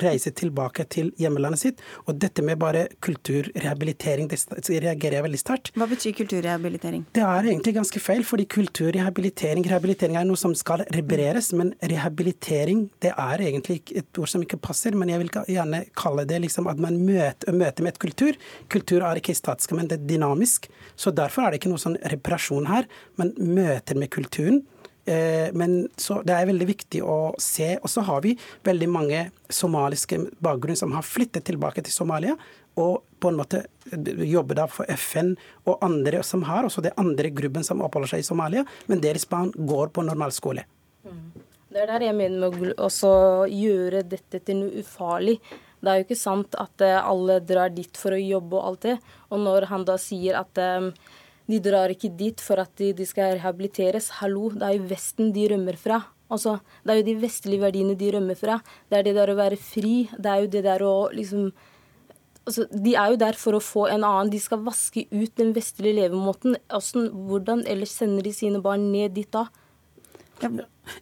reise 0.01 0.31
tilbake 0.35 0.85
til 0.91 1.11
hjemlandet 1.21 1.61
sitt. 1.61 1.83
Og 2.05 2.17
dette 2.19 2.43
med 2.45 2.59
bare 2.61 2.87
kulturrehabilitering, 3.05 4.29
det 4.29 4.81
reagerer 4.83 5.19
jeg 5.19 5.27
veldig 5.27 5.41
sterkt. 5.41 5.73
Hva 5.77 5.87
betyr 5.89 6.15
kulturrehabilitering? 6.17 7.05
Det 7.15 7.23
er 7.23 7.49
egentlig 7.51 7.75
ganske 7.77 8.01
feil, 8.03 8.25
fordi 8.27 8.47
kulturrehabilitering 8.51 9.65
rehabilitering 9.65 10.17
er 10.19 10.27
noe 10.27 10.39
som 10.39 10.55
skal 10.57 10.83
repareres, 10.95 11.51
men 11.57 11.73
rehabilitering 11.81 12.85
det 13.03 13.13
er 13.13 13.43
egentlig 13.47 13.81
et 13.95 14.19
ord 14.19 14.31
som 14.31 14.43
ikke 14.43 14.59
passer. 14.61 14.95
Men 14.95 15.11
jeg 15.11 15.23
vil 15.23 15.33
gjerne 15.55 15.83
kalle 15.97 16.25
det 16.27 16.41
liksom 16.45 16.69
at 16.71 16.81
man 16.81 16.99
møter, 17.05 17.53
møter 17.55 17.85
med 17.85 17.95
et 17.95 18.01
kultur. 18.01 18.39
Kultur 18.71 19.05
er 19.05 19.21
ikke 19.21 19.35
statisk, 19.37 19.75
men 19.77 19.89
det 19.91 19.99
er 19.99 20.07
dynamisk. 20.15 20.69
Så 20.95 21.13
derfor 21.15 21.45
er 21.45 21.53
det 21.53 21.61
ikke 21.61 21.73
noe 21.73 21.81
sånn 21.81 21.99
reparasjon 22.15 22.71
her. 22.71 22.87
men 23.15 23.33
møter 23.37 23.95
med 23.95 24.09
kulturen. 24.11 24.63
Eh, 25.05 25.53
men 25.53 25.87
så 26.01 26.21
det 26.25 26.33
er 26.33 26.49
veldig 26.49 26.67
viktig 26.69 27.01
å 27.05 27.35
se. 27.41 27.75
Og 27.81 27.91
så 27.91 28.03
har 28.07 28.23
vi 28.25 28.35
veldig 28.65 28.89
mange 28.89 29.25
somaliske 29.53 30.19
bakgrunn 30.43 30.79
som 30.79 30.95
har 30.97 31.05
flyttet 31.05 31.45
tilbake 31.49 31.85
til 31.85 31.93
Somalia. 31.93 32.35
Og 32.81 33.03
på 33.21 33.31
en 33.31 33.37
måte 33.39 33.63
jobber 34.25 34.57
da 34.59 34.65
for 34.67 34.89
FN 34.97 35.35
og 35.63 35.83
andre 35.85 36.23
som 36.27 36.43
har, 36.49 36.65
også 36.67 36.83
det 36.83 36.95
andre 36.99 37.31
gruppen 37.31 37.63
som 37.63 37.83
oppholder 37.85 38.15
seg 38.15 38.23
i 38.23 38.27
Somalia. 38.27 38.65
Men 38.91 39.03
deres 39.03 39.27
barn 39.29 39.53
går 39.55 39.93
på 39.95 40.03
normalskole. 40.05 40.65
Mm. 41.05 41.29
Det 41.75 41.83
er 41.83 41.91
der 41.91 42.07
jeg 42.07 42.15
mener 42.15 42.55
med 42.55 42.73
å 42.79 42.89
gjøre 43.51 44.05
dette 44.07 44.39
til 44.47 44.61
noe 44.63 44.81
ufarlig. 44.81 45.37
Det 45.85 45.91
er 45.91 45.99
jo 45.99 46.05
ikke 46.07 46.17
sant 46.17 46.55
at 46.57 46.81
eh, 46.81 46.97
alle 46.97 47.41
drar 47.45 47.69
dit 47.69 47.99
for 47.99 48.15
å 48.15 48.19
jobbe 48.19 48.57
og 48.57 48.69
alt 48.71 48.87
det. 48.87 48.95
Og 49.29 49.43
når 49.43 49.67
han 49.69 49.85
da 49.85 49.99
sier 50.01 50.39
at 50.39 50.61
de 51.49 51.61
drar 51.61 51.93
ikke 51.93 52.09
dit 52.17 52.41
for 52.41 52.61
at 52.61 52.71
de, 52.79 52.91
de, 52.97 53.05
skal 53.07 53.35
rehabiliteres. 53.37 54.09
Hallo, 54.21 54.49
det 54.53 54.65
er 54.65 54.77
jo 54.79 54.89
Vesten 54.89 55.31
de 55.35 55.47
rømmer 55.51 55.77
fra. 55.77 56.01
Altså, 56.31 56.57
det 56.83 56.93
er 56.93 56.99
jo 57.01 57.07
de 57.11 57.15
vestlige 57.21 57.61
verdiene 57.61 57.95
de 57.99 58.11
rømmer 58.15 58.37
fra. 58.39 58.57
Det 58.89 58.97
er 58.97 59.05
det 59.05 59.15
der 59.17 59.31
å 59.31 59.37
være 59.37 59.59
fri. 59.61 59.95
Det 60.17 60.31
er 60.31 60.43
jo 60.43 60.51
det 60.55 60.63
der 60.65 60.85
å 60.85 60.93
liksom 61.13 61.51
altså, 62.45 62.65
De 62.71 62.95
er 62.97 63.13
jo 63.13 63.19
der 63.21 63.37
for 63.37 63.57
å 63.57 63.61
få 63.61 63.85
en 63.93 64.07
annen. 64.07 64.31
De 64.33 64.41
skal 64.41 64.63
vaske 64.65 65.05
ut 65.11 65.35
den 65.37 65.53
vestlige 65.57 65.99
levemåten. 66.01 66.57
Altså, 66.73 67.07
hvordan 67.13 67.65
ellers 67.69 67.93
sender 67.93 68.25
de 68.25 68.33
sine 68.33 68.63
barn 68.65 68.89
ned 68.93 69.13
dit 69.19 69.29
da? 69.33 69.45
Ja, 70.41 70.49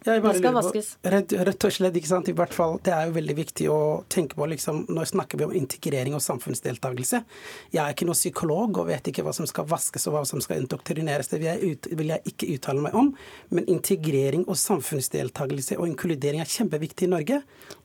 det 0.04 0.34
skal 0.38 0.56
vaskes. 0.56 0.90
Rett, 1.14 1.34
rett, 1.48 1.66
og 1.66 1.74
slett, 1.74 1.96
ikke 1.98 2.10
sant. 2.10 2.28
I 2.28 2.36
hvert 2.36 2.54
fall, 2.54 2.78
Det 2.84 2.92
er 2.94 3.08
jo 3.08 3.16
veldig 3.16 3.36
viktig 3.36 3.68
å 3.70 3.80
tenke 4.08 4.38
på 4.38 4.48
liksom, 4.50 4.86
Når 4.88 5.10
snakker 5.12 5.38
vi 5.38 5.44
om 5.44 5.54
integrering 5.54 6.14
og 6.14 6.22
samfunnsdeltakelse. 6.24 7.22
Jeg 7.72 7.82
er 7.82 7.94
ikke 7.94 8.08
noen 8.08 8.18
psykolog 8.18 8.78
og 8.78 8.88
vet 8.88 9.10
ikke 9.10 9.24
hva 9.26 9.34
som 9.36 9.46
skal 9.46 9.68
vaskes 9.68 10.06
og 10.08 10.16
hva 10.16 10.24
som 10.28 10.40
skal 10.40 10.62
indoktrineres. 10.62 11.28
Det 11.28 11.40
vil 11.42 11.50
jeg, 11.50 11.74
ut, 11.74 11.88
vil 11.98 12.12
jeg 12.14 12.32
ikke 12.32 12.50
uttale 12.56 12.84
meg 12.86 12.94
om. 12.98 13.12
Men 13.50 13.68
integrering 13.70 14.46
og 14.48 14.58
samfunnsdeltakelse 14.60 15.78
og 15.78 15.88
inkludering 15.88 16.40
er 16.40 16.50
kjempeviktig 16.50 17.08
i 17.08 17.12
Norge. 17.14 17.40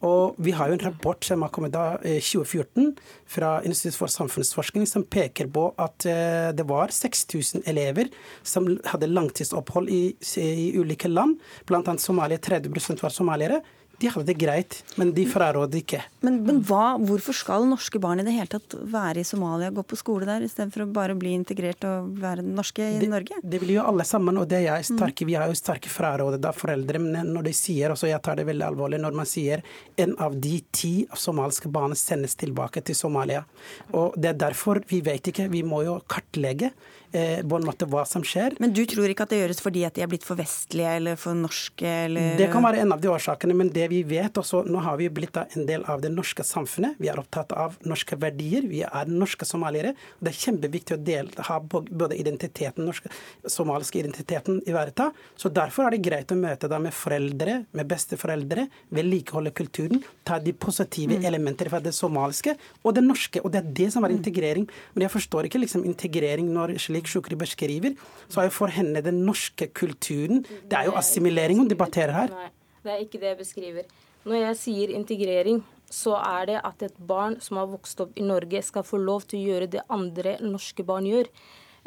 Og 0.06 0.39
vi 0.39 0.56
har 0.56 0.70
jo 0.70 0.78
en 0.78 0.86
rapport 0.88 1.24
som 1.26 1.43
har 1.43 1.54
kommet 1.56 1.76
da 1.76 1.97
2014 2.00 2.86
eh, 2.88 3.04
fra 3.30 3.58
Institutt 3.68 3.97
for 4.00 4.12
samfunnsforskning 4.12 4.88
som 4.88 5.04
peker 5.04 5.50
på 5.52 5.70
at 5.80 6.06
eh, 6.10 6.50
det 6.56 6.66
var 6.70 6.93
6000 6.95 7.66
elever 7.70 8.10
som 8.43 8.68
hadde 8.88 9.12
langtidsopphold 9.12 9.89
i, 9.91 10.02
i 10.39 10.72
ulike 10.78 11.10
land. 11.12 11.39
blant 11.68 11.89
annet 11.94 12.06
Somalia, 12.06 12.42
30 12.42 13.04
var 13.04 13.14
somaliere. 13.14 13.62
De 14.00 14.08
hadde 14.08 14.30
det 14.30 14.38
greit, 14.40 14.78
men 14.96 15.10
de 15.12 15.26
fraråder 15.28 15.82
ikke. 15.82 16.00
Men, 16.24 16.38
men 16.48 16.62
hva, 16.64 16.94
hvorfor 17.04 17.36
skal 17.36 17.66
norske 17.68 18.00
barn 18.00 18.22
i 18.22 18.24
det 18.24 18.32
hele 18.32 18.48
tatt 18.48 18.76
være 18.88 19.20
i 19.20 19.28
Somalia, 19.28 19.74
gå 19.76 19.84
på 19.84 19.98
skole 20.00 20.28
der, 20.28 20.46
istedenfor 20.46 20.86
å 20.86 20.88
bare 20.96 21.18
bli 21.20 21.34
integrert 21.36 21.84
og 21.88 22.14
være 22.22 22.46
norske 22.46 22.86
i 22.96 23.02
det, 23.02 23.10
Norge? 23.12 23.42
Det 23.44 23.60
vil 23.60 23.74
jo 23.76 23.84
alle 23.84 24.06
sammen, 24.08 24.40
og 24.40 24.48
det 24.52 24.62
er 24.62 24.86
sterke, 24.88 25.28
mm. 25.28 25.32
vi 25.32 25.36
har 25.36 25.52
jo 25.52 25.58
sterke 25.60 25.92
fraråder, 25.92 26.40
av 26.48 26.56
foreldre. 26.56 27.02
Men 27.04 27.34
når 27.34 27.50
de 27.50 27.54
sier, 27.60 27.92
og 27.92 28.06
jeg 28.08 28.24
tar 28.24 28.40
det 28.40 28.48
veldig 28.48 28.68
alvorlig, 28.70 29.02
når 29.04 29.20
man 29.20 29.28
sier 29.28 29.66
en 30.00 30.16
av 30.24 30.38
de 30.48 30.62
ti 30.72 30.94
somaliske 31.12 31.72
barna 31.74 31.98
sendes 32.00 32.40
tilbake 32.40 32.86
til 32.88 32.96
Somalia. 32.96 33.44
Og 33.92 34.16
det 34.16 34.32
er 34.32 34.40
derfor 34.48 34.80
vi 34.88 35.02
vet 35.04 35.28
ikke, 35.34 35.50
vi 35.52 35.66
må 35.68 35.84
jo 35.84 36.00
kartlegge 36.08 36.72
på 37.12 37.57
en 37.57 37.66
måte 37.66 37.88
hva 37.89 38.03
som 38.07 38.24
skjer. 38.26 38.55
Men 38.62 38.74
du 38.76 38.84
tror 38.89 39.10
ikke 39.10 39.26
at 39.26 39.34
det 39.34 39.41
gjøres 39.41 39.62
fordi 39.64 39.84
at 39.88 39.95
de 39.97 40.03
er 40.05 40.12
blitt 40.12 40.26
for 40.28 40.39
vestlige 40.39 40.95
eller 40.99 41.20
for 41.20 41.38
norske? 41.38 41.86
Eller... 42.05 42.36
Det 42.39 42.49
kan 42.53 42.64
være 42.66 42.84
en 42.84 42.93
av 42.95 43.01
de 43.01 43.10
årsakene, 43.12 43.55
men 43.57 43.72
det 43.74 43.88
vi 43.91 44.01
vet 44.07 44.38
også, 44.39 44.64
nå 44.70 44.82
har 44.86 44.99
vi 44.99 45.10
blitt 45.14 45.38
en 45.39 45.66
del 45.68 45.86
av 45.89 46.03
det 46.03 46.12
norske 46.14 46.45
samfunnet. 46.45 46.99
Vi 47.01 47.10
er 47.12 47.20
opptatt 47.22 47.53
av 47.57 47.78
norske 47.88 48.18
verdier. 48.20 48.68
Vi 48.70 48.84
er 48.86 49.10
norske 49.12 49.47
somaliere. 49.47 49.95
Det 50.20 50.34
er 50.34 50.39
kjempeviktig 50.39 50.97
å 50.97 51.01
dele, 51.10 51.47
ha 51.49 51.60
både 51.64 52.18
identiteten, 52.20 52.86
norske 52.88 53.12
somaliske 53.49 53.99
identiteten 54.01 54.62
ivareta. 54.70 55.10
Så 55.39 55.51
derfor 55.53 55.88
er 55.88 55.95
det 55.95 56.03
greit 56.05 56.34
å 56.34 56.39
møte 56.39 56.70
dem 56.72 56.88
med 56.88 56.95
foreldre, 56.95 57.60
med 57.76 57.89
besteforeldre, 57.89 58.68
vedlikeholde 58.95 59.53
kulturen, 59.55 60.03
ta 60.28 60.39
de 60.43 60.53
positive 60.53 61.20
mm. 61.20 61.26
elementer 61.30 61.70
fra 61.72 61.82
det 61.84 61.93
somaliske 61.95 62.55
og 62.84 62.95
det 62.97 63.05
norske. 63.05 63.41
Og 63.43 63.53
det 63.53 63.62
er 63.62 63.72
det 63.82 63.89
som 63.95 64.05
er 64.05 64.16
integrering. 64.16 64.68
Men 64.93 65.07
jeg 65.07 65.16
forstår 65.16 65.49
ikke 65.49 65.64
liksom 65.64 65.86
integrering 65.88 66.51
når 66.53 66.76
slik 66.82 66.99
slik 67.00 67.08
Shukri 67.08 67.36
beskriver, 67.39 67.95
så 68.30 68.41
er 68.41 68.50
jo 68.50 68.56
for 68.56 68.68
henne 68.68 69.02
den 69.02 69.26
norske 69.26 69.68
kulturen 69.74 70.43
Det 70.43 70.78
er 70.78 70.86
jo 70.86 70.95
assimilering 70.97 71.58
hun 71.58 71.70
debatterer 71.70 72.12
her. 72.12 72.30
Nei, 72.30 72.50
det 72.84 72.91
er 72.91 73.04
ikke 73.04 73.20
det 73.20 73.30
jeg 73.34 73.38
beskriver. 73.38 73.84
Når 74.26 74.36
jeg 74.36 74.58
sier 74.60 74.89
integrering, 74.95 75.64
så 75.89 76.18
er 76.20 76.45
det 76.45 76.60
at 76.64 76.84
et 76.84 76.97
barn 77.00 77.39
som 77.41 77.58
har 77.58 77.70
vokst 77.72 78.00
opp 78.02 78.18
i 78.18 78.26
Norge, 78.26 78.62
skal 78.62 78.84
få 78.84 78.97
lov 78.97 79.26
til 79.30 79.39
å 79.39 79.47
gjøre 79.54 79.70
det 79.72 79.86
andre 79.89 80.38
norske 80.43 80.84
barn 80.84 81.08
gjør. 81.08 81.30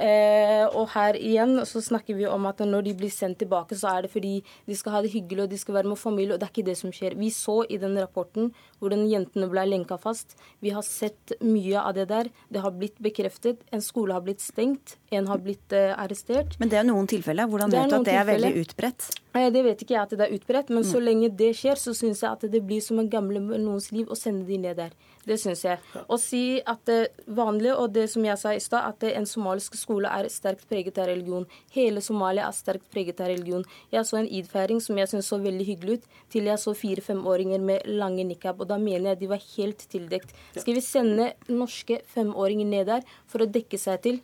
Eh, 0.03 0.65
og 0.75 0.89
her 0.97 1.17
igjen 1.19 1.61
så 1.69 1.83
snakker 1.85 2.17
vi 2.19 2.27
om 2.27 2.49
at 2.51 2.63
når 2.67 2.89
de 2.89 2.95
blir 2.99 3.13
sendt 3.13 3.39
tilbake, 3.43 3.77
så 3.79 3.93
er 3.93 4.07
det 4.07 4.13
fordi 4.13 4.35
de 4.67 4.77
skal 4.79 4.97
ha 4.97 5.03
det 5.05 5.13
hyggelig 5.13 5.45
og 5.45 5.53
de 5.53 5.61
skal 5.61 5.77
være 5.79 5.93
med 5.93 6.01
familie, 6.01 6.35
og 6.35 6.43
det 6.43 6.49
er 6.49 6.55
ikke 6.55 6.67
det 6.67 6.79
som 6.81 6.95
skjer. 6.95 7.15
Vi 7.21 7.31
så 7.35 7.61
i 7.71 7.79
den 7.83 7.95
rapporten 8.01 8.51
hvordan 8.83 9.05
jentene 9.11 9.47
ble 9.53 9.67
lenka 9.69 9.99
fast. 10.03 10.35
Vi 10.65 10.73
har 10.75 10.83
sett 10.87 11.37
mye 11.45 11.79
av 11.79 11.95
det 11.99 12.09
der. 12.11 12.33
Det 12.51 12.65
har 12.65 12.75
blitt 12.75 12.99
bekreftet. 13.03 13.63
En 13.71 13.85
skole 13.85 14.17
har 14.17 14.25
blitt 14.27 14.43
stengt. 14.43 14.97
En 15.15 15.29
har 15.31 15.43
blitt 15.45 15.77
eh, 15.77 15.93
arrestert. 15.95 16.59
Men 16.59 16.73
det 16.73 16.81
er 16.83 16.89
noen 16.89 17.07
tilfeller. 17.11 17.47
Hvordan 17.51 17.71
vet 17.71 17.93
du 17.93 17.99
at 18.01 18.09
det 18.11 18.17
er 18.19 18.29
veldig 18.33 18.55
utbredt? 18.65 19.13
Eh, 19.35 19.49
det 19.53 19.63
vet 19.65 19.83
ikke 19.83 19.95
jeg 19.97 20.03
at 20.03 20.13
det 20.17 20.27
er 20.27 20.35
utbredt, 20.37 20.71
men 20.73 20.85
mm. 20.85 20.91
så 20.91 21.01
lenge 21.01 21.31
det 21.33 21.53
skjer, 21.57 21.81
så 21.81 21.95
syns 21.97 22.21
jeg 22.25 22.31
at 22.31 22.45
det 22.53 22.61
blir 22.67 22.83
som 22.85 23.01
en 23.01 23.09
gamle 23.11 23.41
noens 23.41 23.89
liv 23.95 24.11
å 24.13 24.19
sende 24.19 24.45
de 24.49 24.59
ned 24.61 24.79
der. 24.81 24.93
Det 25.25 25.39
syns 25.39 25.63
jeg. 25.65 25.79
Å 26.11 26.19
si 26.19 26.59
at 26.67 26.83
det 26.89 27.27
vanlige, 27.31 27.77
og 27.79 27.93
det 27.95 28.09
som 28.11 28.25
jeg 28.27 28.39
sa 28.41 28.53
i 28.57 28.61
stad, 28.63 28.89
at 28.91 29.07
en 29.13 29.29
somalisk 29.29 29.77
skole 29.79 30.11
er 30.11 30.29
sterkt 30.33 30.67
preget 30.71 30.99
av 30.99 31.09
religion. 31.13 31.47
Hele 31.75 32.03
Somalia 32.03 32.49
er 32.49 32.57
sterkt 32.57 32.89
preget 32.93 33.23
av 33.23 33.31
religion. 33.31 33.65
Jeg 33.95 34.09
så 34.09 34.19
en 34.19 34.27
id-feiring 34.29 34.83
som 34.83 34.99
jeg 34.99 35.13
syntes 35.13 35.31
så 35.31 35.39
veldig 35.43 35.69
hyggelig 35.69 36.01
ut, 36.01 36.09
til 36.35 36.51
jeg 36.51 36.59
så 36.59 36.75
fire-femåringer 36.77 37.63
med 37.63 37.87
lange 37.87 38.27
nikab. 38.27 38.61
Og 38.61 38.73
da 38.73 38.81
mener 38.83 39.13
jeg 39.13 39.23
de 39.23 39.31
var 39.31 39.45
helt 39.55 39.87
tildekt. 39.95 40.35
Skal 40.59 40.77
vi 40.77 40.85
sende 40.85 41.33
norske 41.49 42.03
femåringer 42.13 42.73
ned 42.75 42.91
der 42.91 43.07
for 43.31 43.47
å 43.47 43.51
dekke 43.51 43.79
seg 43.79 44.03
til? 44.03 44.23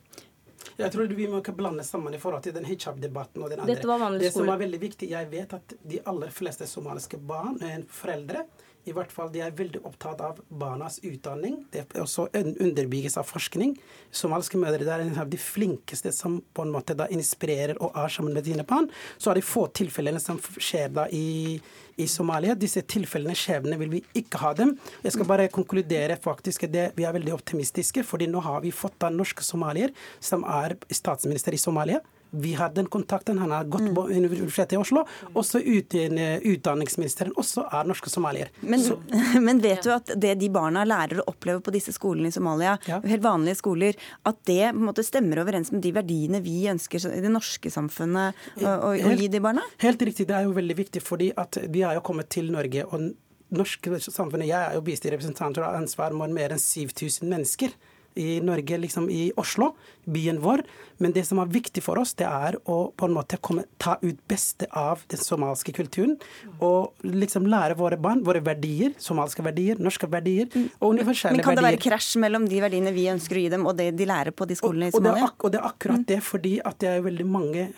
Jeg 0.77 0.93
tror 0.93 1.15
vi 1.19 1.27
må 1.31 1.41
ikke 1.43 1.57
blande 1.57 1.85
sammen 1.87 2.15
i 2.15 2.21
forhold 2.23 2.43
til 2.45 2.55
den 2.55 2.67
hijab-debatten 2.69 3.43
og 3.43 3.51
den 3.51 3.61
andre. 3.65 4.19
Det 4.21 4.33
som 4.35 4.49
er 4.49 4.63
veldig 4.65 4.81
viktig, 4.83 5.11
Jeg 5.11 5.31
vet 5.31 5.55
at 5.55 5.75
de 5.83 6.01
aller 6.05 6.31
fleste 6.35 6.67
somaliske 6.67 7.19
barn, 7.19 7.59
foreldre 7.89 8.45
I 8.87 8.95
hvert 8.97 9.13
fall 9.13 9.31
De 9.33 9.43
er 9.45 9.55
veldig 9.57 9.81
opptatt 9.87 10.21
av 10.25 10.39
barnas 10.49 10.99
utdanning. 11.05 11.61
Det 11.73 11.85
også 11.99 12.29
underbygges 12.35 13.19
av 13.21 13.27
forskning. 13.29 13.75
Somaliske 14.15 14.61
mødre 14.61 14.87
er 14.87 15.05
en 15.05 15.21
av 15.21 15.29
de 15.31 15.41
flinkeste 15.41 16.13
som 16.15 16.39
på 16.55 16.65
en 16.65 16.73
måte 16.73 16.97
da 16.99 17.09
inspirerer 17.13 17.77
og 17.83 17.97
er 17.99 18.13
sammen 18.13 18.37
med 18.37 18.49
sine 18.49 18.65
barn. 18.69 18.89
Så 19.19 19.33
er 19.33 19.41
det 19.41 19.47
få 19.49 19.67
tilfellene 19.77 20.23
som 20.23 20.41
skjer 20.41 20.93
da 20.95 21.09
i, 21.13 21.59
i 21.99 22.09
Somalia. 22.09 22.57
Disse 22.59 22.85
tilfellene, 22.89 23.37
skjebnene, 23.37 23.81
vil 23.83 23.97
vi 23.99 24.05
ikke 24.23 24.41
ha 24.45 24.55
dem. 24.57 24.77
Jeg 25.05 25.17
skal 25.17 25.29
bare 25.29 25.51
konkludere 25.53 26.19
faktisk 26.21 26.69
det 26.73 26.91
vi 26.97 27.09
er 27.09 27.17
veldig 27.17 27.35
optimistiske, 27.37 28.07
fordi 28.07 28.31
nå 28.31 28.43
har 28.47 28.63
vi 28.65 28.75
fått 28.75 28.99
da 29.03 29.13
norske 29.13 29.45
somalier 29.45 29.93
som 30.21 30.47
er 30.49 30.79
statsminister 30.95 31.57
i 31.57 31.61
Somalia. 31.61 32.01
Vi 32.31 32.55
har 32.55 32.71
den 32.75 32.87
kontakten. 32.87 33.39
Han 33.39 33.51
har 33.51 33.65
gått 33.65 33.95
på 33.95 34.05
mm. 34.07 34.17
Universitetet 34.17 34.73
i 34.73 34.81
Oslo. 34.81 35.05
Også 35.33 35.61
utdanningsministeren 35.61 37.33
også 37.41 37.65
er 37.73 37.89
norske 37.89 38.11
somalier. 38.13 38.51
Men, 38.61 38.85
men, 39.47 39.63
vet 39.65 39.85
du 39.87 39.93
at 39.95 40.13
det 40.17 40.35
de 40.41 40.51
barna 40.53 40.85
lærer 40.89 41.23
å 41.23 41.29
oppleve 41.33 41.63
på 41.65 41.75
disse 41.75 41.95
skolene 41.97 42.33
i 42.33 42.35
Somalia, 42.35 42.77
ja. 42.89 43.01
helt 43.05 43.25
vanlige 43.25 43.61
skoler, 43.63 43.99
at 44.29 44.43
det 44.49 44.73
på 44.75 44.85
måte 44.91 45.05
stemmer 45.07 45.43
overens 45.45 45.73
med 45.75 45.83
de 45.85 45.95
verdiene 45.97 46.43
vi 46.45 46.61
ønsker 46.71 47.09
i 47.13 47.23
det 47.25 47.33
norske 47.33 47.73
samfunnet 47.73 48.37
å, 48.61 48.69
å, 48.69 48.93
å 48.93 49.15
gi 49.17 49.31
de 49.33 49.41
barna? 49.43 49.65
Helt 49.83 50.03
riktig. 50.05 50.29
Det 50.29 50.37
er 50.37 50.49
jo 50.49 50.57
veldig 50.57 50.77
viktig, 50.79 51.05
fordi 51.05 51.33
at 51.37 51.61
vi 51.69 51.85
har 51.87 51.97
jo 51.99 52.05
kommet 52.05 52.31
til 52.33 52.53
Norge. 52.53 52.85
og 52.89 53.11
norske 53.49 54.01
samfunnet, 54.05 54.49
Jeg 54.49 54.61
er 54.61 54.75
jo 54.77 54.83
bystyrerepresentant 54.85 55.59
og 55.59 55.65
har 55.65 55.79
ansvar 55.79 56.13
for 56.13 56.29
mer 56.29 56.53
enn 56.53 56.61
7000 56.61 57.29
mennesker 57.29 57.73
i 58.19 58.39
Norge, 58.45 58.79
liksom 58.83 59.09
i 59.11 59.29
Oslo, 59.39 59.73
byen 60.09 60.41
vår. 60.43 60.65
Men 60.99 61.15
det 61.15 61.25
som 61.29 61.39
er 61.39 61.51
viktig 61.53 61.83
for 61.85 62.01
oss, 62.01 62.15
det 62.19 62.27
er 62.27 62.59
å 62.67 62.79
på 62.99 63.07
en 63.07 63.15
måte 63.15 63.39
komme, 63.45 63.65
ta 63.79 63.97
ut 64.03 64.19
beste 64.31 64.67
av 64.75 65.05
den 65.11 65.21
somaliske 65.23 65.73
kulturen. 65.77 66.17
Og 66.65 67.07
liksom 67.07 67.47
lære 67.47 67.77
våre 67.79 67.99
barn 68.01 68.25
våre 68.27 68.43
verdier, 68.45 68.97
somaliske 69.03 69.45
verdier, 69.47 69.79
norske 69.83 70.09
verdier 70.11 70.49
og 70.51 70.97
universelle 70.97 71.37
verdier. 71.37 71.39
Men 71.39 71.47
kan 71.47 71.59
det 71.59 71.67
være 71.69 71.81
krasj 71.83 72.19
mellom 72.23 72.49
de 72.51 72.63
verdiene 72.65 72.93
vi 72.97 73.07
ønsker 73.13 73.39
å 73.39 73.45
gi 73.45 73.53
dem, 73.55 73.67
og 73.71 73.79
det 73.79 73.93
de 73.99 74.09
lærer 74.11 74.35
på 74.35 74.49
de 74.51 74.59
skolene 74.59 74.91
i 74.91 74.95
Somalia? 74.95 75.29
Og, 75.29 75.47
og, 75.47 75.55
det, 75.55 75.61
er 75.61 75.71
akkurat 75.71 76.07
det, 76.11 76.19
fordi 76.27 76.55
at 76.67 76.81
det 76.83 76.93
er 76.93 77.05
veldig 77.05 77.29
mange 77.29 77.69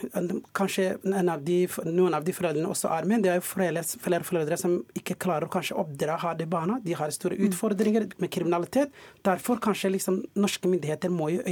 Kanskje 0.57 0.85
av 1.01 1.43
de, 1.45 1.57
noen 1.87 2.15
av 2.17 2.25
de 2.25 2.33
foreldrene 2.35 2.69
også 2.71 2.91
er 2.95 3.07
med. 3.09 3.25
Det 3.25 3.31
er 3.33 3.39
jo 3.39 3.45
flere, 3.47 3.83
flere 4.03 4.27
foreldre 4.27 4.57
som 4.61 4.79
ikke 4.97 5.17
klarer 5.21 5.47
å 5.47 5.53
kanskje 5.53 5.77
oppdra 5.81 6.17
ha 6.21 6.33
de 6.37 6.47
barna. 6.51 6.79
De 6.85 6.95
har 6.97 7.13
store 7.15 7.39
utfordringer 7.47 8.09
med 8.21 8.33
kriminalitet. 8.33 8.95
Derfor 9.27 9.61
kanskje 9.63 9.93
liksom 9.97 10.21
norske 10.39 10.69
myndigheter 10.71 11.11
må 11.13 11.31
jo 11.33 11.43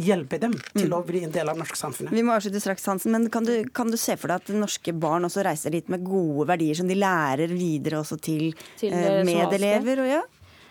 hjelpe 0.00 0.38
dem 0.42 0.54
til 0.74 0.92
å 0.92 1.00
bli 1.06 1.22
en 1.24 1.32
del 1.34 1.48
av 1.52 1.58
norsk 1.60 1.78
samfunnet. 1.78 2.12
Vi 2.14 2.24
må 2.26 2.34
avslutte 2.34 2.60
straks, 2.62 2.84
Hansen, 2.90 3.14
men 3.14 3.30
kan 3.32 3.46
du, 3.46 3.54
kan 3.74 3.90
du, 3.92 3.96
se 4.00 4.16
for 4.20 4.32
deg 4.32 4.42
at 4.42 4.52
norske 4.56 4.94
barn 4.96 5.28
også 5.28 5.44
reiser 5.46 5.74
dit 5.74 5.88
med 5.92 6.04
gode 6.06 6.48
verdier 6.50 6.76
som 6.78 6.90
de 6.90 6.98
lærer 6.98 7.52
videre 7.52 8.02
også 8.02 8.20
til, 8.20 8.50
til 8.80 8.96
eh, 8.96 9.22
medelever? 9.26 10.04
Og 10.04 10.10
ja? 10.10 10.20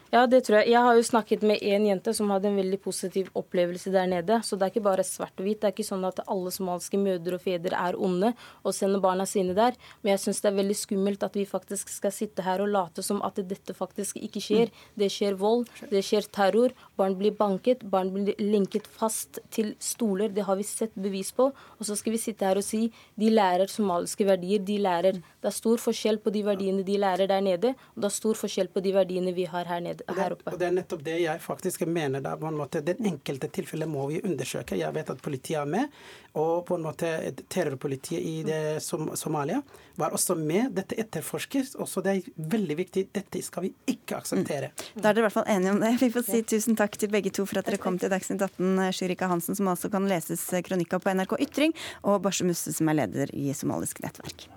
Ja, 0.10 0.24
det 0.26 0.39
tror 0.47 0.55
jeg. 0.57 0.72
Jeg 0.74 0.82
har 0.82 0.95
jo 0.97 1.03
snakket 1.05 1.43
med 1.45 1.62
en 1.62 1.84
jente 1.86 2.12
som 2.18 2.32
hadde 2.34 2.47
en 2.49 2.55
veldig 2.57 2.80
positiv 2.82 3.28
opplevelse 3.38 3.91
der 3.93 4.07
nede. 4.10 4.39
Så 4.41 4.57
det 4.57 4.66
er 4.66 4.72
ikke 4.72 4.88
bare 4.88 5.03
svart 5.05 5.36
og 5.38 5.45
hvitt. 5.45 5.60
Det 5.62 5.68
er 5.70 5.74
ikke 5.76 5.86
sånn 5.86 6.07
at 6.07 6.24
alle 6.26 6.49
somaliske 6.49 6.97
mødre 6.97 7.38
og 7.38 7.43
fedre 7.43 7.78
er 7.78 7.93
onde 7.93 8.32
og 8.64 8.74
sender 8.74 9.03
barna 9.03 9.28
sine 9.30 9.53
der. 9.53 9.78
Men 10.01 10.16
jeg 10.16 10.24
syns 10.24 10.41
det 10.41 10.49
er 10.49 10.55
veldig 10.57 10.78
skummelt 10.80 11.26
at 11.28 11.38
vi 11.38 11.43
faktisk 11.45 11.93
skal 11.93 12.14
sitte 12.16 12.41
her 12.41 12.64
og 12.64 12.72
late 12.74 13.05
som 13.05 13.22
at 13.22 13.38
dette 13.51 13.76
faktisk 13.78 14.18
ikke 14.18 14.41
skjer. 14.41 14.72
Det 14.97 15.12
skjer 15.14 15.38
vold, 15.38 15.68
det 15.93 16.01
skjer 16.07 16.26
terror. 16.34 16.74
Barn 16.97 17.14
blir 17.22 17.38
banket, 17.38 17.86
barn 17.93 18.10
blir 18.16 18.34
lenket 18.41 18.89
fast 18.89 19.38
til 19.53 19.76
stoler. 19.78 20.34
Det 20.34 20.47
har 20.49 20.57
vi 20.57 20.66
sett 20.66 20.97
bevis 20.97 21.30
på. 21.38 21.51
Og 21.53 21.86
så 21.86 21.99
skal 21.99 22.18
vi 22.18 22.24
sitte 22.24 22.49
her 22.49 22.57
og 22.57 22.66
si 22.66 22.88
de 23.14 23.30
lærer 23.30 23.70
somaliske 23.70 24.26
verdier. 24.26 24.66
De 24.66 24.82
lærer. 24.82 25.22
Det 25.22 25.53
er 25.53 25.57
stor 25.60 25.78
forskjell 25.86 26.18
på 26.26 26.34
de 26.34 26.41
verdiene 26.49 26.82
de 26.82 26.97
lærer 26.97 27.30
der 27.30 27.45
nede, 27.45 27.78
og 27.93 28.01
det 28.01 28.10
er 28.10 28.18
stor 28.18 28.41
forskjell 28.41 28.74
på 28.74 28.82
de 28.82 28.97
verdiene 28.97 29.38
vi 29.38 29.45
har 29.45 29.70
her 29.70 29.86
nede 29.86 29.98
her 30.07 30.35
oppe. 30.35 30.51
Og 30.51 30.59
det 30.59 30.67
er 30.69 30.75
nettopp 30.75 31.03
det 31.05 31.17
jeg 31.23 31.41
faktisk 31.43 31.85
mener. 31.87 32.23
Da, 32.23 32.35
på 32.37 32.47
en 32.49 32.57
måte, 32.59 32.81
Den 32.85 33.05
enkelte 33.05 33.49
tilfellet 33.53 33.89
må 33.89 34.07
vi 34.11 34.21
undersøke. 34.21 34.77
Jeg 34.79 34.95
vet 34.95 35.09
at 35.09 35.21
politiet 35.21 35.61
er 35.61 35.69
med. 35.69 35.95
Og 36.39 36.65
på 36.67 36.77
en 36.77 36.85
måte 36.85 37.09
terrorpolitiet 37.49 38.21
i 38.21 38.43
det, 38.45 38.83
som, 38.85 39.09
Somalia 39.17 39.61
var 39.99 40.13
også 40.15 40.35
med. 40.39 40.71
Dette 40.77 40.97
etterforskes. 40.99 41.75
Også 41.81 42.03
det 42.05 42.15
er 42.15 42.45
veldig 42.55 42.77
viktig. 42.79 43.07
Dette 43.15 43.41
skal 43.45 43.67
vi 43.67 43.73
ikke 43.89 44.19
akseptere. 44.19 44.71
Mm. 44.75 45.01
Da 45.01 45.09
er 45.09 45.17
dere 45.17 45.25
i 45.25 45.27
hvert 45.27 45.37
fall 45.39 45.49
enige 45.55 45.75
om 45.75 45.81
det. 45.83 45.95
Vi 46.03 46.11
får 46.13 46.27
si 46.29 46.43
tusen 46.53 46.79
takk 46.79 46.99
til 46.99 47.11
begge 47.13 47.33
to 47.35 47.47
for 47.49 47.61
at 47.61 47.69
dere 47.69 47.81
kom 47.81 47.99
til 48.01 48.11
Dagsnytt 48.13 48.45
18. 48.45 48.93
Shurika 48.95 49.31
Hansen, 49.31 49.57
som 49.57 49.71
altså 49.71 49.91
kan 49.91 50.07
leses 50.09 50.45
kronikka 50.65 51.01
på 51.01 51.15
NRK 51.17 51.39
Ytring, 51.47 51.75
og 52.03 52.21
Barse 52.25 52.47
Musse, 52.47 52.73
som 52.75 52.89
er 52.91 53.03
leder 53.03 53.35
i 53.35 53.51
Somalisk 53.57 54.03
nettverk. 54.05 54.49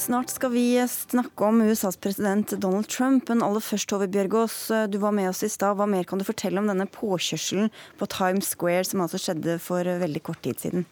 Snart 0.00 0.30
skal 0.30 0.50
vi 0.50 0.88
snakke 0.88 1.44
om 1.44 1.60
USAs 1.60 1.96
president 1.96 2.50
Donald 2.50 2.88
Trump, 2.88 3.28
men 3.28 3.42
aller 3.44 3.60
først, 3.60 3.84
Tove 3.90 4.06
Bjørgaas, 4.08 4.54
du 4.88 4.96
var 5.02 5.12
med 5.12 5.28
oss 5.28 5.42
i 5.44 5.50
stad. 5.52 5.76
Hva 5.76 5.84
mer 5.84 6.06
kan 6.08 6.16
du 6.16 6.24
fortelle 6.24 6.56
om 6.56 6.70
denne 6.70 6.86
påkjørselen 6.88 7.68
på 8.00 8.08
Times 8.08 8.48
Square 8.54 8.86
som 8.88 9.02
altså 9.04 9.20
skjedde 9.20 9.58
for 9.60 9.84
veldig 9.84 10.22
kort 10.24 10.40
tid 10.46 10.56
siden? 10.62 10.86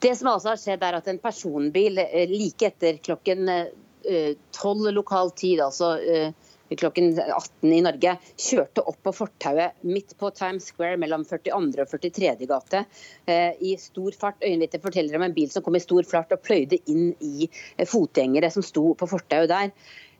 Det 0.00 0.14
som 0.16 0.30
altså 0.32 0.54
har 0.54 0.62
skjedd, 0.62 0.80
er 0.80 0.96
at 0.96 1.10
en 1.12 1.20
personbil 1.20 2.00
eh, 2.00 2.24
like 2.30 2.72
etter 2.72 3.02
klokken 3.04 3.52
eh, 3.52 4.32
tolv 4.56 4.88
lokal 4.96 5.34
tid, 5.36 5.60
altså 5.60 5.92
eh, 6.00 6.32
klokken 6.78 7.12
18 7.18 7.72
i 7.72 7.80
Norge 7.84 8.14
kjørte 8.40 8.84
opp 8.88 9.00
på 9.06 9.14
fortauet 9.16 9.82
midt 9.86 10.14
på 10.20 10.30
Times 10.36 10.68
Square 10.70 10.98
mellom 11.00 11.24
42. 11.28 11.52
og 11.84 11.90
43. 11.90 12.32
gate 12.48 12.84
eh, 13.26 13.58
i 13.60 13.74
stor 13.80 14.14
fart. 14.18 14.42
Øyenvitner 14.42 14.82
forteller 14.82 15.18
om 15.18 15.26
en 15.26 15.36
bil 15.36 15.50
som 15.52 15.64
kom 15.64 15.76
i 15.78 15.82
stor 15.82 16.06
fart 16.08 16.32
og 16.34 16.42
pløyde 16.44 16.80
inn 16.90 17.12
i 17.20 17.48
eh, 17.48 17.86
fotgjengere 17.88 18.52
som 18.54 18.64
sto 18.66 18.92
på 18.98 19.08
fortauet 19.10 19.50
der. 19.52 19.72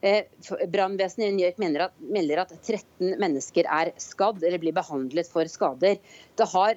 Eh, 0.02 0.24
brannvesenet 0.72 1.28
i 1.28 1.34
New 1.36 1.46
York 1.46 1.60
melder 1.62 1.86
at, 1.88 2.00
melder 2.02 2.44
at 2.46 2.56
13 2.58 3.14
mennesker 3.22 3.68
er 3.70 3.92
skadd 4.02 4.42
eller 4.42 4.62
blir 4.62 4.76
behandlet 4.76 5.30
for 5.30 5.48
skader. 5.50 6.00
Det 6.36 6.50
har 6.54 6.76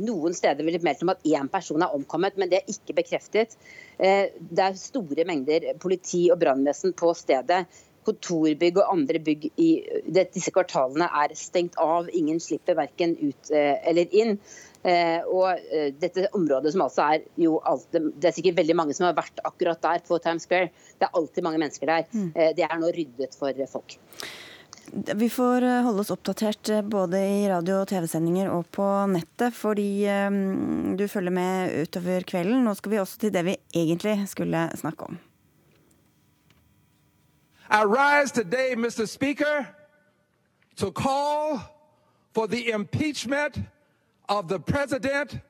noen 0.00 0.32
steder 0.32 0.64
blitt 0.64 0.80
meldt 0.80 1.02
om 1.04 1.10
at 1.12 1.26
én 1.28 1.44
person 1.52 1.82
er 1.84 1.92
omkommet, 1.92 2.38
men 2.40 2.48
det 2.48 2.62
er 2.62 2.70
ikke 2.72 2.94
bekreftet. 2.96 3.52
Det 4.00 4.62
er 4.64 4.78
store 4.80 5.26
mengder 5.28 5.66
politi 5.82 6.22
og 6.32 6.38
brannvesen 6.40 6.94
på 6.96 7.10
stedet 7.12 7.66
kontorbygg 8.08 8.80
og 8.80 8.94
andre 8.94 9.20
bygg 9.22 9.50
i 9.60 9.68
disse 10.08 10.52
kvartalene 10.54 11.08
er 11.22 11.34
stengt 11.38 11.78
av. 11.82 12.08
Ingen 12.16 12.40
slipper 12.42 12.78
verken 12.78 13.16
ut 13.20 13.52
eh, 13.52 13.76
eller 13.88 14.16
inn. 14.16 14.36
Eh, 14.86 15.20
og 15.26 15.58
eh, 15.74 15.90
dette 15.98 16.28
området 16.38 16.72
som 16.74 16.84
altså 16.86 17.06
er 17.16 17.24
jo 17.40 17.58
alltid, 17.66 18.12
Det 18.16 18.30
er 18.30 18.36
sikkert 18.36 18.60
veldig 18.60 18.76
mange 18.78 18.96
som 18.96 19.08
har 19.08 19.16
vært 19.18 19.42
akkurat 19.44 19.80
der 19.84 20.04
på 20.06 20.20
Times 20.24 20.48
Square. 20.48 20.72
Det 20.98 21.08
er 21.08 21.16
alltid 21.20 21.46
mange 21.46 21.62
mennesker 21.62 21.90
der. 21.90 22.06
Mm. 22.12 22.30
Det 22.56 22.66
er 22.66 22.76
nå 22.78 22.92
ryddet 22.94 23.38
for 23.38 23.64
folk. 23.70 23.98
Vi 24.88 25.26
får 25.28 25.66
holde 25.84 26.00
oss 26.00 26.12
oppdatert 26.14 26.70
både 26.88 27.20
i 27.20 27.42
radio- 27.50 27.82
og 27.82 27.90
TV-sendinger 27.90 28.48
og 28.54 28.70
på 28.72 28.86
nettet, 29.12 29.52
fordi 29.52 30.08
du 30.96 31.04
følger 31.12 31.34
med 31.34 31.76
utover 31.84 32.24
kvelden. 32.24 32.64
Nå 32.64 32.72
skal 32.78 32.96
vi 32.96 33.02
også 33.04 33.20
til 33.26 33.36
det 33.36 33.44
vi 33.50 33.58
egentlig 33.76 34.22
skulle 34.32 34.64
snakke 34.80 35.10
om. 35.10 35.20
I 37.70 37.84
rise 37.84 38.32
today, 38.32 38.74
Mr. 38.74 39.06
Speaker, 39.06 39.68
to 40.76 40.90
call 40.90 41.60
for 42.32 42.48
the 42.48 42.70
impeachment 42.70 43.58
of 44.28 44.48
the 44.48 44.58
President 44.58 45.40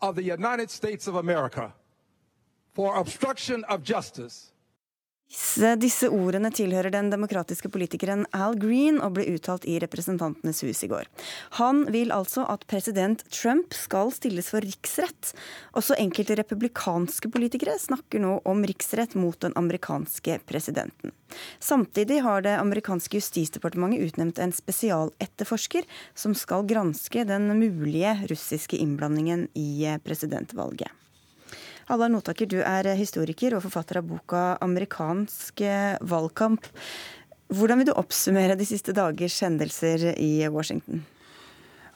of 0.00 0.14
the 0.14 0.22
United 0.22 0.70
States 0.70 1.06
of 1.06 1.16
America 1.16 1.74
for 2.72 2.96
obstruction 2.96 3.62
of 3.64 3.82
justice. 3.82 4.52
Disse, 5.26 5.72
disse, 5.82 6.06
ordene 6.12 6.52
tilhører 6.54 6.92
den 6.94 7.08
demokratiske 7.10 7.66
politikeren 7.72 8.22
Al 8.36 8.54
Green 8.60 9.00
og 9.02 9.16
ble 9.16 9.24
uttalt 9.32 9.64
i 9.66 9.74
Representantenes 9.82 10.60
hus 10.62 10.84
i 10.86 10.88
går. 10.90 11.08
Han 11.58 11.80
vil 11.90 12.12
altså 12.14 12.44
at 12.52 12.62
president 12.70 13.24
Trump 13.34 13.74
skal 13.74 14.12
stilles 14.14 14.52
for 14.52 14.62
riksrett. 14.62 15.32
Også 15.74 15.96
enkelte 15.98 16.36
republikanske 16.38 17.30
politikere 17.34 17.74
snakker 17.82 18.22
nå 18.22 18.36
om 18.46 18.62
riksrett 18.70 19.16
mot 19.18 19.38
den 19.42 19.56
amerikanske 19.58 20.38
presidenten. 20.46 21.14
Samtidig 21.58 22.20
har 22.22 22.44
det 22.46 22.54
amerikanske 22.60 23.18
justisdepartementet 23.18 24.06
utnevnt 24.06 24.38
en 24.38 24.54
spesialetterforsker 24.54 25.88
som 26.14 26.36
skal 26.38 26.68
granske 26.70 27.26
den 27.26 27.50
mulige 27.58 28.14
russiske 28.30 28.78
innblandingen 28.78 29.48
i 29.58 29.90
presidentvalget. 30.06 30.94
Halvard 31.86 32.10
Notaker, 32.10 32.48
du 32.50 32.58
er 32.66 32.88
historiker 32.98 33.54
og 33.54 33.62
forfatter 33.62 34.00
av 34.00 34.08
boka 34.08 34.58
'Amerikansk 34.58 35.60
valgkamp'. 36.02 36.72
Hvordan 37.54 37.78
vil 37.78 37.86
du 37.86 37.92
oppsummere 37.94 38.56
de 38.58 38.66
siste 38.66 38.90
dagers 38.90 39.38
hendelser 39.40 40.16
i 40.18 40.48
Washington? 40.50 41.04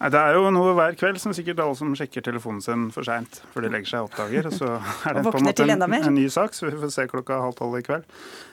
Det 0.00 0.16
er 0.16 0.32
jo 0.38 0.48
noe 0.54 0.72
hver 0.78 0.94
kveld 0.96 1.18
som 1.20 1.34
sikkert 1.36 1.58
alle 1.60 1.74
som 1.76 1.90
sjekker 1.92 2.22
telefonen 2.24 2.62
sin 2.64 2.86
for 2.94 3.04
seint 3.04 3.42
før 3.52 3.66
de 3.66 3.72
legger 3.74 3.90
seg 3.90 4.06
oppdager. 4.06 4.46
Og 4.46 4.54
så 4.56 4.70
er 5.10 5.18
det 5.18 5.24
på 5.26 5.34
en 5.36 5.44
måte 5.44 5.66
en, 5.66 5.82
en, 5.82 6.14
ny 6.14 6.28
sak, 6.30 6.54
så 6.54 6.70
vi 6.70 6.78
får 6.78 6.94
se 6.94 7.08
klokka 7.10 7.42
halv 7.42 7.58
tolv 7.58 7.76
i 7.76 7.82
kveld. 7.84 8.06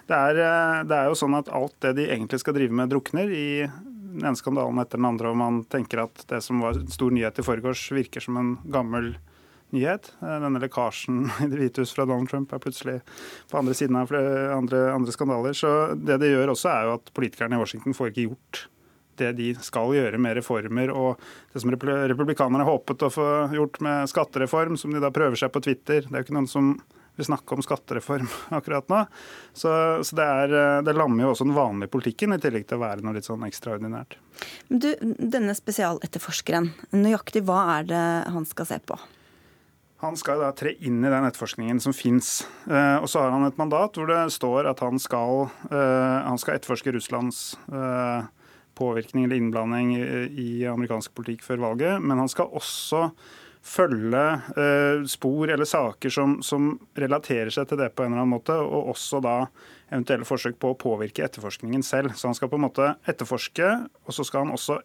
Det 0.10 0.18
er, 0.18 0.42
eh, 0.42 0.82
det 0.90 0.98
er, 0.98 1.06
jo 1.08 1.22
sånn 1.22 1.38
at 1.38 1.54
alt 1.54 1.78
det 1.86 1.94
de 2.02 2.10
egentlig 2.10 2.42
skal 2.42 2.58
drive 2.58 2.74
med, 2.82 2.90
drukner 2.92 3.30
i 3.30 3.48
den 3.64 4.26
ene 4.26 4.36
skandalen 4.36 4.82
etter 4.82 4.98
den 4.98 5.08
andre, 5.08 5.32
og 5.32 5.40
man 5.40 5.62
tenker 5.70 6.02
at 6.04 6.26
det 6.28 6.42
som 6.44 6.66
var 6.66 6.82
stor 6.92 7.14
nyhet 7.14 7.40
i 7.40 7.46
forgårs, 7.46 7.92
virker 7.94 8.26
som 8.26 8.42
en 8.42 8.56
gammel 8.74 9.14
nyhet. 9.76 10.12
Eh, 10.22 10.38
denne 10.44 10.62
lekkasjen 10.64 11.26
i 11.44 11.50
Det 11.52 11.60
hvite 11.60 11.84
hus 11.84 11.94
fra 11.96 12.08
Donald 12.08 12.32
Trump 12.32 12.54
er 12.54 12.64
plutselig 12.64 12.98
på 13.52 13.60
andre 13.60 13.76
siden 13.78 14.00
av 14.00 14.14
andre, 14.14 14.88
andre 14.94 15.16
skandaler. 15.16 15.58
Så 15.58 15.74
det 15.96 16.20
det 16.24 16.34
gjør 16.34 16.56
også, 16.56 16.72
er 16.74 16.88
jo 16.90 16.98
at 16.98 17.14
politikerne 17.18 17.58
i 17.58 17.64
Washington 17.64 17.98
får 17.98 18.14
ikke 18.14 18.28
gjort 18.30 18.68
det 19.18 19.32
de 19.38 19.48
skal 19.66 19.96
gjøre 19.96 20.20
med 20.22 20.38
reformer. 20.38 20.92
Og 20.94 21.18
det 21.54 21.64
som 21.64 21.74
republikanerne 21.74 22.68
håpet 22.68 23.08
å 23.08 23.14
få 23.14 23.32
gjort 23.56 23.82
med 23.86 24.12
skattereform, 24.12 24.78
som 24.78 24.94
de 24.94 25.02
da 25.04 25.12
prøver 25.14 25.40
seg 25.40 25.52
på 25.54 25.64
Twitter. 25.66 26.06
Det 26.06 26.14
er 26.14 26.22
jo 26.22 26.28
ikke 26.28 26.38
noen 26.38 26.52
som 26.52 26.76
vil 27.18 27.26
snakke 27.26 27.56
om 27.56 27.64
skattereform 27.66 28.28
akkurat 28.60 28.90
nå. 28.94 29.02
Så, 29.54 29.72
så 30.06 30.20
det, 30.20 30.28
er, 30.44 30.56
det, 30.86 30.94
lammer 30.98 31.26
jo 31.26 31.34
også 31.34 31.48
den 31.48 31.58
vanlige 31.58 31.94
politikken, 31.98 32.36
i 32.36 32.42
tillegg 32.42 32.68
til 32.70 32.78
å 32.78 32.86
være 32.86 33.06
noe 33.06 33.18
litt 33.18 33.28
sånn 33.28 33.46
ekstraordinært. 33.48 34.20
Men 34.70 34.84
Du, 34.86 34.92
denne 35.18 35.58
spesialetterforskeren, 35.58 36.72
nøyaktig 36.94 37.42
hva 37.48 37.64
er 37.80 37.90
det 37.90 38.08
han 38.36 38.46
skal 38.50 38.70
se 38.70 38.82
på? 38.86 39.00
Han 40.04 40.14
skal 40.18 40.44
da 40.44 40.52
tre 40.54 40.76
inn 40.86 41.00
i 41.02 41.10
den 41.10 41.26
etterforskningen 41.26 41.80
som 41.82 41.96
fins. 41.96 42.44
Eh, 42.70 42.98
og 43.02 43.08
så 43.10 43.24
har 43.24 43.32
han 43.34 43.48
et 43.48 43.58
mandat 43.58 43.98
hvor 43.98 44.10
det 44.12 44.28
står 44.36 44.70
at 44.70 44.84
han 44.86 45.02
skal, 45.02 45.48
eh, 45.72 46.18
han 46.28 46.38
skal 46.38 46.60
etterforske 46.60 46.94
Russlands 46.94 47.40
eh, 47.66 48.28
påvirkning 48.78 49.26
eller 49.26 49.42
innblanding 49.42 49.96
i 49.98 50.62
amerikansk 50.70 51.16
politikk 51.18 51.42
før 51.48 51.64
valget. 51.66 51.98
Men 51.98 52.22
han 52.22 52.30
skal 52.30 52.54
også 52.54 53.08
følge 53.68 54.22
spor 55.10 55.50
eller 55.50 55.68
saker 55.68 56.14
som, 56.14 56.38
som 56.46 56.70
relaterer 56.96 57.50
seg 57.52 57.66
til 57.68 57.82
det 57.82 57.90
på 57.98 58.06
en 58.06 58.14
eller 58.14 58.22
annen 58.22 58.36
måte, 58.38 58.54
og 58.54 58.94
også 58.94 59.18
da 59.26 59.40
eventuelle 59.90 60.30
forsøk 60.30 60.60
på 60.62 60.72
å 60.72 60.78
påvirke 60.80 61.26
etterforskningen 61.26 61.82
selv. 61.84 62.14
Så 62.14 62.30
han 62.30 62.38
skal 62.38 62.54
på 62.54 62.62
en 62.62 62.68
måte 62.70 62.94
etterforske, 63.10 63.74
og 64.06 64.16
så 64.16 64.24
skal 64.30 64.46
han 64.46 64.54
også 64.56 64.78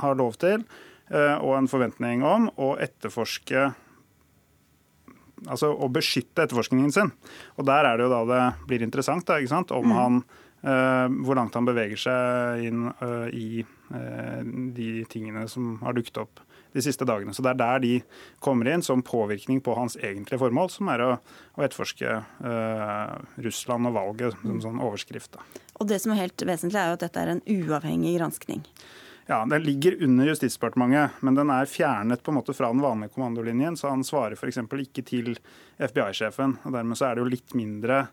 ha 0.00 0.14
lov 0.14 0.38
til 0.40 0.62
og 1.10 1.50
en 1.58 1.68
forventning 1.68 2.22
om 2.24 2.46
å 2.56 2.70
etterforske 2.80 3.66
altså 5.46 5.72
å 5.74 5.90
beskytte 5.92 6.46
etterforskningen 6.46 6.94
sin. 6.94 7.12
Og 7.58 7.68
Der 7.68 7.88
er 7.88 7.98
det 7.98 8.06
jo 8.06 8.14
da 8.14 8.24
det 8.28 8.42
blir 8.70 8.86
interessant, 8.86 9.26
da, 9.28 9.40
ikke 9.40 9.54
sant? 9.56 9.74
om 9.74 9.90
mm. 9.90 9.98
han 9.98 10.24
Uh, 10.64 11.10
hvor 11.20 11.36
langt 11.36 11.52
han 11.58 11.66
beveger 11.68 11.98
seg 12.00 12.62
inn 12.70 12.86
uh, 12.88 13.26
i 13.28 13.60
uh, 13.60 14.40
de 14.72 15.02
tingene 15.12 15.42
som 15.52 15.74
har 15.84 15.92
dukket 15.92 16.22
opp 16.22 16.40
de 16.72 16.80
siste 16.80 17.04
dagene. 17.04 17.34
Så 17.36 17.44
Det 17.44 17.50
er 17.52 17.58
der 17.60 17.82
de 17.82 17.90
kommer 18.40 18.70
inn 18.72 18.80
som 18.82 19.04
påvirkning 19.04 19.60
på 19.60 19.74
hans 19.76 19.98
egentlige 20.00 20.40
formål, 20.40 20.72
som 20.72 20.88
er 20.88 21.04
å, 21.04 21.10
å 21.54 21.62
etterforske 21.62 22.16
Russland 23.44 23.90
og 23.90 23.94
valget 23.94 24.40
som 24.40 24.56
sånn 24.64 24.80
overskrift. 24.82 25.36
Da. 25.36 25.44
Og 25.76 25.92
Det 25.92 26.00
som 26.02 26.16
er 26.16 26.22
helt 26.24 26.46
vesentlig, 26.48 26.80
er 26.80 26.90
jo 26.90 26.96
at 26.96 27.04
dette 27.04 27.22
er 27.22 27.34
en 27.36 27.44
uavhengig 27.44 28.16
granskning. 28.16 28.64
Ja, 29.26 29.44
Den 29.46 29.62
ligger 29.62 30.02
under 30.04 30.26
Justisdepartementet, 30.26 31.10
men 31.20 31.34
den 31.34 31.50
er 31.50 31.68
fjernet 31.70 32.22
på 32.22 32.32
en 32.32 32.38
måte 32.38 32.52
fra 32.52 32.68
den 32.72 32.82
vanlige 32.84 33.14
kommandolinjen. 33.14 33.76
Så 33.76 33.88
han 33.88 34.04
svarer 34.04 34.36
f.eks. 34.36 34.58
ikke 34.58 35.04
til 35.06 35.38
FBI-sjefen. 35.80 36.58
og 36.64 36.74
Dermed 36.76 37.00
så 37.00 37.08
er 37.08 37.16
det 37.16 37.24
jo 37.24 37.32
litt 37.32 37.54
mindre 37.56 38.04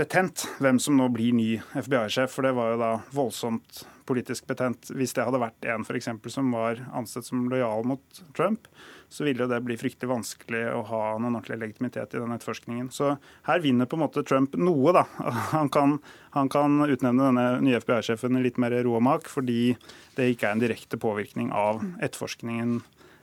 betent 0.00 0.46
hvem 0.64 0.80
som 0.80 0.96
nå 0.96 1.10
blir 1.12 1.36
ny 1.36 1.50
FBI-sjef. 1.76 2.32
For 2.32 2.48
det 2.48 2.54
var 2.56 2.72
jo 2.72 2.80
da 2.80 2.92
voldsomt 3.12 3.84
politisk 4.08 4.48
betent. 4.48 4.88
Hvis 4.96 5.12
det 5.12 5.28
hadde 5.28 5.42
vært 5.44 5.68
en 5.68 5.84
for 5.84 6.00
eksempel, 6.00 6.32
som 6.32 6.48
var 6.56 6.80
ansett 6.96 7.28
som 7.28 7.44
lojal 7.52 7.84
mot 7.92 8.24
Trump, 8.36 8.68
så 9.14 9.24
ville 9.24 9.46
det 9.46 9.60
bli 9.62 9.76
fryktelig 9.78 10.10
vanskelig 10.10 10.62
å 10.74 10.80
ha 10.88 11.02
noen 11.14 11.36
ordentlig 11.36 11.60
legitimitet 11.60 12.16
i 12.16 12.22
den 12.22 12.34
etterforskningen. 12.34 12.88
Så 12.90 13.12
her 13.46 13.60
vinner 13.62 13.86
på 13.86 13.94
en 13.94 14.02
måte 14.02 14.24
Trump 14.26 14.56
noe, 14.58 14.94
da. 14.96 15.04
Han 15.54 15.70
kan, 15.70 15.98
han 16.34 16.48
kan 16.50 16.82
utnevne 16.82 17.28
denne 17.28 17.44
nye 17.62 17.78
FBI-sjefen 17.78 18.40
litt 18.42 18.58
mer 18.58 18.74
ro 18.82 18.96
og 18.98 19.04
mak, 19.06 19.28
fordi 19.30 19.76
det 20.16 20.32
ikke 20.32 20.48
er 20.48 20.56
en 20.56 20.64
direkte 20.64 20.98
påvirkning 20.98 21.52
av 21.54 21.84
etterforskningen, 22.02 22.80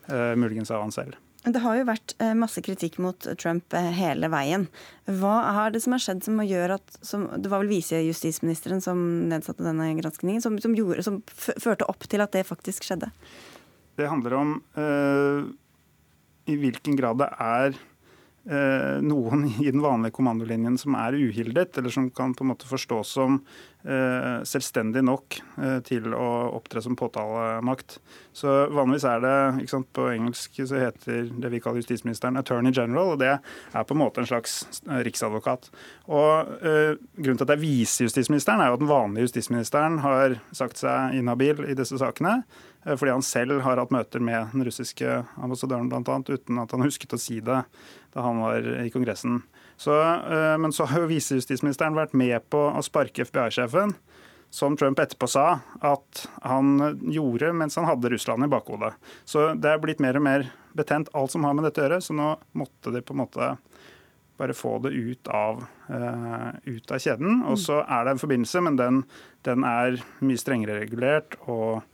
uh, 0.08 0.32
muligens 0.40 0.72
av 0.72 0.86
han 0.86 0.96
selv. 0.96 1.20
Det 1.42 1.60
har 1.64 1.80
jo 1.80 1.86
vært 1.88 2.14
eh, 2.22 2.36
masse 2.38 2.62
kritikk 2.62 3.00
mot 3.02 3.26
Trump 3.42 3.74
eh, 3.74 3.88
hele 3.98 4.30
veien. 4.30 4.68
Hva 5.10 5.40
er 5.66 5.74
det 5.74 5.82
som 5.82 5.96
har 5.96 6.04
skjedd 6.04 6.22
som 6.28 6.38
gjør 6.46 6.76
at 6.76 7.00
som, 7.02 7.26
Det 7.42 7.50
var 7.50 7.64
vel 7.64 7.72
visejustisministeren 7.72 8.84
som 8.84 9.02
nedsatte 9.32 9.66
denne 9.66 9.90
granskningen, 9.98 10.44
som, 10.44 10.60
som, 10.62 10.76
gjorde, 10.78 11.02
som 11.08 11.18
førte 11.26 11.88
opp 11.90 12.06
til 12.06 12.22
at 12.22 12.38
det 12.38 12.46
faktisk 12.46 12.86
skjedde? 12.86 13.10
Det 13.98 14.10
handler 14.10 14.38
om 14.38 14.54
uh, 14.78 15.50
i 16.52 16.60
hvilken 16.60 17.00
grad 17.00 17.22
det 17.24 17.32
er 17.42 17.80
eh, 18.50 19.02
noen 19.06 19.46
i 19.62 19.70
den 19.70 19.82
vanlige 19.84 20.16
kommandolinjen 20.18 20.78
som 20.82 20.96
er 21.00 21.18
uhildet, 21.18 21.78
eller 21.78 21.94
som 21.94 22.10
kan 22.14 22.36
på 22.36 22.46
en 22.46 22.52
måte 22.54 22.70
forstås 22.70 23.16
som 23.18 23.40
eh, 23.84 24.42
selvstendig 24.48 25.04
nok 25.06 25.38
eh, 25.62 25.78
til 25.86 26.14
å 26.16 26.30
opptre 26.58 26.84
som 26.84 26.98
påtalemakt. 27.00 28.00
Så 28.34 28.54
Vanligvis 28.72 29.06
er 29.10 29.22
det 29.24 29.70
sant, 29.72 29.90
På 29.92 30.08
engelsk 30.12 30.62
så 30.64 30.80
heter 30.80 31.30
det 31.30 31.52
vi 31.52 31.60
kaller 31.64 31.82
justisministeren 31.82 32.40
attorney 32.40 32.74
general, 32.74 33.16
og 33.16 33.22
det 33.22 33.34
er 33.38 33.86
på 33.88 33.96
en 33.96 34.02
måte 34.04 34.24
en 34.24 34.30
slags 34.30 34.64
eh, 34.88 35.02
riksadvokat. 35.08 35.72
Og 36.10 36.58
eh, 36.62 36.98
Grunnen 37.18 37.40
til 37.42 37.46
at 37.46 37.54
det 37.54 37.60
er 37.60 37.66
visejustisministeren, 37.66 38.62
er 38.62 38.72
jo 38.72 38.80
at 38.80 38.84
den 38.84 38.92
vanlige 38.92 39.30
justisministeren 39.30 40.02
har 40.06 40.40
sagt 40.56 40.82
seg 40.82 41.18
inhabil 41.20 41.66
i 41.68 41.78
disse 41.78 42.00
sakene. 42.02 42.42
Eh, 42.86 42.96
fordi 42.96 43.12
han 43.12 43.26
selv 43.26 43.62
har 43.66 43.82
hatt 43.82 43.94
møter 43.94 44.24
med 44.24 44.54
den 44.54 44.66
russiske 44.68 45.22
ambassadøren 45.42 45.90
bl.a. 45.92 46.20
uten 46.28 46.62
at 46.62 46.74
han 46.74 46.86
husket 46.86 47.14
å 47.14 47.22
si 47.22 47.40
det 47.40 47.62
da 48.12 48.26
han 48.26 48.42
var 48.44 48.66
i 48.82 48.90
Kongressen. 48.94 49.42
Så, 49.82 49.96
eh, 50.02 50.58
men 50.62 50.74
så 50.76 50.88
har 50.90 51.04
jo 51.04 51.12
visejustisministeren 51.12 51.98
vært 51.98 52.16
med 52.18 52.38
på 52.54 52.68
å 52.70 52.84
sparke 52.86 53.26
FBI-sjefen, 53.28 53.96
som 54.52 54.76
Trump 54.76 55.00
etterpå 55.00 55.30
sa 55.32 55.62
at 55.80 56.26
han 56.44 57.00
gjorde 57.08 57.54
mens 57.56 57.78
han 57.80 57.88
hadde 57.88 58.12
Russland 58.12 58.44
i 58.44 58.52
bakhodet. 58.52 58.92
Så 59.24 59.54
det 59.56 59.70
er 59.72 59.80
blitt 59.80 60.04
mer 60.04 60.20
og 60.20 60.26
mer 60.28 60.50
betent, 60.76 61.08
alt 61.16 61.32
som 61.32 61.46
har 61.48 61.56
med 61.56 61.70
dette 61.70 61.80
å 61.80 61.86
gjøre. 61.86 62.02
Så 62.04 62.16
nå 62.18 62.34
måtte 62.60 62.92
de 62.92 63.00
på 63.00 63.16
en 63.16 63.22
måte 63.22 63.48
bare 64.42 64.58
få 64.58 64.74
det 64.84 64.92
ut 64.92 65.30
av, 65.32 65.62
uh, 65.88 66.52
ut 66.66 66.92
av 66.92 67.00
kjeden. 67.00 67.46
Og 67.48 67.62
så 67.64 67.80
er 67.86 68.04
det 68.04 68.16
en 68.16 68.22
forbindelse, 68.26 68.64
men 68.66 68.80
den, 68.80 69.02
den 69.48 69.64
er 69.64 70.02
mye 70.20 70.42
strengere 70.42 70.82
regulert. 70.82 71.38
og 71.46 71.86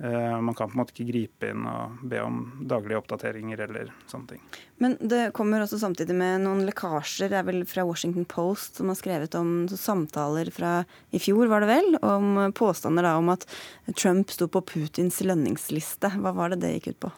man 0.00 0.54
kan 0.56 0.70
på 0.70 0.72
en 0.72 0.80
måte 0.80 0.94
ikke 0.94 1.10
gripe 1.10 1.50
inn 1.52 1.66
og 1.68 2.00
be 2.08 2.20
om 2.24 2.38
daglige 2.68 3.00
oppdateringer 3.02 3.60
eller 3.66 3.90
sånne 4.08 4.30
ting. 4.32 4.44
Men 4.80 4.94
det 5.00 5.26
kommer 5.36 5.60
også 5.60 5.76
samtidig 5.82 6.14
med 6.16 6.46
noen 6.46 6.62
lekkasjer, 6.64 7.28
det 7.28 7.36
er 7.36 7.44
vel 7.44 7.66
fra 7.68 7.84
Washington 7.84 8.24
Post, 8.24 8.78
som 8.80 8.88
har 8.88 8.96
skrevet 8.96 9.36
om 9.36 9.68
samtaler 9.68 10.48
fra 10.54 10.78
i 11.12 11.20
fjor, 11.20 11.50
var 11.52 11.64
det 11.64 11.68
vel, 11.68 11.98
om 12.00 12.38
påstander 12.56 13.04
da 13.04 13.18
om 13.20 13.28
at 13.34 13.44
Trump 13.92 14.32
sto 14.32 14.48
på 14.48 14.62
Putins 14.72 15.20
lønningsliste. 15.20 16.14
Hva 16.16 16.32
var 16.36 16.54
det 16.54 16.62
det 16.64 16.72
gikk 16.78 16.94
ut 16.94 17.02
på? 17.04 17.12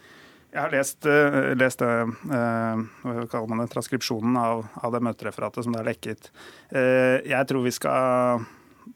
Jeg 0.53 0.61
har 0.61 0.75
lest, 0.75 1.07
uh, 1.07 1.53
lest 1.57 1.81
man 1.81 3.63
det, 3.63 3.69
transkripsjonen 3.73 4.35
av, 4.37 4.67
av 4.83 4.93
det 4.93 5.05
møtereferatet 5.07 5.65
som 5.65 5.73
det 5.73 5.81
er 5.81 5.89
lekket. 5.93 6.29
Jeg 6.75 7.49
tror 7.49 7.65
vi 7.65 7.73
skal 7.73 8.43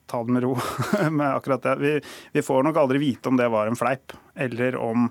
ta 0.07 0.23
det 0.25 0.33
med 0.33 0.43
ro 0.43 0.55
med 1.11 1.35
akkurat 1.35 1.63
det. 1.63 1.77
Vi, 1.77 1.93
vi, 2.33 2.43
får 2.43 2.63
nok 2.63 2.77
aldri 2.77 2.99
vite 3.03 3.29
om 3.29 3.37
det 3.37 3.49
var 3.49 3.67
en 3.67 3.77
fleip, 3.77 4.13
eller 4.35 4.77
om 4.77 5.09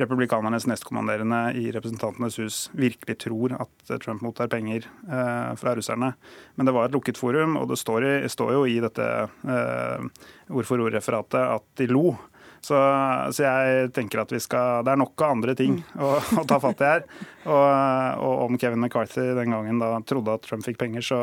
republikanernes 0.00 0.66
nestkommanderende 0.66 1.52
i 1.58 1.68
Representantenes 1.74 2.38
hus 2.38 2.60
virkelig 2.72 3.18
tror 3.24 3.56
at 3.60 3.92
Trump 4.04 4.22
mottar 4.24 4.48
penger 4.48 4.88
eh, 5.08 5.52
fra 5.60 5.76
russerne. 5.76 6.12
Men 6.54 6.66
det 6.66 6.74
var 6.76 6.88
et 6.88 6.96
lukket 6.96 7.20
forum, 7.20 7.56
og 7.60 7.68
det 7.68 7.80
står, 7.80 8.06
i, 8.06 8.16
står 8.28 8.54
jo 8.56 8.64
i 8.66 8.80
dette 8.84 9.08
eh, 9.28 10.26
ord 10.48 10.68
for 10.68 10.86
ord-referatet 10.86 11.44
at 11.44 11.68
de 11.80 11.90
lo. 11.92 12.16
Så, 12.64 12.78
så, 13.32 13.44
jeg 13.44 13.90
tenker 13.96 14.22
at 14.22 14.32
vi 14.34 14.40
skal 14.42 14.82
Det 14.86 14.92
er 14.92 15.00
nok 15.00 15.22
av 15.22 15.34
andre 15.36 15.54
ting 15.58 15.76
mm. 15.78 16.00
å, 16.04 16.10
å, 16.40 16.44
ta 16.48 16.58
fatt 16.62 16.82
i 16.82 16.88
her. 16.88 17.04
Og, 17.48 17.68
og, 18.24 18.34
om 18.48 18.58
Kevin 18.60 18.82
McCarthy 18.82 19.24
den 19.38 19.54
gangen 19.54 19.80
da 19.82 19.92
trodde 20.06 20.34
at 20.34 20.44
Trump 20.48 20.66
fikk 20.66 20.80
penger, 20.80 21.04
så 21.04 21.20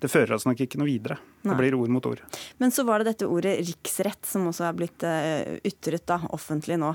det 0.00 0.12
fører 0.12 0.36
oss 0.38 0.46
nok 0.48 0.62
ikke 0.64 0.80
noe 0.80 0.88
videre. 0.88 1.18
Det 1.42 1.56
blir 1.58 1.76
ord 1.78 1.92
mot 1.92 2.06
ord. 2.08 2.22
Men 2.58 2.72
så 2.74 2.84
var 2.88 3.00
det 3.00 3.12
dette 3.12 3.28
ordet 3.30 3.58
riksrett 3.62 4.26
som 4.26 4.48
også 4.50 4.66
er 4.68 4.78
blitt 4.78 5.04
uh, 5.06 5.58
ytret 5.66 6.06
da, 6.08 6.20
offentlig 6.34 6.78
nå. 6.80 6.94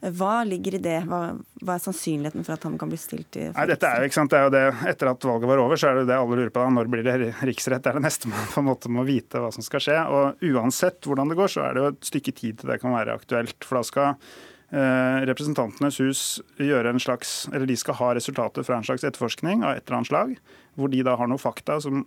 Hva 0.00 0.44
ligger 0.48 0.78
i 0.78 0.80
det? 0.80 0.96
Hva, 1.04 1.34
hva, 1.60 1.74
er 1.74 1.82
sannsynligheten 1.84 2.44
for 2.46 2.54
at 2.54 2.62
han 2.64 2.78
kan 2.80 2.88
bli 2.88 2.96
stilt 3.00 3.36
i 3.36 3.50
Nei, 3.52 3.66
dette 3.68 3.88
er 3.88 4.00
jo, 4.00 4.08
ikke 4.08 4.16
sant, 4.16 4.32
det 4.32 4.38
er 4.38 4.46
jo 4.46 4.52
det, 4.54 4.62
Etter 4.88 5.10
at 5.12 5.26
valget 5.28 5.50
var 5.50 5.60
over, 5.60 5.80
så 5.80 5.90
er 5.90 5.98
det 6.00 6.06
det 6.08 6.16
alle 6.16 6.38
lurer 6.38 6.52
på. 6.54 6.62
da, 6.62 6.70
Når 6.72 6.92
blir 6.92 7.04
det 7.04 7.16
riksrett? 7.44 7.82
Det 7.84 7.92
er 7.92 7.98
det 7.98 8.06
neste 8.06 8.30
man 8.32 8.48
på 8.48 8.62
en 8.62 8.70
måte 8.70 8.92
må 8.92 9.04
vite 9.08 9.42
hva 9.42 9.50
som 9.52 9.66
skal 9.66 9.84
skje. 9.84 9.98
Og 10.08 10.46
Uansett 10.50 11.04
hvordan 11.04 11.32
det 11.32 11.36
går, 11.40 11.52
så 11.52 11.66
er 11.66 11.76
det 11.76 11.82
jo 11.82 11.90
et 11.92 12.08
stykke 12.12 12.34
tid 12.38 12.62
til 12.62 12.72
det 12.72 12.80
kan 12.80 12.96
være 12.96 13.18
aktuelt. 13.20 13.58
For 13.66 13.80
da 13.80 13.84
skal 13.90 14.08
eh, 14.14 15.18
Representantenes 15.28 16.00
hus 16.00 16.22
gjøre 16.56 16.94
en 16.94 17.02
slags, 17.02 17.42
eller 17.52 17.68
de 17.68 17.76
skal 17.80 18.00
ha 18.00 18.14
resultater 18.16 18.64
fra 18.64 18.80
en 18.80 18.88
slags 18.88 19.04
etterforskning 19.04 19.66
av 19.66 19.76
et 19.76 19.84
eller 19.84 20.00
annet 20.00 20.12
slag, 20.14 20.34
hvor 20.80 20.88
de 20.88 21.04
da 21.04 21.18
har 21.20 21.28
noen 21.28 21.44
fakta 21.44 21.76
som 21.84 22.06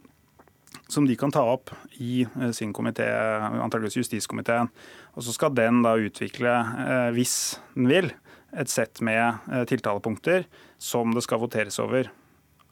som 0.87 1.05
de 1.07 1.15
kan 1.15 1.31
ta 1.31 1.43
opp 1.47 1.71
i 2.01 2.23
eh, 2.25 2.51
sin 2.51 2.73
komité, 2.73 3.05
antakeligvis 3.05 3.97
justiskomiteen. 4.01 4.69
Og 5.14 5.26
så 5.26 5.34
skal 5.36 5.53
den 5.53 5.84
da 5.86 5.93
utvikle, 6.01 6.53
eh, 6.84 7.09
hvis 7.14 7.59
den 7.76 7.89
vil, 7.91 8.11
et 8.53 8.70
sett 8.70 9.01
med 9.01 9.41
eh, 9.51 9.64
tiltalepunkter 9.70 10.45
som 10.82 11.14
det 11.14 11.24
skal 11.26 11.41
voteres 11.41 11.80
over 11.82 12.09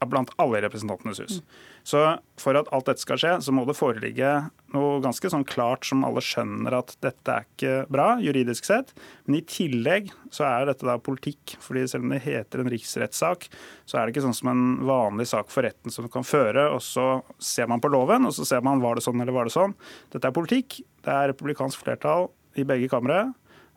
blant 0.09 0.33
alle 0.41 0.57
i 0.59 0.63
Representantenes 0.65 1.21
hus. 1.21 1.39
Så 1.87 2.01
for 2.41 2.57
at 2.57 2.69
alt 2.73 2.87
dette 2.89 3.03
skal 3.03 3.19
skje, 3.21 3.33
så 3.45 3.53
må 3.53 3.63
det 3.67 3.77
foreligge 3.77 4.31
noe 4.71 5.01
ganske 5.03 5.29
sånn 5.31 5.45
klart 5.47 5.85
som 5.87 6.05
alle 6.07 6.23
skjønner 6.23 6.75
at 6.77 6.93
dette 7.03 7.33
er 7.33 7.47
ikke 7.47 7.73
bra, 7.91 8.07
juridisk 8.23 8.67
sett. 8.67 8.93
Men 9.25 9.39
i 9.39 9.43
tillegg 9.47 10.11
så 10.33 10.45
er 10.47 10.69
dette 10.69 10.87
da 10.87 10.97
politikk. 11.01 11.57
fordi 11.59 11.87
selv 11.89 12.05
om 12.05 12.13
det 12.13 12.21
heter 12.25 12.61
en 12.61 12.71
riksrettssak, 12.71 13.49
så 13.85 13.97
er 13.97 14.05
det 14.05 14.15
ikke 14.15 14.25
sånn 14.27 14.37
som 14.37 14.51
en 14.53 14.65
vanlig 14.87 15.27
sak 15.31 15.51
for 15.53 15.65
retten 15.67 15.93
som 15.93 16.07
kan 16.11 16.25
føre, 16.27 16.69
og 16.71 16.81
så 16.85 17.21
ser 17.39 17.67
man 17.71 17.81
på 17.83 17.91
loven, 17.91 18.25
og 18.29 18.35
så 18.37 18.47
ser 18.47 18.65
man 18.65 18.83
var 18.83 18.95
det 18.95 19.05
sånn 19.05 19.21
eller 19.21 19.35
var 19.35 19.49
det 19.49 19.55
sånn. 19.55 19.75
Dette 20.13 20.29
er 20.29 20.37
politikk. 20.37 20.81
Det 21.01 21.11
er 21.11 21.31
republikansk 21.33 21.81
flertall 21.81 22.29
i 22.59 22.67
begge 22.67 22.89
kamre. 22.91 23.25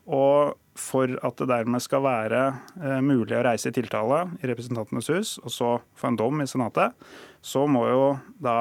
Og 0.05 0.55
for 0.79 1.11
at 1.23 1.39
det 1.39 1.49
dermed 1.51 1.83
skal 1.83 2.03
være 2.05 2.41
eh, 2.81 3.01
mulig 3.05 3.37
å 3.39 3.45
reise 3.47 3.71
i 3.71 3.75
tiltale 3.77 4.25
i 4.43 4.51
Representantenes 4.51 5.11
hus, 5.13 5.37
og 5.45 5.55
så 5.55 5.71
få 5.99 6.11
en 6.11 6.19
dom 6.19 6.43
i 6.43 6.49
Senatet, 6.51 6.97
så 7.45 7.67
må 7.71 7.87
jo 7.91 8.09
da 8.43 8.59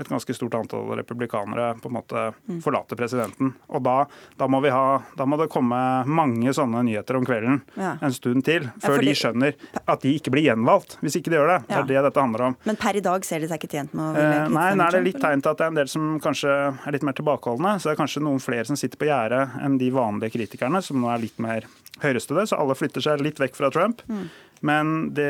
et 0.00 0.08
ganske 0.10 0.34
stort 0.36 0.54
antall 0.58 0.90
republikanere 0.98 1.74
på 1.82 1.90
en 1.90 1.96
måte 1.96 2.24
forlater 2.64 2.98
presidenten. 2.98 3.52
Og 3.68 3.82
da, 3.84 3.96
da, 4.40 4.48
må 4.50 4.60
ha, 4.64 4.84
da, 5.16 5.26
må 5.28 5.38
det 5.40 5.50
komme 5.52 5.78
mange 6.06 6.54
sånne 6.56 6.84
nyheter 6.88 7.18
om 7.18 7.26
kvelden 7.26 7.60
ja. 7.78 7.94
en 8.02 8.14
stund 8.14 8.44
til, 8.46 8.68
før 8.82 8.98
ja, 8.98 9.04
de 9.08 9.14
skjønner 9.18 9.56
at 9.84 10.04
de 10.04 10.14
ikke 10.18 10.34
blir 10.34 10.48
gjenvalgt. 10.48 10.98
Hvis 11.04 11.18
ikke 11.20 11.32
de 11.32 11.40
gjør 11.40 11.52
det. 11.54 11.60
Det 11.68 11.78
er 11.78 11.90
det 11.90 12.04
dette 12.08 12.24
handler 12.24 12.48
om. 12.50 12.58
Men 12.68 12.80
per 12.80 12.98
i 12.98 13.04
dag 13.04 13.26
ser 13.26 13.44
de 13.44 13.50
seg 13.50 13.62
ikke 13.62 13.72
tjent 13.76 13.94
med 13.96 14.06
å 14.06 14.10
ville 14.16 14.42
eh, 14.44 14.52
Nei, 14.54 14.68
nå 14.78 14.86
er 14.86 14.98
det 14.98 15.04
litt 15.08 15.20
tegn 15.22 15.44
til 15.44 15.52
at 15.52 15.60
det 15.60 15.66
er 15.66 15.74
en 15.74 15.80
del 15.80 15.90
som 15.90 16.10
kanskje 16.22 16.58
er 16.74 16.96
litt 16.96 17.06
mer 17.06 17.16
tilbakeholdne. 17.18 17.76
Så 17.78 17.90
det 17.90 17.96
er 17.96 18.02
kanskje 18.02 18.24
noen 18.24 18.42
flere 18.42 18.66
som 18.68 18.78
sitter 18.78 19.00
på 19.00 19.08
gjerdet 19.10 19.58
enn 19.64 19.78
de 19.80 19.90
vanlige 19.94 20.36
kritikerne, 20.36 20.82
som 20.84 21.00
nå 21.02 21.10
er 21.12 21.24
litt 21.24 21.40
mer 21.42 21.68
høyrestede. 22.02 22.46
Så 22.50 22.58
alle 22.58 22.76
flytter 22.78 23.04
seg 23.04 23.22
litt 23.24 23.40
vekk 23.42 23.56
fra 23.58 23.70
Trump. 23.74 24.02
Mm. 24.10 24.26
Men 24.64 25.14
det, 25.14 25.28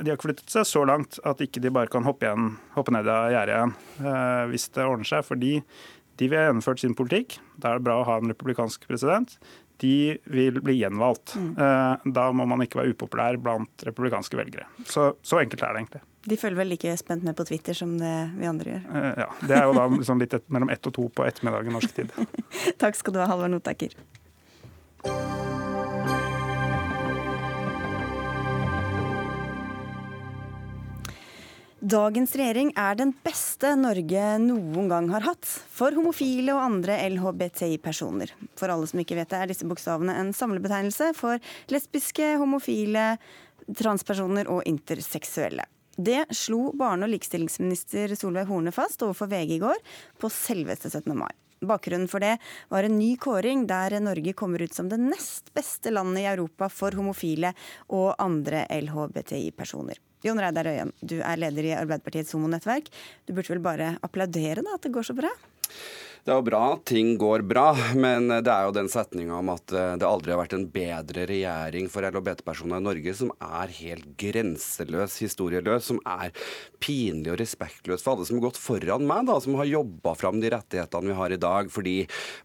de 0.00 0.08
har 0.08 0.16
ikke 0.16 0.30
flyttet 0.30 0.52
seg 0.52 0.64
så 0.68 0.84
langt 0.88 1.18
at 1.28 1.42
ikke 1.44 1.60
de 1.60 1.72
bare 1.74 1.90
kan 1.92 2.06
hoppe, 2.06 2.24
igjen, 2.24 2.54
hoppe 2.72 2.94
ned 2.96 3.08
av 3.12 3.28
gjerdet 3.34 3.56
igjen 3.58 3.74
eh, 4.08 4.44
hvis 4.52 4.70
det 4.72 4.86
ordner 4.86 5.08
seg. 5.10 5.26
Fordi 5.26 5.56
de 6.20 6.28
vil 6.28 6.40
ha 6.40 6.46
gjennomført 6.48 6.80
sin 6.80 6.96
politikk. 6.96 7.36
Da 7.60 7.74
er 7.74 7.80
det 7.80 7.88
bra 7.88 7.98
å 8.00 8.06
ha 8.08 8.16
en 8.20 8.32
republikansk 8.32 8.86
president. 8.88 9.36
De 9.80 10.16
vil 10.32 10.60
bli 10.60 10.78
gjenvalgt. 10.78 11.34
Mm. 11.36 11.50
Eh, 11.56 12.06
da 12.16 12.26
må 12.36 12.46
man 12.48 12.64
ikke 12.64 12.80
være 12.80 12.94
upopulær 12.94 13.36
blant 13.40 13.84
republikanske 13.88 14.40
velgere. 14.40 14.68
Så, 14.84 15.10
så, 15.20 15.40
enkelt 15.40 15.64
er 15.64 15.76
det 15.76 15.82
egentlig. 15.84 16.02
De 16.28 16.36
følger 16.40 16.60
vel 16.60 16.72
like 16.74 16.94
spent 17.00 17.24
med 17.24 17.36
på 17.36 17.48
Twitter 17.48 17.76
som 17.76 17.94
det 18.00 18.14
vi 18.36 18.48
andre 18.48 18.74
gjør? 18.74 18.88
Eh, 18.92 19.10
ja. 19.24 19.28
Det 19.44 19.58
er 19.58 19.68
jo 19.68 19.76
da 19.76 19.86
liksom 19.92 20.24
litt 20.24 20.36
et, 20.36 20.48
mellom 20.52 20.72
ett 20.72 20.88
og 20.88 20.96
to 20.96 21.08
på 21.12 21.28
ettermiddagen 21.28 21.76
norsk 21.76 22.00
tid. 22.00 22.16
Takk 22.82 23.00
skal 23.00 23.16
du 23.16 23.22
ha, 23.22 23.28
Halvard 23.28 23.56
Notaker. 23.56 23.96
Dagens 31.80 32.34
regjering 32.36 32.74
er 32.76 32.98
den 32.98 33.14
beste 33.24 33.70
Norge 33.72 34.24
noen 34.42 34.90
gang 34.90 35.06
har 35.14 35.24
hatt 35.24 35.46
for 35.48 35.94
homofile 35.96 36.52
og 36.52 36.60
andre 36.60 36.98
LHBTI-personer. 37.06 38.34
For 38.60 38.68
alle 38.68 38.84
som 38.90 39.00
ikke 39.00 39.16
vet 39.16 39.30
det, 39.32 39.38
er 39.40 39.48
disse 39.48 39.64
bokstavene 39.64 40.12
en 40.20 40.34
samlebetegnelse 40.36 41.14
for 41.16 41.40
lesbiske, 41.72 42.34
homofile, 42.36 43.14
transpersoner 43.80 44.50
og 44.52 44.60
interseksuelle. 44.68 45.64
Det 45.96 46.26
slo 46.36 46.74
barne- 46.76 47.08
og 47.08 47.14
likestillingsminister 47.14 48.12
Solveig 48.12 48.52
Horne 48.52 48.76
fast 48.76 49.00
overfor 49.00 49.32
VG 49.32 49.56
i 49.56 49.62
går, 49.64 49.80
på 50.20 50.28
selveste 50.28 50.92
17. 50.92 51.16
mai. 51.16 51.32
Bakgrunnen 51.64 52.12
for 52.12 52.20
det 52.20 52.34
var 52.68 52.84
en 52.84 52.98
ny 53.00 53.14
kåring 53.16 53.64
der 53.68 53.96
Norge 54.04 54.36
kommer 54.36 54.60
ut 54.60 54.76
som 54.76 54.92
det 54.92 55.00
nest 55.00 55.48
beste 55.56 55.96
landet 55.96 56.26
i 56.26 56.28
Europa 56.28 56.68
for 56.68 56.92
homofile 56.92 57.56
og 57.88 58.12
andre 58.20 58.66
LHBTI-personer. 58.68 59.96
Jon 60.24 60.40
Reidar 60.40 60.68
Øyen, 60.68 60.92
du 61.00 61.18
er 61.20 61.40
leder 61.40 61.70
i 61.70 61.76
Arbeiderpartiets 61.78 62.34
homonettverk. 62.36 62.90
Du 63.26 63.32
burde 63.32 63.54
vel 63.54 63.64
bare 63.64 63.94
applaudere 64.04 64.64
da, 64.66 64.76
at 64.76 64.84
det 64.84 64.92
går 64.92 65.08
så 65.08 65.16
bra? 65.16 65.30
Det 66.20 66.34
er 66.34 66.36
jo 66.36 66.44
bra 66.44 66.60
at 66.74 66.82
ting 66.90 67.14
går 67.16 67.40
bra, 67.48 67.70
men 67.96 68.28
det 68.28 68.52
er 68.52 68.66
jo 68.66 68.74
den 68.76 68.90
setninga 68.92 69.38
om 69.38 69.50
at 69.54 69.72
eh, 69.72 69.94
det 69.96 70.04
aldri 70.04 70.34
har 70.34 70.42
vært 70.42 70.52
en 70.52 70.66
bedre 70.68 71.24
regjering 71.30 71.86
for 71.88 72.04
LHBT-personer 72.04 72.76
i 72.76 72.84
Norge 72.84 73.14
som 73.16 73.30
er 73.40 73.72
helt 73.78 74.10
grenseløs, 74.20 75.16
historieløs, 75.24 75.88
som 75.88 76.00
er 76.04 76.34
pinlig 76.82 77.32
og 77.32 77.38
respektløs 77.40 78.04
for 78.04 78.12
alle 78.12 78.26
som 78.28 78.36
har 78.36 78.50
gått 78.50 78.60
foran 78.60 79.06
meg, 79.08 79.30
da, 79.30 79.38
som 79.40 79.56
har 79.56 79.70
jobba 79.70 80.12
fram 80.20 80.42
de 80.42 80.50
rettighetene 80.52 81.08
vi 81.08 81.16
har 81.22 81.32
i 81.32 81.40
dag. 81.40 81.72
Fordi 81.72 81.96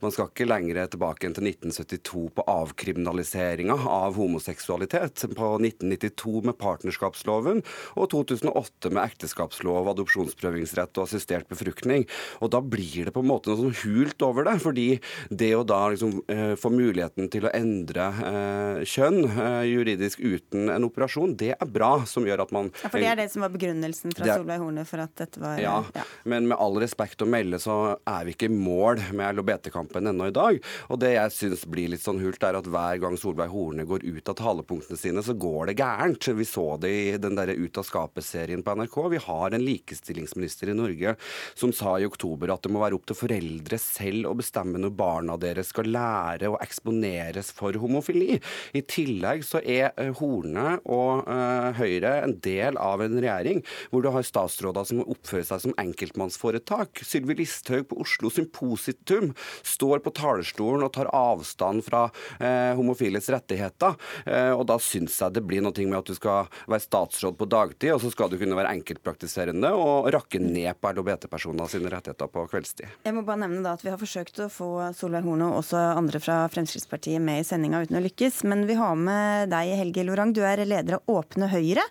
man 0.03 0.15
skal 0.15 0.31
ikke 0.31 0.47
lenger 0.47 0.79
tilbake 0.95 1.27
enn 1.27 1.35
til 1.35 1.51
1972 1.51 2.23
på 2.39 2.47
avkriminaliseringa 2.55 3.75
av 3.91 4.15
homoseksualitet. 4.15 5.27
På 5.35 5.51
1992 5.59 6.45
med 6.47 6.59
partnerskapsloven 6.63 7.59
og 7.99 8.09
2008 8.15 8.95
med 8.95 9.03
ekteskapslov, 9.03 9.91
adopsjonsprøvingsrett 9.91 10.95
og 10.95 11.09
assistert 11.09 11.51
befruktning. 11.51 12.07
Og 12.39 12.55
da 12.55 12.63
blir 12.63 13.09
det 13.09 13.15
på 13.15 13.25
en 13.25 13.31
måte 13.35 13.51
noe 13.64 13.64
sånn 13.65 13.77
hult 13.83 14.25
over 14.25 14.47
det. 14.47 14.55
Fordi 14.63 14.87
det 15.29 15.51
å 15.57 15.63
da 15.67 15.81
liksom 15.91 16.19
eh, 16.31 16.53
få 16.59 16.71
muligheten 16.73 17.29
til 17.33 17.47
å 17.47 17.53
endre 17.55 18.07
eh, 18.29 18.83
kjønn 18.87 19.21
eh, 19.29 19.61
juridisk 19.71 20.21
uten 20.23 20.69
en 20.73 20.87
operasjon, 20.87 21.35
det 21.39 21.53
er 21.55 21.69
bra. 21.69 21.93
Som 22.09 22.27
gjør 22.27 22.45
at 22.45 22.51
man 22.55 22.69
Ja, 22.81 22.89
For 22.89 23.01
det 23.01 23.09
er 23.09 23.19
det 23.19 23.29
som 23.33 23.43
var 23.45 23.53
begrunnelsen 23.53 24.13
fra 24.15 24.27
er, 24.27 24.39
Solveig 24.39 24.61
Horne 24.61 24.85
for 24.87 25.01
at 25.03 25.13
dette 25.17 25.41
var 25.41 25.57
ja, 25.61 25.77
ja, 25.95 26.03
men 26.27 26.49
med 26.49 26.59
all 26.61 26.77
respekt 26.81 27.21
å 27.23 27.27
melde 27.29 27.59
så 27.61 27.95
er 27.97 28.27
vi 28.27 28.35
ikke 28.35 28.49
i 28.49 28.53
mål 28.53 29.01
med 29.15 29.37
LHBT-kampen 29.37 30.11
ennå 30.11 30.29
i 30.29 30.35
dag. 30.35 30.59
Og 30.91 30.99
det 31.01 31.13
jeg 31.15 31.33
syns 31.35 31.65
blir 31.69 31.91
litt 31.93 32.03
sånn 32.03 32.21
hult, 32.23 32.43
er 32.45 32.59
at 32.59 32.69
hver 32.69 33.01
gang 33.01 33.17
Solveig 33.19 33.51
Horne 33.53 33.87
går 33.87 34.05
ut 34.05 34.31
av 34.31 34.37
talepunktene 34.39 34.99
sine, 34.99 35.23
så 35.25 35.35
går 35.37 35.71
det 35.71 35.77
gærent. 35.81 36.29
Vi 36.35 36.47
så 36.47 36.65
det 36.81 36.91
i 36.91 37.17
den 37.21 37.37
derre 37.37 37.55
Ut 37.55 37.77
av 37.79 37.85
skapet-serien 37.87 38.63
på 38.65 38.73
NRK. 38.75 38.97
Vi 39.13 39.19
har 39.23 39.53
en 39.55 39.63
likestillingsminister 39.63 40.73
i 40.73 40.75
Norge 40.75 41.15
som 41.55 41.71
sa 41.73 41.95
i 41.99 42.07
oktober 42.07 42.51
at 42.53 42.65
det 42.65 42.73
må 42.73 42.81
være 42.83 42.97
opp 42.97 43.07
til 43.07 43.17
foreldre 43.17 43.54
foreldre 43.55 43.77
selv 43.79 44.29
å 44.29 44.35
bestemme 44.35 44.79
når 44.79 44.93
barna 44.95 45.37
deres 45.37 45.71
skal 45.71 45.87
lære 45.87 46.49
å 46.49 46.59
eksponeres 46.61 47.51
for 47.55 47.73
homofili. 47.73 48.39
I 48.73 48.81
tillegg 48.81 49.43
så 49.45 49.61
er 49.61 49.93
eh, 49.97 50.11
Horne 50.15 50.79
og 50.85 51.27
uh, 51.27 51.71
Høyre 51.75 52.23
en 52.23 52.35
del 52.41 52.77
av 52.77 53.01
en 53.01 53.15
regjering 53.15 53.63
hvor 53.91 54.03
du 54.03 54.09
har 54.11 54.25
statsråder 54.25 54.85
som 54.85 55.03
oppfører 55.05 55.45
seg 55.47 55.63
som 55.65 55.75
enkeltmannsforetak. 55.77 57.01
Sylvi 57.03 57.37
Listhaug 57.39 57.87
på 57.89 57.99
Oslo 58.01 58.29
Sympositum 58.29 59.33
står 59.63 60.03
på 60.03 60.13
talerstolen 60.15 60.85
og 60.85 60.93
tar 60.95 61.11
avstand 61.13 61.85
fra 61.85 62.07
uh, 62.09 62.73
homofiles 62.75 63.29
rettigheter. 63.31 63.95
Uh, 64.27 64.53
og 64.55 64.65
da 64.69 64.79
syns 64.81 65.19
jeg 65.21 65.35
det 65.35 65.45
blir 65.45 65.63
noe 65.63 65.73
med 65.85 65.99
at 65.99 66.09
du 66.09 66.15
skal 66.17 66.49
være 66.67 66.83
statsråd 66.83 67.37
på 67.39 67.49
dagtid, 67.51 67.93
og 67.95 68.03
så 68.03 68.11
skal 68.13 68.31
du 68.31 68.37
kunne 68.41 68.57
være 68.57 68.73
enkeltpraktiserende 68.75 69.71
og 69.75 70.09
rakke 70.15 70.41
ned 70.41 70.79
på 70.79 70.93
LHBT-personer 70.95 71.71
sine 71.71 71.91
rettigheter 71.91 72.31
på 72.31 72.45
kveldstid. 72.51 73.01
Jeg 73.05 73.15
må 73.15 73.25
bare 73.25 73.44
nevne 73.45 73.63
da 73.65 73.75
at 73.77 73.85
Vi 73.85 73.93
har 73.93 74.01
forsøkt 74.01 74.41
å 74.43 74.49
få 74.51 74.69
Solveig 74.97 75.25
Horne 75.25 75.47
og 75.51 75.61
også 75.61 75.79
andre 75.95 76.21
fra 76.23 76.41
Fremskrittspartiet 76.51 77.23
med 77.23 77.41
i 77.41 77.47
sendinga 77.47 77.83
uten 77.85 77.99
å 77.99 78.03
lykkes. 78.03 78.43
Men 78.49 78.65
vi 78.69 78.77
har 78.79 78.95
med 78.99 79.51
deg, 79.53 79.75
Helge 79.79 80.05
Lorang. 80.07 80.33
Du 80.35 80.43
er 80.45 80.65
leder 80.65 80.99
av 80.99 81.17
Åpne 81.19 81.49
Høyre. 81.53 81.85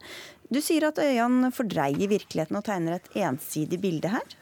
Du 0.52 0.60
sier 0.62 0.90
at 0.90 1.00
Øyan 1.00 1.48
fordreier 1.54 2.10
virkeligheten 2.10 2.58
og 2.58 2.66
tegner 2.66 2.98
et 2.98 3.20
ensidig 3.24 3.80
bilde 3.82 4.12
her? 4.12 4.34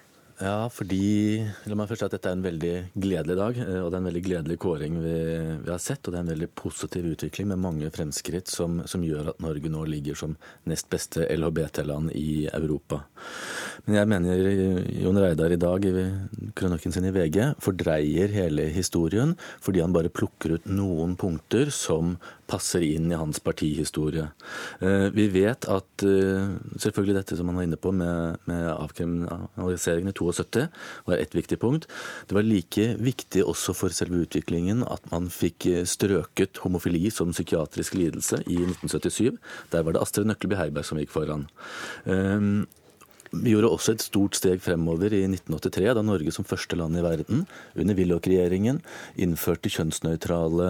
Ja, 0.42 0.66
fordi 0.74 1.44
la 1.70 1.76
meg 1.78 1.86
først 1.86 2.02
si 2.02 2.06
at 2.08 2.14
dette 2.16 2.30
er 2.30 2.34
en 2.34 2.42
veldig 2.42 2.72
gledelig 2.98 3.36
dag. 3.38 3.58
Eh, 3.62 3.78
og 3.78 3.92
det 3.92 3.96
er 3.96 4.00
en 4.00 4.08
veldig 4.08 4.22
gledelig 4.26 4.56
kåring 4.64 4.96
vi, 4.98 5.14
vi 5.62 5.70
har 5.70 5.82
sett. 5.82 6.02
Og 6.02 6.10
det 6.10 6.18
er 6.18 6.24
en 6.24 6.32
veldig 6.32 6.48
positiv 6.58 7.06
utvikling 7.12 7.52
med 7.52 7.62
mange 7.62 7.90
fremskritt 7.94 8.50
som, 8.50 8.80
som 8.90 9.04
gjør 9.06 9.30
at 9.32 9.44
Norge 9.44 9.70
nå 9.70 9.84
ligger 9.86 10.18
som 10.18 10.34
nest 10.66 10.90
beste 10.90 11.28
LHBT-land 11.30 12.10
i 12.18 12.48
Europa. 12.50 13.04
Men 13.86 14.00
jeg 14.00 14.10
mener 14.10 14.42
Jon 15.04 15.22
Reidar 15.22 15.54
i 15.54 15.60
dag 15.62 15.86
i 15.86 15.94
kronikken 16.58 16.94
sin 16.94 17.06
i 17.06 17.14
VG 17.14 17.38
fordreier 17.62 18.34
hele 18.34 18.66
historien 18.74 19.36
fordi 19.62 19.82
han 19.82 19.94
bare 19.94 20.10
plukker 20.12 20.56
ut 20.56 20.68
noen 20.70 21.14
punkter 21.18 21.70
som 21.74 22.16
passer 22.50 22.84
inn 22.84 23.10
i 23.12 23.18
hans 23.18 23.40
partihistorie. 23.44 24.28
Eh, 24.80 25.08
vi 25.14 25.28
vet 25.32 25.66
at 25.70 26.04
eh, 26.06 26.52
selvfølgelig 26.82 27.16
dette 27.20 27.38
som 27.38 27.50
han 27.50 27.60
var 27.60 27.68
inne 27.68 27.78
på 27.80 27.92
med, 27.96 28.42
med 28.50 28.66
avkriminaliseringen 28.72 30.12
i 30.12 30.16
72 30.18 30.66
var 31.08 31.16
ett 31.16 31.36
viktig 31.36 31.58
punkt. 31.62 31.88
Det 32.28 32.36
var 32.36 32.46
like 32.46 32.88
viktig 33.00 33.44
også 33.46 33.76
for 33.76 33.94
selve 33.94 34.24
utviklingen 34.26 34.84
at 34.84 35.06
man 35.14 35.30
fikk 35.32 35.68
eh, 35.70 35.86
strøket 35.88 36.62
homofili 36.64 37.08
som 37.14 37.32
psykiatrisk 37.34 37.96
lidelse 37.98 38.42
i 38.46 38.60
1977. 38.60 39.40
Der 39.72 39.86
var 39.86 39.96
det 39.96 40.04
Astrid 40.04 40.28
Nøkleby 40.30 40.58
Heiberg 40.60 40.88
som 40.88 41.00
gikk 41.00 41.14
foran. 41.14 41.48
Vi 43.32 43.54
gjorde 43.54 43.70
også 43.72 43.94
et 43.94 44.02
stort 44.04 44.36
steg 44.36 44.60
fremover 44.60 45.14
i 45.16 45.22
1983, 45.24 45.86
da 45.96 46.02
Norge 46.04 46.32
som 46.34 46.44
første 46.44 46.76
land 46.76 46.98
i 47.00 47.04
verden, 47.04 47.46
under 47.80 47.96
Willoch-regjeringen, 47.96 48.82
innførte 49.24 49.70
kjønnsnøytrale 49.72 50.68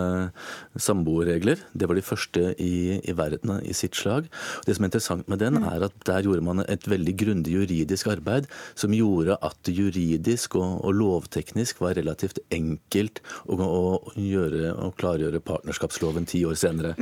samboerregler. 0.78 1.64
Det 1.74 1.88
var 1.90 1.98
de 1.98 2.04
første 2.06 2.52
i, 2.62 3.00
i, 3.02 3.14
verden 3.18 3.56
i 3.66 3.74
sitt 3.74 3.98
slag. 3.98 4.28
Det 4.66 4.76
som 4.76 4.86
er 4.86 4.92
interessant 4.92 5.32
med 5.32 5.42
den, 5.42 5.58
er 5.58 5.88
at 5.88 5.96
der 6.06 6.22
gjorde 6.22 6.44
man 6.46 6.62
et 6.68 6.86
veldig 6.86 7.16
grundig 7.18 7.56
juridisk 7.56 8.12
arbeid 8.14 8.46
som 8.78 8.94
gjorde 8.94 9.40
at 9.42 9.58
det 9.66 9.74
juridisk 9.80 10.54
og, 10.60 10.84
og 10.86 10.94
lovteknisk 11.00 11.82
var 11.82 11.96
relativt 11.98 12.38
enkelt 12.54 13.24
å, 13.50 13.58
å, 13.58 14.14
gjøre, 14.14 14.70
å 14.78 14.92
klargjøre 15.02 15.42
partnerskapsloven 15.42 16.30
ti 16.30 16.44
år 16.46 16.54
senere. 16.62 16.94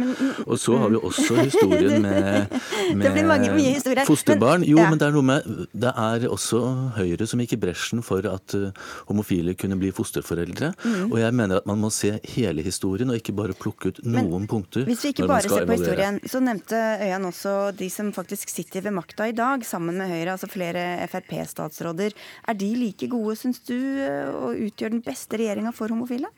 Og 0.47 0.57
så 0.61 0.81
har 0.81 0.93
vi 0.95 1.05
også 1.05 1.37
historien 1.51 2.01
med, 2.01 2.59
med 2.97 4.09
fosterbarn. 4.09 4.65
Jo, 4.65 4.81
men 4.81 4.97
det 4.97 5.11
er 5.11 5.17
noe 5.21 5.29
med 5.35 5.50
det 5.73 5.93
er 5.93 6.27
også 6.31 6.61
Høyre 6.97 7.27
som 7.29 7.41
gikk 7.43 7.55
i 7.57 7.61
bresjen 7.61 8.03
for 8.07 8.25
at 8.29 8.55
uh, 8.59 8.71
homofile 9.09 9.55
kunne 9.59 9.79
bli 9.81 9.93
fosterforeldre. 9.95 10.73
Mm. 10.83 11.11
Og 11.11 11.17
jeg 11.23 11.37
mener 11.37 11.61
at 11.61 11.69
man 11.71 11.81
må 11.83 11.93
se 11.95 12.13
hele 12.35 12.65
historien, 12.67 13.11
og 13.11 13.21
ikke 13.21 13.37
bare 13.37 13.57
plukke 13.57 13.93
ut 13.93 14.03
noen 14.07 14.45
Men, 14.45 14.51
punkter. 14.51 14.87
Hvis 14.89 15.05
vi 15.07 15.15
ikke 15.15 15.29
bare 15.31 15.49
ser 15.49 15.69
på 15.69 15.79
historien, 15.79 16.21
så 16.29 16.43
nevnte 16.45 16.81
Øyan 17.01 17.31
også 17.31 17.55
de 17.77 17.91
som 17.93 18.13
faktisk 18.17 18.53
sitter 18.53 18.85
ved 18.87 18.97
makta 18.97 19.31
i 19.31 19.37
dag, 19.37 19.65
sammen 19.67 20.01
med 20.01 20.11
Høyre, 20.11 20.37
altså 20.37 20.51
flere 20.51 20.85
Frp-statsråder. 21.11 22.17
Er 22.49 22.59
de 22.59 22.71
like 22.79 23.11
gode, 23.11 23.37
syns 23.41 23.63
du, 23.67 23.77
og 23.77 24.59
utgjør 24.69 24.97
den 24.97 25.05
beste 25.05 25.41
regjeringa 25.41 25.75
for 25.77 25.93
homofile? 25.93 26.31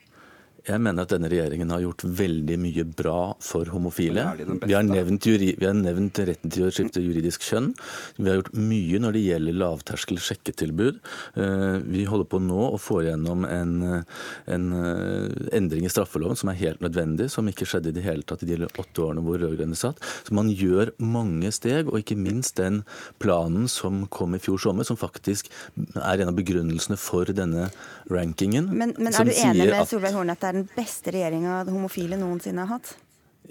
Jeg 0.63 0.79
mener 0.79 1.03
at 1.03 1.11
denne 1.11 1.27
regjeringen 1.27 1.71
har 1.73 1.81
gjort 1.83 2.05
veldig 2.07 2.55
mye 2.63 2.83
bra 2.87 3.17
for 3.43 3.67
homofile. 3.73 4.23
Vi 4.63 4.71
har, 4.71 4.85
nevnt, 4.87 5.25
vi 5.27 5.57
har 5.59 5.75
nevnt 5.75 6.21
retten 6.23 6.53
til 6.53 6.69
å 6.69 6.71
skifte 6.71 7.03
juridisk 7.03 7.43
kjønn. 7.43 7.73
Vi 8.15 8.29
har 8.29 8.37
gjort 8.39 8.53
mye 8.55 9.01
når 9.03 9.17
det 9.17 9.23
gjelder 9.25 9.57
lavterskel 9.59 10.21
sjekketilbud. 10.23 11.01
Eh, 11.35 11.75
vi 11.83 12.05
holder 12.07 12.29
på 12.31 12.39
nå 12.39 12.69
å 12.69 12.79
få 12.79 13.01
igjennom 13.03 13.43
en, 13.43 13.73
en 14.55 14.69
eh, 14.79 15.35
endring 15.59 15.83
i 15.83 15.91
straffeloven 15.91 16.39
som 16.39 16.53
er 16.53 16.61
helt 16.61 16.85
nødvendig, 16.85 17.27
som 17.33 17.51
ikke 17.51 17.67
skjedde 17.67 17.91
i 17.91 17.97
det 17.97 18.05
hele 18.07 18.23
tatt 18.23 18.47
i 18.47 18.51
de 18.53 18.61
åtte 18.63 19.03
årene 19.03 19.25
hvor 19.25 19.43
rød-grønne 19.43 19.75
satt. 19.75 19.99
Så 20.23 20.37
man 20.37 20.47
gjør 20.47 20.93
mange 21.03 21.51
steg, 21.51 21.91
og 21.91 21.99
ikke 21.99 22.15
minst 22.19 22.55
den 22.61 22.85
planen 23.19 23.67
som 23.67 24.05
kom 24.07 24.39
i 24.39 24.41
fjor 24.43 24.63
sommer, 24.63 24.87
som 24.87 24.99
faktisk 24.99 25.51
er 25.99 26.23
en 26.23 26.31
av 26.31 26.39
begrunnelsene 26.39 26.95
for 26.95 27.27
denne 27.35 27.67
rankingen. 28.07 28.71
Men, 28.71 28.95
men 28.95 29.11
er 29.11 29.27
du 29.27 29.35
enig 29.35 29.67
med 29.67 29.91
Solveig 29.91 30.15
Horne 30.15 30.37
at 30.37 30.43
det 30.43 30.52
er 30.52 30.52
den 30.53 30.67
beste 30.75 31.13
regjeringa 31.13 31.63
homofile 31.69 32.19
noensinne 32.19 32.65
har 32.65 32.77
hatt? 32.77 32.93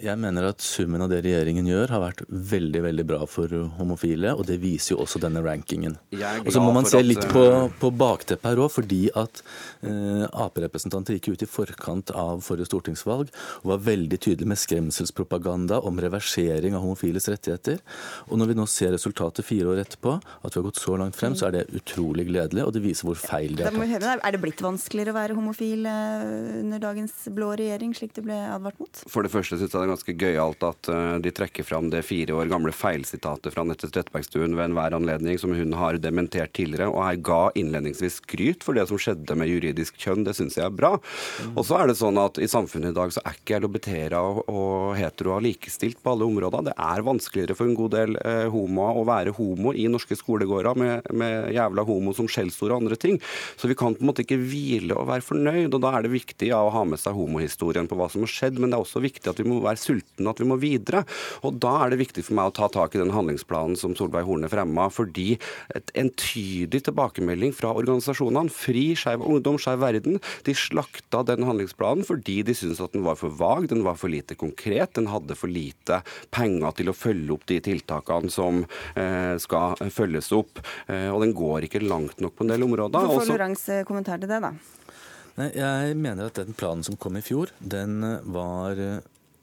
Jeg 0.01 0.17
mener 0.17 0.47
at 0.49 0.63
summen 0.65 1.03
av 1.05 1.11
det 1.13 1.21
regjeringen 1.27 1.67
gjør, 1.69 1.91
har 1.93 2.01
vært 2.01 2.23
veldig 2.29 2.81
veldig 2.87 3.05
bra 3.11 3.19
for 3.29 3.53
homofile. 3.77 4.33
Og 4.39 4.47
det 4.49 4.57
viser 4.63 4.95
jo 4.95 5.03
også 5.05 5.21
denne 5.21 5.43
rankingen. 5.45 5.99
Og 6.13 6.49
så 6.55 6.63
må 6.65 6.73
man 6.73 6.89
se 6.89 7.03
litt 7.05 7.27
på, 7.33 7.45
på 7.81 7.91
bakteppet 8.01 8.49
her 8.49 8.63
òg, 8.63 8.71
fordi 8.73 9.03
at 9.19 9.43
eh, 9.85 10.25
Ap-representanter 10.33 11.19
gikk 11.19 11.35
ut 11.35 11.45
i 11.45 11.51
forkant 11.51 12.15
av 12.17 12.41
forrige 12.47 12.71
stortingsvalg 12.71 13.29
og 13.63 13.69
var 13.69 13.83
veldig 13.85 14.19
tydelige 14.19 14.49
med 14.49 14.61
skremselspropaganda 14.61 15.83
om 15.85 16.01
reversering 16.01 16.77
av 16.79 16.87
homofiles 16.87 17.29
rettigheter. 17.33 17.83
Og 18.31 18.41
når 18.41 18.53
vi 18.53 18.59
nå 18.63 18.67
ser 18.71 18.95
resultatet 18.97 19.47
fire 19.47 19.75
år 19.75 19.83
etterpå, 19.85 20.17
at 20.19 20.49
vi 20.49 20.61
har 20.61 20.67
gått 20.71 20.81
så 20.81 20.97
langt 21.01 21.19
frem, 21.19 21.37
så 21.39 21.51
er 21.51 21.59
det 21.59 21.67
utrolig 21.83 22.27
gledelig, 22.31 22.65
og 22.65 22.73
det 22.75 22.85
viser 22.87 23.11
hvor 23.11 23.21
feil 23.21 23.59
det 23.59 23.69
er 23.69 23.77
tatt. 23.77 24.21
Er 24.23 24.35
det 24.35 24.43
blitt 24.43 24.65
vanskeligere 24.65 25.13
å 25.13 25.19
være 25.19 25.37
homofil 25.37 25.87
eh, 25.91 26.27
under 26.63 26.83
dagens 26.83 27.29
blå 27.35 27.53
regjering, 27.61 27.93
slik 27.97 28.17
det 28.17 28.25
ble 28.27 28.41
advart 28.57 28.81
mot? 28.81 29.05
For 29.13 29.27
det 29.27 29.33
første 29.35 29.59
synes 29.61 29.75
jeg 29.75 29.82
det 29.83 29.89
er 29.89 29.93
ganske 29.93 30.15
gøyalt 30.19 30.65
at 30.67 30.91
uh, 30.93 31.17
de 31.23 31.33
trekker 31.35 31.67
fram 31.67 31.91
det 31.93 32.05
fire 32.07 32.37
år 32.39 32.51
gamle 32.53 32.73
feilsitatet 32.75 33.55
fra 33.55 33.65
Nette 33.67 33.91
Trettebergstuen 33.91 34.55
ved 34.55 34.69
enhver 34.69 34.95
anledning, 34.97 35.39
som 35.41 35.55
hun 35.57 35.75
har 35.79 35.99
dementert 36.03 36.55
tidligere. 36.57 36.91
Og 36.93 37.03
her 37.03 37.19
ga 37.25 37.41
innledningsvis 37.59 38.21
skryt 38.23 38.65
for 38.67 38.79
det 38.79 38.87
som 38.91 39.01
skjedde 39.01 39.37
med 39.39 39.51
juridisk 39.51 39.99
kjønn. 40.01 40.25
Det 40.27 40.37
syns 40.39 40.59
jeg 40.59 40.67
er 40.69 40.75
bra. 40.75 40.95
Mm. 40.97 41.57
Og 41.57 41.67
så 41.67 41.81
er 41.81 41.91
det 41.91 41.99
sånn 41.99 42.21
at 42.23 42.39
i 42.43 42.51
samfunnet 42.51 42.93
i 42.93 42.99
dag 43.01 43.15
så 43.15 43.25
er 43.27 43.39
ikke 43.39 43.59
LHBT-ere 43.63 44.23
og, 44.23 44.43
og 44.53 44.95
hetero 44.99 45.41
likestilt 45.43 46.01
på 46.03 46.15
alle 46.15 46.29
områder. 46.29 46.69
Det 46.71 46.77
er 46.87 47.07
vanskeligere 47.07 47.59
for 47.59 47.69
en 47.69 47.79
god 47.79 47.97
del 47.97 48.19
uh, 48.21 48.47
homoer 48.53 49.01
å 49.01 49.07
være 49.09 49.35
homo 49.37 49.75
i 49.75 49.89
norske 49.91 50.19
skolegårder 50.19 50.79
med, 50.79 51.11
med 51.19 51.51
jævla 51.57 51.87
homo 51.89 52.15
som 52.17 52.31
skjellsord 52.31 52.71
og 52.71 52.85
andre 52.85 53.01
ting. 53.01 53.19
Så 53.57 53.71
vi 53.71 53.79
kan 53.79 53.97
på 53.97 54.05
en 54.05 54.13
måte 54.13 54.25
ikke 54.25 54.41
hvile 54.41 54.97
og 54.99 55.09
være 55.11 55.27
fornøyd. 55.27 55.73
Og 55.73 55.81
da 55.83 55.95
er 55.97 56.07
det 56.07 56.15
viktig 56.15 56.53
ja, 56.53 56.61
å 56.63 56.73
ha 56.75 56.85
med 56.89 57.01
seg 57.01 57.17
homohistorien 57.17 57.89
på 57.91 57.99
hva 57.99 58.09
som 58.13 58.25
har 58.27 58.33
skjedd, 58.33 58.61
men 58.61 58.71
det 58.71 58.79
er 58.79 58.85
også 58.85 59.03
viktig 59.03 59.31
at 59.31 59.41
vi 59.41 59.49
må 59.49 59.61
være 59.65 59.72
være 59.73 59.83
sultne, 59.83 60.31
at 60.31 60.41
vi 60.43 60.49
må 60.49 60.59
videre. 60.61 61.05
Og 61.43 61.59
Da 61.63 61.73
er 61.85 61.93
det 61.93 62.01
viktig 62.03 62.25
for 62.27 62.37
meg 62.39 62.51
å 62.51 62.57
ta 62.57 62.69
tak 62.73 62.95
i 62.97 63.03
den 63.03 63.13
handlingsplanen 63.15 63.77
som 63.79 63.95
Solveig 63.99 64.27
Horne 64.27 64.51
fremma, 64.53 64.89
fordi 64.93 65.39
et 65.75 65.93
entydig 65.99 66.83
tilbakemelding 66.87 67.55
fra 67.57 67.73
organisasjonene, 67.77 68.53
FRI, 68.53 68.87
Skeiv 68.99 69.25
Ungdom, 69.27 69.59
Skeiv 69.61 69.83
Verden, 69.83 70.21
de 70.47 70.55
slakta 70.57 71.23
den 71.27 71.47
handlingsplanen 71.47 72.07
fordi 72.07 72.41
de 72.47 72.55
syntes 72.57 72.83
at 72.83 72.95
den 72.97 73.05
var 73.07 73.19
for 73.21 73.33
vag, 73.39 73.69
den 73.71 73.85
var 73.87 73.99
for 74.01 74.13
lite 74.13 74.37
konkret, 74.39 74.95
den 74.99 75.11
hadde 75.13 75.37
for 75.39 75.53
lite 75.53 76.03
penger 76.35 76.77
til 76.79 76.93
å 76.93 76.97
følge 76.97 77.37
opp 77.37 77.47
de 77.51 77.61
tiltakene 77.65 78.33
som 78.33 78.63
eh, 78.99 79.35
skal 79.43 79.79
følges 79.93 80.33
opp. 80.37 80.63
Eh, 80.89 81.09
og 81.13 81.23
den 81.25 81.35
går 81.37 81.69
ikke 81.69 81.85
langt 81.85 82.23
nok 82.23 82.37
på 82.37 82.47
en 82.47 82.55
del 82.55 82.67
områder. 82.67 83.09
Hvorfor 83.13 83.35
Lorangs 83.35 83.67
kommentar 83.89 84.21
til 84.23 84.31
det, 84.31 84.43
da? 84.45 84.53
Nei, 85.39 85.49
jeg 85.57 85.97
mener 85.97 86.29
at 86.29 86.37
den 86.37 86.57
planen 86.57 86.85
som 86.85 86.99
kom 87.01 87.17
i 87.17 87.25
fjor, 87.25 87.55
den 87.59 88.03
var 88.35 88.77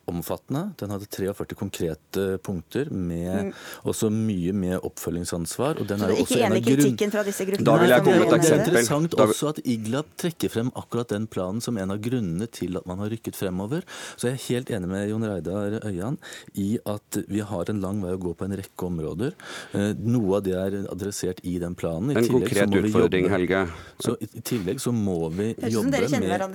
omfattende. 0.10 0.64
Den 0.80 0.93
hadde 0.93 1.07
43 1.10 1.57
konkrete 1.57 2.26
punkter, 2.43 2.89
med 2.91 3.49
mm. 3.49 3.51
også 3.89 4.10
mye 4.14 4.53
med 4.53 4.78
oppfølgingsansvar. 4.86 5.82
Og 5.82 5.89
den 5.89 6.03
er 6.03 6.14
jo 6.14 6.24
også 6.24 6.38
ikke 6.38 6.47
enig 6.47 6.62
i 6.62 6.66
kritikken 6.68 7.14
fra 7.14 7.24
disse 7.28 7.47
gruppene? 7.47 7.68
Da 7.70 7.78
vil 7.82 7.93
jeg 7.93 8.05
komme 8.05 8.22
med 8.24 8.28
et 8.28 8.38
eksempel. 8.39 8.49
Det 8.49 8.74
er 8.74 8.86
interessant 8.86 9.18
også 9.26 9.51
at 9.53 9.62
IGLAB 9.64 10.14
trekker 10.24 10.53
frem 10.53 10.72
akkurat 10.80 11.14
den 11.14 11.28
planen 11.32 11.64
som 11.64 11.80
en 11.80 11.95
av 11.95 12.01
grunnene 12.03 12.49
til 12.60 12.80
at 12.80 12.88
man 12.89 13.01
har 13.03 13.12
rykket 13.14 13.38
fremover. 13.39 13.86
Så 14.16 14.30
jeg 14.30 14.38
er 14.38 14.45
helt 14.47 14.74
enig 14.78 14.91
med 14.91 15.05
Jon 15.12 15.28
Reidar 15.30 15.80
Øyan 15.86 16.20
i 16.60 16.70
at 16.89 17.22
vi 17.30 17.43
har 17.45 17.72
en 17.72 17.82
lang 17.84 18.01
vei 18.03 18.16
å 18.16 18.22
gå 18.22 18.34
på 18.38 18.47
en 18.47 18.57
rekke 18.60 18.89
områder. 18.89 19.36
Eh, 19.78 19.91
noe 19.99 20.39
av 20.39 20.45
det 20.47 20.55
er 20.57 20.80
adressert 20.89 21.43
i 21.47 21.57
den 21.62 21.78
planen. 21.80 22.14
I 22.14 22.22
en 22.24 22.32
konkret 22.32 22.80
utfordring, 22.82 23.30
Helge. 23.32 23.66
Så 24.01 24.16
I 24.24 24.43
tillegg 24.45 24.82
så 24.82 24.93
må 24.95 25.22
vi 25.36 25.51
jobbe 25.70 26.03
med, 26.10 26.47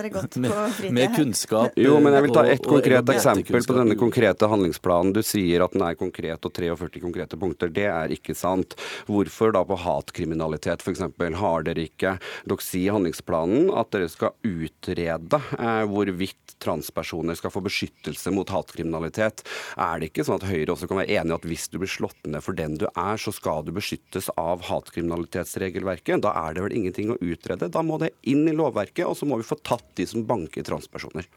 med, 0.45 0.93
med 0.99 1.17
kunnskap. 1.17 1.77
Jo, 1.79 1.99
men 2.03 2.17
jeg 2.17 2.27
vil 2.27 2.35
ta 2.35 2.47
ett 2.49 2.65
konkret 2.65 3.15
eksempel 3.15 3.44
eksempel 3.45 3.69
på 3.69 3.79
denne 3.79 3.99
konkrete 3.99 4.49
handlingsplanen. 4.51 5.13
Du 5.17 5.23
sier 5.27 5.65
at 5.65 5.75
den 5.77 5.85
er 5.87 5.99
konkret 5.99 6.49
og 6.49 6.55
43 6.57 7.03
konkrete 7.05 7.39
punkter. 7.41 7.73
Det 7.73 7.87
er 7.91 8.15
ikke 8.15 8.37
sant. 8.39 8.77
Hvorfor 9.11 9.55
da 9.55 9.65
på 9.69 9.79
hatkriminalitet 9.85 10.85
f.eks. 10.85 11.05
har 11.41 11.67
dere 11.67 11.87
ikke 11.89 12.17
Dere 12.45 12.65
sier 12.65 12.91
i 12.91 12.95
handlingsplanen 12.95 13.71
at 13.77 13.91
dere 13.95 14.09
skal 14.13 14.35
utrede 14.45 15.41
eh, 15.59 15.85
hvorvidt 15.91 16.57
transpersoner 16.65 17.37
skal 17.39 17.53
få 17.53 17.63
beskyttelse 17.65 18.33
mot 18.35 18.51
hatkriminalitet. 18.53 19.45
Er 19.81 20.01
det 20.01 20.11
ikke 20.11 20.27
sånn 20.27 20.41
at 20.41 20.49
Høyre 20.49 20.75
også 20.75 20.89
kan 20.91 21.01
være 21.03 21.19
enig 21.19 21.35
i 21.35 21.37
at 21.39 21.49
hvis 21.49 21.69
du 21.73 21.79
blir 21.83 21.91
slått 21.91 22.29
ned 22.29 22.45
for 22.45 22.57
den 22.57 22.79
du 22.81 22.87
er, 22.91 23.21
så 23.21 23.35
skal 23.35 23.65
du 23.67 23.73
beskyttes 23.77 24.31
av 24.41 24.65
hatkriminalitetsregelverket? 24.69 26.23
Da 26.25 26.35
er 26.45 26.57
det 26.57 26.67
vel 26.67 26.77
ingenting 26.81 27.15
å 27.15 27.21
utrede. 27.21 27.71
Da 27.73 27.85
må 27.85 28.01
det 28.03 28.15
inn 28.31 28.47
i 28.49 28.57
lovverket, 28.57 29.07
og 29.09 29.19
så 29.19 29.29
må 29.29 29.41
vi 29.41 29.49
få 29.49 29.61
tatt 29.63 29.87
de 29.99 30.09
som 30.09 30.27
banker 30.29 30.67
transpersoner. 30.67 31.29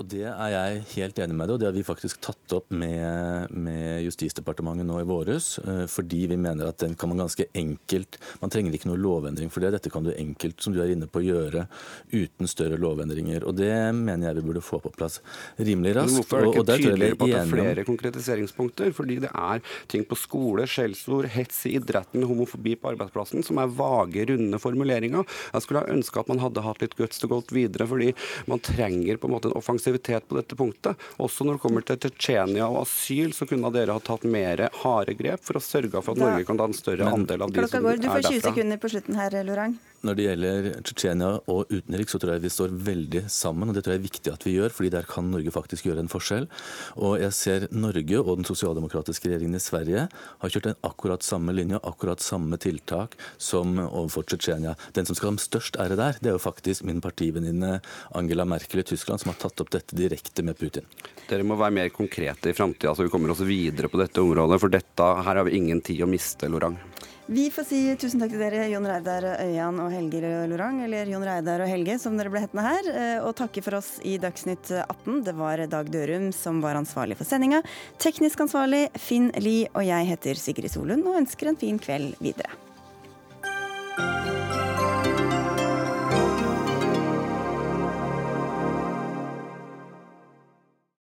Og 0.00 0.06
Det 0.08 0.24
er 0.24 0.50
jeg 0.54 0.84
helt 0.94 1.18
enig 1.20 1.34
med 1.36 1.50
deg, 1.50 1.54
og 1.54 1.60
det 1.60 1.66
har 1.68 1.74
vi 1.76 1.84
faktisk 1.84 2.22
tatt 2.24 2.54
opp 2.56 2.70
med, 2.72 3.52
med, 3.52 4.00
Justisdepartementet 4.06 4.86
nå 4.88 4.96
i 5.02 5.06
våres. 5.06 5.58
Eh, 5.60 5.82
fordi 5.92 6.22
vi 6.30 6.38
mener 6.40 6.70
at 6.70 6.80
den 6.80 6.94
kan 6.96 7.10
man 7.10 7.20
ganske 7.20 7.44
enkelt 7.56 8.16
Man 8.40 8.52
trenger 8.52 8.72
ikke 8.72 8.88
noe 8.88 9.00
lovendring 9.00 9.50
for 9.52 9.60
det. 9.60 9.74
Dette 9.74 9.92
kan 9.92 10.06
du 10.06 10.12
enkelt, 10.14 10.56
som 10.64 10.72
du 10.72 10.80
er 10.80 10.94
inne 10.94 11.08
på, 11.10 11.20
gjøre 11.26 11.66
uten 12.14 12.48
større 12.48 12.78
lovendringer. 12.80 13.44
Og 13.44 13.58
det 13.58 13.74
mener 13.96 14.30
jeg 14.30 14.38
vi 14.40 14.46
burde 14.46 14.62
få 14.64 14.80
på 14.80 14.92
plass 14.94 15.18
rimelig 15.60 15.92
raskt. 15.98 16.14
Men 16.14 16.22
hvorfor 16.22 16.40
er 16.40 16.46
det 16.46 16.54
ikke 16.54 16.86
tydeligere 16.86 17.20
på 17.20 17.28
at 17.28 17.34
det 17.34 17.42
er 17.42 17.52
flere 17.52 17.86
konkretiseringspunkter? 17.90 18.96
Fordi 18.96 19.18
det 19.26 19.32
er 19.34 19.64
ting 19.92 20.08
på 20.08 20.16
skole, 20.16 20.64
skjellsord, 20.70 21.28
hets 21.34 21.60
i 21.68 21.74
idretten, 21.76 22.24
homofobi 22.30 22.78
på 22.80 22.94
arbeidsplassen 22.94 23.44
som 23.44 23.60
er 23.60 23.76
vage, 23.76 24.24
runde 24.32 24.62
formuleringer. 24.64 25.28
Jeg 25.52 25.66
skulle 25.66 25.84
ha 25.84 25.92
ønska 25.92 26.24
at 26.24 26.32
man 26.32 26.40
hadde 26.40 26.64
hatt 26.64 26.80
litt 26.86 26.96
guts 26.96 27.20
til 27.20 27.28
å 27.28 27.34
gå 27.36 27.42
videre, 27.60 27.84
fordi 27.90 28.14
man 28.48 28.64
trenger 28.64 29.20
på 29.20 29.28
en 29.28 29.36
måte 29.36 29.52
en 29.52 29.58
offensiv 29.60 29.89
passivitet 29.90 30.28
på 30.28 30.36
dette 30.36 30.56
punktet. 30.56 30.96
Også 31.18 31.44
når 31.44 31.58
det 31.58 31.62
kommer 31.64 31.84
til 31.86 31.98
Tsjetsjenia 32.00 32.68
og 32.68 32.82
asyl, 32.84 33.32
så 33.34 33.46
kunne 33.48 33.70
dere 33.74 33.96
ha 33.96 34.00
tatt 34.00 34.24
mer 34.24 34.68
harde 34.82 35.14
grep 35.18 35.42
for 35.44 35.58
å 35.58 35.62
sørge 35.62 36.02
for 36.02 36.14
at 36.14 36.22
Norge 36.22 36.46
kan 36.46 36.58
ta 36.58 36.68
en 36.68 36.76
større 36.76 37.04
Men, 37.04 37.22
andel 37.22 37.42
av 37.42 37.52
de 37.52 37.66
som 37.66 37.82
går. 37.82 37.92
er 37.92 38.02
derfra. 38.04 38.20
Du 38.20 38.28
får 38.28 38.30
20 38.30 38.44
sekunder 38.48 38.80
på 38.80 38.90
slutten 38.90 39.18
her, 39.18 39.42
Lorang. 39.44 39.78
Når 40.00 40.16
det 40.16 40.24
gjelder 40.24 40.66
Tsjetsjenia 40.80 41.30
og 41.52 41.68
utenriks, 41.68 42.14
så 42.14 42.18
tror 42.20 42.32
jeg 42.32 42.44
vi 42.46 42.52
står 42.52 42.70
veldig 42.72 43.20
sammen. 43.28 43.68
og 43.68 43.74
Det 43.76 43.82
tror 43.84 43.92
jeg 43.92 44.00
er 44.00 44.06
viktig 44.06 44.32
at 44.32 44.46
vi 44.46 44.54
gjør, 44.56 44.72
fordi 44.72 44.92
der 44.94 45.04
kan 45.04 45.28
Norge 45.28 45.52
faktisk 45.52 45.84
gjøre 45.84 46.00
en 46.00 46.08
forskjell. 46.08 46.46
Og 46.96 47.18
jeg 47.20 47.32
ser 47.36 47.66
Norge 47.70 48.22
og 48.22 48.40
den 48.40 48.48
sosialdemokratiske 48.48 49.28
regjeringen 49.28 49.58
i 49.58 49.60
Sverige 49.60 50.06
har 50.08 50.48
kjørt 50.48 50.70
en 50.72 50.80
akkurat 50.88 51.22
samme 51.22 51.52
linje, 51.52 51.76
akkurat 51.84 52.24
samme 52.24 52.56
tiltak 52.56 53.18
som 53.36 53.76
overfor 53.76 54.24
Tsjetsjenia. 54.24 54.72
Den 54.96 55.04
som 55.04 55.18
skal 55.18 55.34
ha 55.34 55.36
størst 55.36 55.76
ære 55.76 56.00
der, 56.00 56.16
det 56.16 56.32
er 56.32 56.38
jo 56.38 56.40
faktisk 56.48 56.84
min 56.88 57.04
partivenninne 57.04 57.82
Angela 58.16 58.48
Merkel 58.48 58.80
i 58.80 58.88
Tyskland, 58.88 59.20
som 59.20 59.34
har 59.34 59.38
tatt 59.42 59.60
opp 59.60 59.68
dette 59.68 59.79
direkte 59.88 60.42
med 60.42 60.58
Putin. 60.58 60.84
Dere 61.28 61.46
må 61.46 61.56
være 61.56 61.76
mer 61.76 61.88
konkrete 61.94 62.50
i 62.50 62.56
framtida, 62.56 62.94
så 62.94 63.06
vi 63.06 63.12
kommer 63.12 63.32
oss 63.32 63.40
videre 63.46 63.88
på 63.88 64.00
dette 64.00 64.20
området. 64.20 64.60
For 64.60 64.72
dette, 64.72 65.06
her 65.24 65.40
har 65.40 65.46
vi 65.46 65.56
ingen 65.56 65.80
tid 65.80 66.02
å 66.02 66.10
miste, 66.10 66.48
Lorang. 66.50 66.78
Vi 67.30 67.44
får 67.54 67.66
si 67.68 67.78
tusen 67.94 68.18
takk 68.18 68.32
til 68.32 68.40
dere, 68.42 68.64
Jon 68.72 68.86
Reidar 68.90 69.22
Øyan 69.36 69.76
og 69.78 69.92
Helge 69.94 70.32
Lorang, 70.50 70.80
eller 70.82 71.06
Jon 71.12 71.22
Reidar 71.22 71.62
og 71.62 71.70
Helge, 71.70 71.94
som 72.02 72.16
dere 72.18 72.32
ble 72.32 72.42
hettende 72.42 72.64
her, 72.64 72.88
eh, 72.90 73.18
og 73.22 73.36
takke 73.38 73.62
for 73.62 73.78
oss 73.78 73.92
i 74.02 74.16
Dagsnytt 74.18 74.72
18. 74.80 75.20
Det 75.28 75.36
var 75.38 75.62
Dag 75.70 75.92
Dørum 75.94 76.32
som 76.34 76.58
var 76.64 76.80
ansvarlig 76.80 77.14
for 77.20 77.28
sendinga. 77.28 77.62
Teknisk 78.02 78.42
ansvarlig 78.42 78.88
Finn 78.98 79.30
Lie, 79.38 79.70
og 79.74 79.86
jeg 79.86 80.10
heter 80.10 80.42
Sigrid 80.42 80.74
Solund 80.74 81.06
og 81.06 81.20
ønsker 81.22 81.52
en 81.52 81.60
fin 81.60 81.78
kveld 81.78 82.18
videre. 82.18 82.50